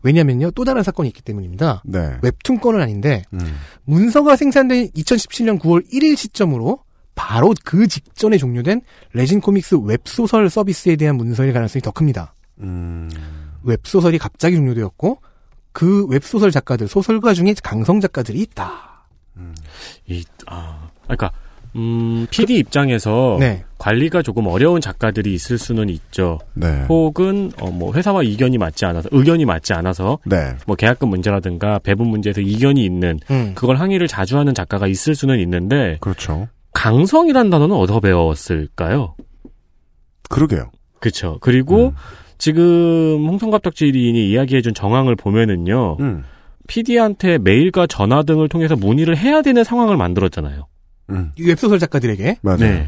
왜냐면요. 0.06 0.52
또 0.52 0.64
다른 0.64 0.84
사건이 0.84 1.10
있기 1.10 1.24
때문입니다. 1.24 1.82
네. 1.84 2.18
웹툰 2.22 2.60
건은 2.60 2.80
아닌데 2.80 3.24
음. 3.34 3.40
문서가 3.86 4.36
생산된 4.36 4.90
2017년 4.90 5.60
9월 5.60 5.84
1일 5.92 6.16
시점으로 6.16 6.80
바로 7.16 7.56
그 7.64 7.88
직전에 7.88 8.38
종료된 8.38 8.82
레진 9.14 9.42
코믹스 9.42 9.78
웹소설 9.84 10.52
서비스에 10.52 10.96
대한 10.96 11.16
문서일 11.16 11.54
가능성이 11.54 11.82
더 11.82 11.90
큽니다. 11.90 12.36
음. 12.60 13.10
웹소설이 13.64 14.20
갑자기 14.20 14.58
종료되었고 14.58 15.22
그 15.72 16.06
웹소설 16.06 16.52
작가들, 16.52 16.88
소설가 16.88 17.34
중에 17.34 17.56
강성 17.64 18.00
작가들이 18.00 18.40
있다. 18.42 19.08
이, 20.08 20.24
아, 20.46 20.90
그러니까, 21.04 21.32
음, 21.76 22.26
PD 22.32 22.58
입장에서 22.58 23.38
네. 23.40 23.64
관리가 23.78 24.22
조금 24.22 24.48
어려운 24.48 24.80
작가들이 24.80 25.34
있을 25.34 25.58
수는 25.58 25.90
있죠. 25.90 26.40
네. 26.54 26.86
혹은, 26.88 27.52
어, 27.60 27.70
뭐, 27.70 27.94
회사와 27.94 28.24
이견이 28.24 28.58
맞지 28.58 28.86
않아서, 28.86 29.10
의견이 29.12 29.46
맞지 29.46 29.74
않아서, 29.74 30.20
네. 30.26 30.56
뭐, 30.66 30.76
계약금 30.76 31.10
문제라든가 31.10 31.80
배분 31.80 32.08
문제에서 32.08 32.42
이견이 32.42 32.84
있는, 32.84 33.20
음. 33.30 33.52
그걸 33.56 33.76
항의를 33.76 34.08
자주 34.08 34.38
하는 34.38 34.54
작가가 34.54 34.88
있을 34.88 35.16
수는 35.16 35.40
있는데, 35.40 35.98
그렇죠. 36.00 36.48
강성이란 36.74 37.50
단어는 37.50 37.76
어디서 37.76 38.00
배웠을까요? 38.00 39.16
그러게요. 40.30 40.72
그쵸. 41.00 41.38
그리고, 41.42 41.94
지금 42.38 43.26
홍성갑덕지인이 43.28 44.30
이야기해준 44.30 44.74
정황을 44.74 45.16
보면은요, 45.16 45.98
음. 46.00 46.24
PD한테 46.68 47.38
메일과 47.38 47.86
전화 47.86 48.24
등을 48.24 48.50
통해서 48.50 48.76
문의를 48.76 49.18
해야 49.18 49.42
되는 49.42 49.64
상황을 49.64 49.98
만들었잖아요. 49.98 50.68
음. 51.10 51.32
이 51.38 51.44
웹소설 51.48 51.80
작가들에게 51.80 52.40
맞아요. 52.42 52.58
네. 52.60 52.88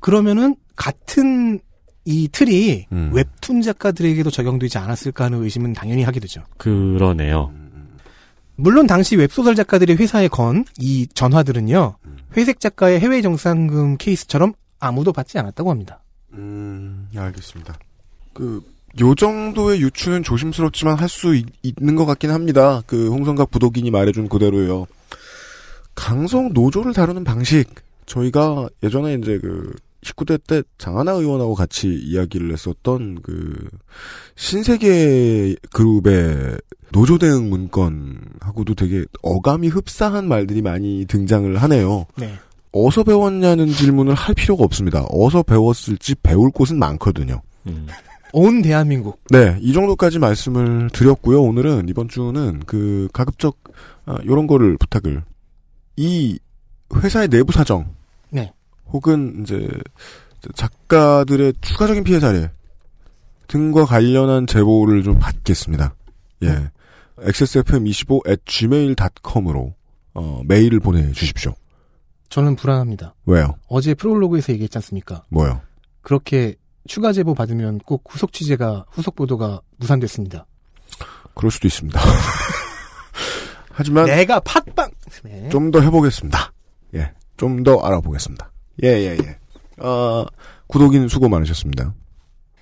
그러면은 0.00 0.56
같은 0.76 1.60
이 2.04 2.28
틀이 2.30 2.86
음. 2.92 3.10
웹툰 3.12 3.62
작가들에게도 3.62 4.30
적용되지 4.30 4.78
않았을까 4.78 5.24
하는 5.24 5.42
의심은 5.42 5.72
당연히 5.72 6.02
하게 6.04 6.20
되죠. 6.20 6.42
그러네요. 6.58 7.52
물론 8.56 8.86
당시 8.86 9.16
웹소설 9.16 9.54
작가들의 9.54 9.96
회사에 9.96 10.28
건 10.28 10.64
이 10.78 11.06
전화들은요. 11.12 11.96
회색 12.36 12.60
작가의 12.60 13.00
해외 13.00 13.20
정산금 13.22 13.96
케이스처럼 13.98 14.52
아무도 14.78 15.12
받지 15.12 15.38
않았다고 15.38 15.70
합니다. 15.70 16.02
음, 16.34 17.08
알겠습니다. 17.16 17.78
그, 18.32 18.62
요 19.00 19.14
정도의 19.14 19.80
유추는 19.82 20.22
조심스럽지만 20.22 20.98
할 20.98 21.08
수 21.08 21.34
있는 21.62 21.96
것 21.96 22.06
같긴 22.06 22.30
합니다. 22.30 22.82
그, 22.86 23.08
홍성갑 23.10 23.50
부독인이 23.50 23.90
말해준 23.90 24.28
그대로요. 24.28 24.86
강성 25.96 26.52
노조를 26.52 26.92
다루는 26.92 27.24
방식. 27.24 27.68
저희가 28.06 28.68
예전에 28.84 29.14
이제 29.14 29.38
그, 29.38 29.74
19대 30.02 30.38
때 30.46 30.62
장하나 30.78 31.12
의원하고 31.12 31.54
같이 31.54 31.88
이야기를 31.88 32.52
했었던 32.52 33.20
그, 33.22 33.68
신세계 34.36 35.56
그룹의 35.72 36.58
노조 36.92 37.18
대응 37.18 37.50
문건하고도 37.50 38.74
되게 38.74 39.04
어감이 39.22 39.66
흡사한 39.66 40.28
말들이 40.28 40.62
많이 40.62 41.04
등장을 41.06 41.56
하네요. 41.56 42.06
네. 42.16 42.32
어서 42.70 43.02
배웠냐는 43.02 43.68
질문을 43.68 44.14
할 44.14 44.34
필요가 44.34 44.62
없습니다. 44.64 45.04
어서 45.10 45.42
배웠을지 45.42 46.14
배울 46.22 46.50
곳은 46.50 46.78
많거든요. 46.78 47.42
음. 47.66 47.86
온 48.32 48.60
대한민국. 48.60 49.20
네, 49.30 49.56
이 49.60 49.72
정도까지 49.72 50.18
말씀을 50.18 50.90
드렸고요. 50.92 51.42
오늘은 51.42 51.88
이번 51.88 52.08
주는 52.08 52.60
그 52.66 53.08
가급적 53.12 53.56
아, 54.04 54.18
이런 54.24 54.46
거를 54.46 54.76
부탁을 54.76 55.22
이 55.96 56.38
회사의 56.94 57.28
내부 57.28 57.52
사정, 57.52 57.94
네. 58.30 58.52
혹은 58.92 59.42
이제 59.42 59.68
작가들의 60.54 61.54
추가적인 61.60 62.04
피해 62.04 62.20
사례 62.20 62.50
등과 63.48 63.84
관련한 63.86 64.46
제보를 64.46 65.02
좀 65.02 65.18
받겠습니다. 65.18 65.94
예, 66.44 66.70
xsfm25 67.18 68.28
at 68.28 68.42
gmail.com으로 68.44 69.74
어, 70.14 70.42
메일을 70.46 70.80
보내주십시오. 70.80 71.54
저는 72.28 72.56
불안합니다. 72.56 73.14
왜요? 73.26 73.54
어제 73.68 73.94
프롤로그에서 73.94 74.52
얘기했지 74.52 74.78
않습니까? 74.78 75.24
뭐요? 75.28 75.60
그렇게 76.02 76.56
추가 76.86 77.12
제보 77.12 77.34
받으면 77.34 77.78
꼭 77.78 78.04
후속 78.08 78.32
취재가 78.32 78.86
후속 78.90 79.14
보도가 79.16 79.60
무산됐습니다. 79.76 80.46
그럴 81.34 81.50
수도 81.50 81.68
있습니다. 81.68 82.00
하지만 83.76 84.06
내가 84.06 84.40
팟빵 84.40 84.90
네. 85.24 85.48
좀더 85.50 85.80
해보겠습니다. 85.82 86.52
예, 86.94 87.12
좀 87.36 87.62
더 87.62 87.78
알아보겠습니다. 87.80 88.50
예, 88.82 88.88
예, 88.88 89.18
예. 89.22 89.38
어, 89.84 90.24
구독인 90.66 91.08
수고 91.08 91.28
많으셨습니다. 91.28 91.94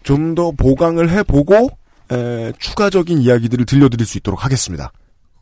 좀 0.03 0.35
더 0.35 0.51
보강을 0.51 1.11
해보고 1.11 1.69
에, 2.11 2.53
추가적인 2.59 3.19
이야기들을 3.19 3.65
들려드릴 3.65 4.05
수 4.07 4.19
있도록 4.19 4.45
하겠습니다. 4.45 4.93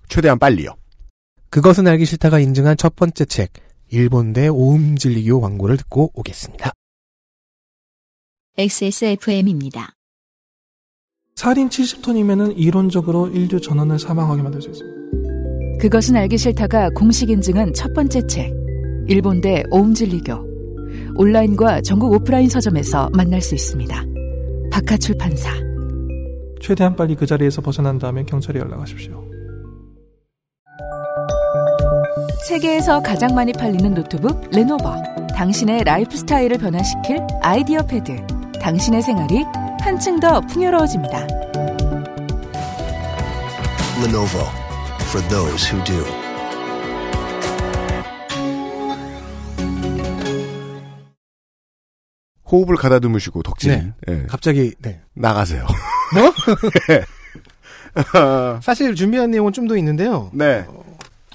최대한 0.08 0.38
빨리요. 0.38 0.74
그것은 1.50 1.86
알기 1.86 2.04
싫다가 2.04 2.38
인증한 2.38 2.76
첫 2.76 2.94
번째 2.94 3.24
책 3.24 3.52
일본대 3.88 4.48
오음진리교 4.48 5.40
광고를 5.40 5.78
듣고 5.78 6.12
오겠습니다. 6.14 6.72
XSFM입니다. 8.58 9.92
살인 11.34 11.70
70톤이면은 11.70 12.54
이론적으로 12.56 13.28
인류 13.28 13.60
전원을 13.60 13.98
사망하게 13.98 14.42
만들 14.42 14.60
수 14.60 14.68
있습니다. 14.68 15.21
그것은 15.80 16.16
알기 16.16 16.38
싫다가 16.38 16.90
공식 16.90 17.30
인증한 17.30 17.72
첫 17.74 17.92
번째 17.92 18.26
책 18.26 18.52
일본 19.08 19.43
대 19.43 19.64
옴진리교 19.70 20.52
온라인과 21.16 21.82
전국 21.82 22.12
오프라인 22.12 22.48
서점에서 22.48 23.10
만날 23.14 23.40
수 23.40 23.54
있습니다. 23.54 24.04
박하 24.70 24.96
출판사 24.96 25.50
최대한 26.60 26.94
빨리 26.94 27.16
그 27.16 27.26
자리에서 27.26 27.60
벗어난 27.60 27.98
다음에 27.98 28.24
경찰에 28.24 28.60
연락하십시오. 28.60 29.22
세계에서 32.48 33.02
가장 33.02 33.34
많이 33.34 33.52
팔리는 33.52 33.94
노트북 33.94 34.50
레노버. 34.52 34.94
당신의 35.34 35.84
라이프 35.84 36.16
스타일을 36.16 36.58
변화시킬 36.58 37.18
아이디어 37.40 37.82
패드. 37.82 38.16
당신의 38.60 39.02
생활이 39.02 39.44
한층 39.80 40.20
더 40.20 40.40
풍요로워집니다. 40.40 41.26
Lenovo 44.04 44.61
for 45.12 45.20
those 45.28 45.62
who 45.68 45.78
do. 45.84 46.02
호흡을 52.50 52.76
가다듬으시고 52.76 53.42
덕질. 53.42 53.70
네. 53.70 53.92
예. 54.08 54.22
갑자기 54.28 54.74
네. 54.80 55.00
나가세요. 55.14 55.66
뭐? 56.14 56.32
예. 56.90 57.04
사실 58.62 58.94
준비한 58.94 59.30
내용은 59.30 59.52
좀 59.52 59.68
더 59.68 59.76
있는데요. 59.76 60.30
네. 60.34 60.64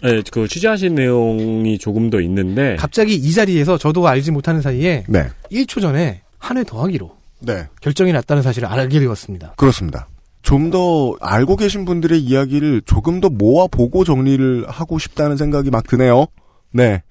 네, 0.03 0.21
그 0.31 0.47
취재하신 0.47 0.93
내용이 0.95 1.79
조금 1.79 2.09
더 2.11 2.21
있는데 2.21 2.75
갑자기 2.75 3.15
이 3.15 3.31
자리에서 3.31 3.77
저도 3.79 4.07
알지 4.07 4.29
못하는 4.31 4.61
사이에 4.61 5.05
네. 5.07 5.29
1초 5.51 5.81
전에 5.81 6.21
한해 6.37 6.63
더하기로 6.65 7.15
네. 7.39 7.67
결정이 7.81 8.11
났다는 8.11 8.43
사실을 8.43 8.67
알게 8.67 8.99
되었습니다. 8.99 9.53
그렇습니다. 9.57 10.07
좀 10.41 10.71
더 10.71 11.15
알고 11.19 11.55
계신 11.55 11.85
분들의 11.85 12.19
이야기를 12.21 12.81
조금 12.85 13.19
더 13.21 13.29
모아보고 13.29 14.03
정리를 14.03 14.65
하고 14.69 14.99
싶다는 14.99 15.37
생각이 15.37 15.69
막 15.69 15.87
드네요. 15.87 16.27
네. 16.71 17.03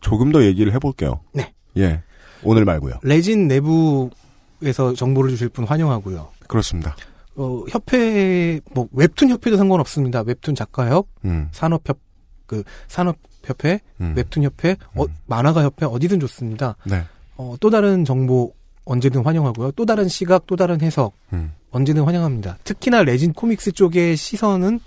조금 0.00 0.32
더 0.32 0.44
얘기를 0.44 0.72
해볼게요. 0.74 1.20
네. 1.32 1.52
예. 1.76 2.02
오늘 2.42 2.64
말고요. 2.64 2.94
레진 3.02 3.48
내부에서 3.48 4.94
정보를 4.96 5.30
주실 5.30 5.48
분 5.48 5.64
환영하고요. 5.64 6.28
그렇습니다. 6.46 6.96
어, 7.36 7.64
협회, 7.68 8.60
뭐, 8.72 8.88
웹툰 8.92 9.30
협회도 9.30 9.56
상관없습니다. 9.56 10.22
웹툰 10.22 10.54
작가협, 10.54 11.06
음. 11.24 11.48
산업협, 11.52 11.98
그, 12.46 12.62
산업협회, 12.88 13.80
음. 14.00 14.14
웹툰 14.16 14.42
협회, 14.42 14.76
어, 14.94 15.04
만화가 15.26 15.62
협회, 15.62 15.86
어디든 15.86 16.20
좋습니다. 16.20 16.76
네. 16.84 17.02
어, 17.36 17.56
또 17.60 17.70
다른 17.70 18.04
정보 18.04 18.52
언제든 18.90 19.24
환영하고요. 19.24 19.70
또 19.72 19.86
다른 19.86 20.08
시각, 20.08 20.48
또 20.48 20.56
다른 20.56 20.80
해석, 20.80 21.12
음. 21.32 21.52
언제든 21.70 22.02
환영합니다. 22.02 22.58
특히나 22.64 23.04
레진 23.04 23.32
코믹스 23.32 23.70
쪽의 23.72 24.16
시선은 24.16 24.80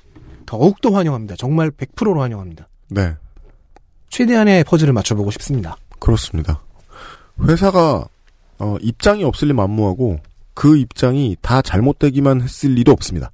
더욱더 0.46 0.90
환영합니다. 0.90 1.36
정말 1.38 1.72
100%로 1.72 2.22
환영합니다. 2.22 2.68
네. 2.90 3.16
최대한의 4.10 4.66
퍼즐을 4.66 4.92
맞춰보고 4.92 5.32
싶습니다. 5.32 5.78
그렇습니다. 6.00 6.62
회사가 7.48 8.06
어, 8.60 8.76
입장이 8.82 9.24
없을 9.24 9.48
리 9.48 9.54
만무하고 9.54 10.20
그 10.54 10.78
입장이 10.78 11.38
다 11.42 11.62
잘못되기만 11.62 12.42
했을 12.42 12.72
리도 12.72 12.92
없습니다. 12.92 13.32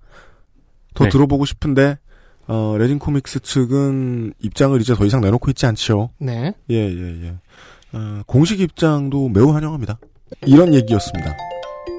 더 0.94 1.06
네. 1.06 1.10
들어보고 1.10 1.46
싶은데 1.46 1.98
어, 2.48 2.76
레진 2.78 3.00
코믹스 3.00 3.40
측은 3.40 4.34
입장을 4.40 4.80
이제 4.80 4.94
더 4.94 5.04
이상 5.04 5.22
내놓고 5.22 5.50
있지 5.50 5.66
않지요. 5.66 6.12
네. 6.20 6.54
예, 6.70 6.76
예, 6.76 7.24
예. 7.24 7.36
어, 7.92 8.22
공식 8.28 8.60
입장도 8.60 9.30
매우 9.30 9.52
환영합니다. 9.52 9.98
이런 10.46 10.74
얘기였습니다. 10.74 11.36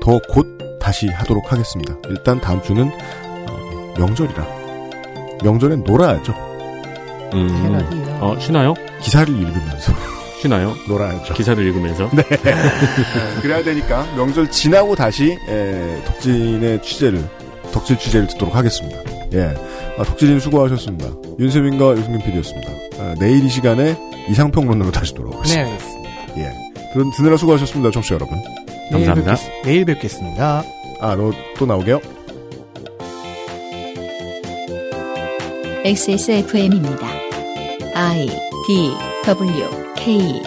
더 0.02 0.18
곧 0.32 0.46
다시 0.80 1.08
하도록 1.08 1.52
하겠습니다. 1.52 1.94
일단 2.08 2.40
다음 2.40 2.62
주는 2.62 2.90
어, 3.48 3.94
명절이라 3.98 4.46
명절엔 5.44 5.84
놀아야죠. 5.84 6.32
음, 7.34 7.78
어, 8.20 8.36
쉬나요? 8.40 8.74
기사를 9.02 9.28
읽으면서 9.32 9.92
쉬나요? 10.40 10.74
놀아야죠. 10.88 11.34
기사를 11.34 11.62
읽으면서. 11.66 12.08
네. 12.14 12.22
그래야 13.42 13.62
되니까 13.62 14.04
명절 14.16 14.50
지나고 14.50 14.96
다시 14.96 15.38
에, 15.48 16.02
덕진의 16.06 16.82
취재를 16.82 17.22
덕질 17.72 17.98
취재를 17.98 18.26
듣도록 18.28 18.56
하겠습니다. 18.56 18.98
예, 19.34 19.54
아, 19.98 20.02
덕질인 20.02 20.40
수고하셨습니다. 20.40 21.08
윤세민과 21.38 21.92
유승균 21.92 22.20
PD였습니다. 22.22 22.70
아, 22.98 23.14
내일 23.20 23.44
이 23.44 23.48
시간에 23.48 23.96
이상평론으로 24.28 24.90
다시 24.90 25.12
네, 25.12 25.18
돌아오겠습니다. 25.18 25.70
알 25.72 25.78
들, 26.92 27.04
듣느라 27.16 27.36
수고하셨습니다, 27.36 27.90
청취자 27.90 28.14
여러분. 28.16 28.38
내일 28.90 29.06
감사합니다. 29.06 29.34
뵙겠, 29.36 29.62
내일 29.64 29.84
뵙겠 29.84 30.10
습니다. 30.10 30.62
아, 31.00 31.14
너 31.16 31.32
또 31.56 31.66
나오게요? 31.66 32.00
XSFM입니다. 35.84 37.06
I 37.94 38.26
D 38.66 38.90
W 39.26 39.64
K 39.96 40.42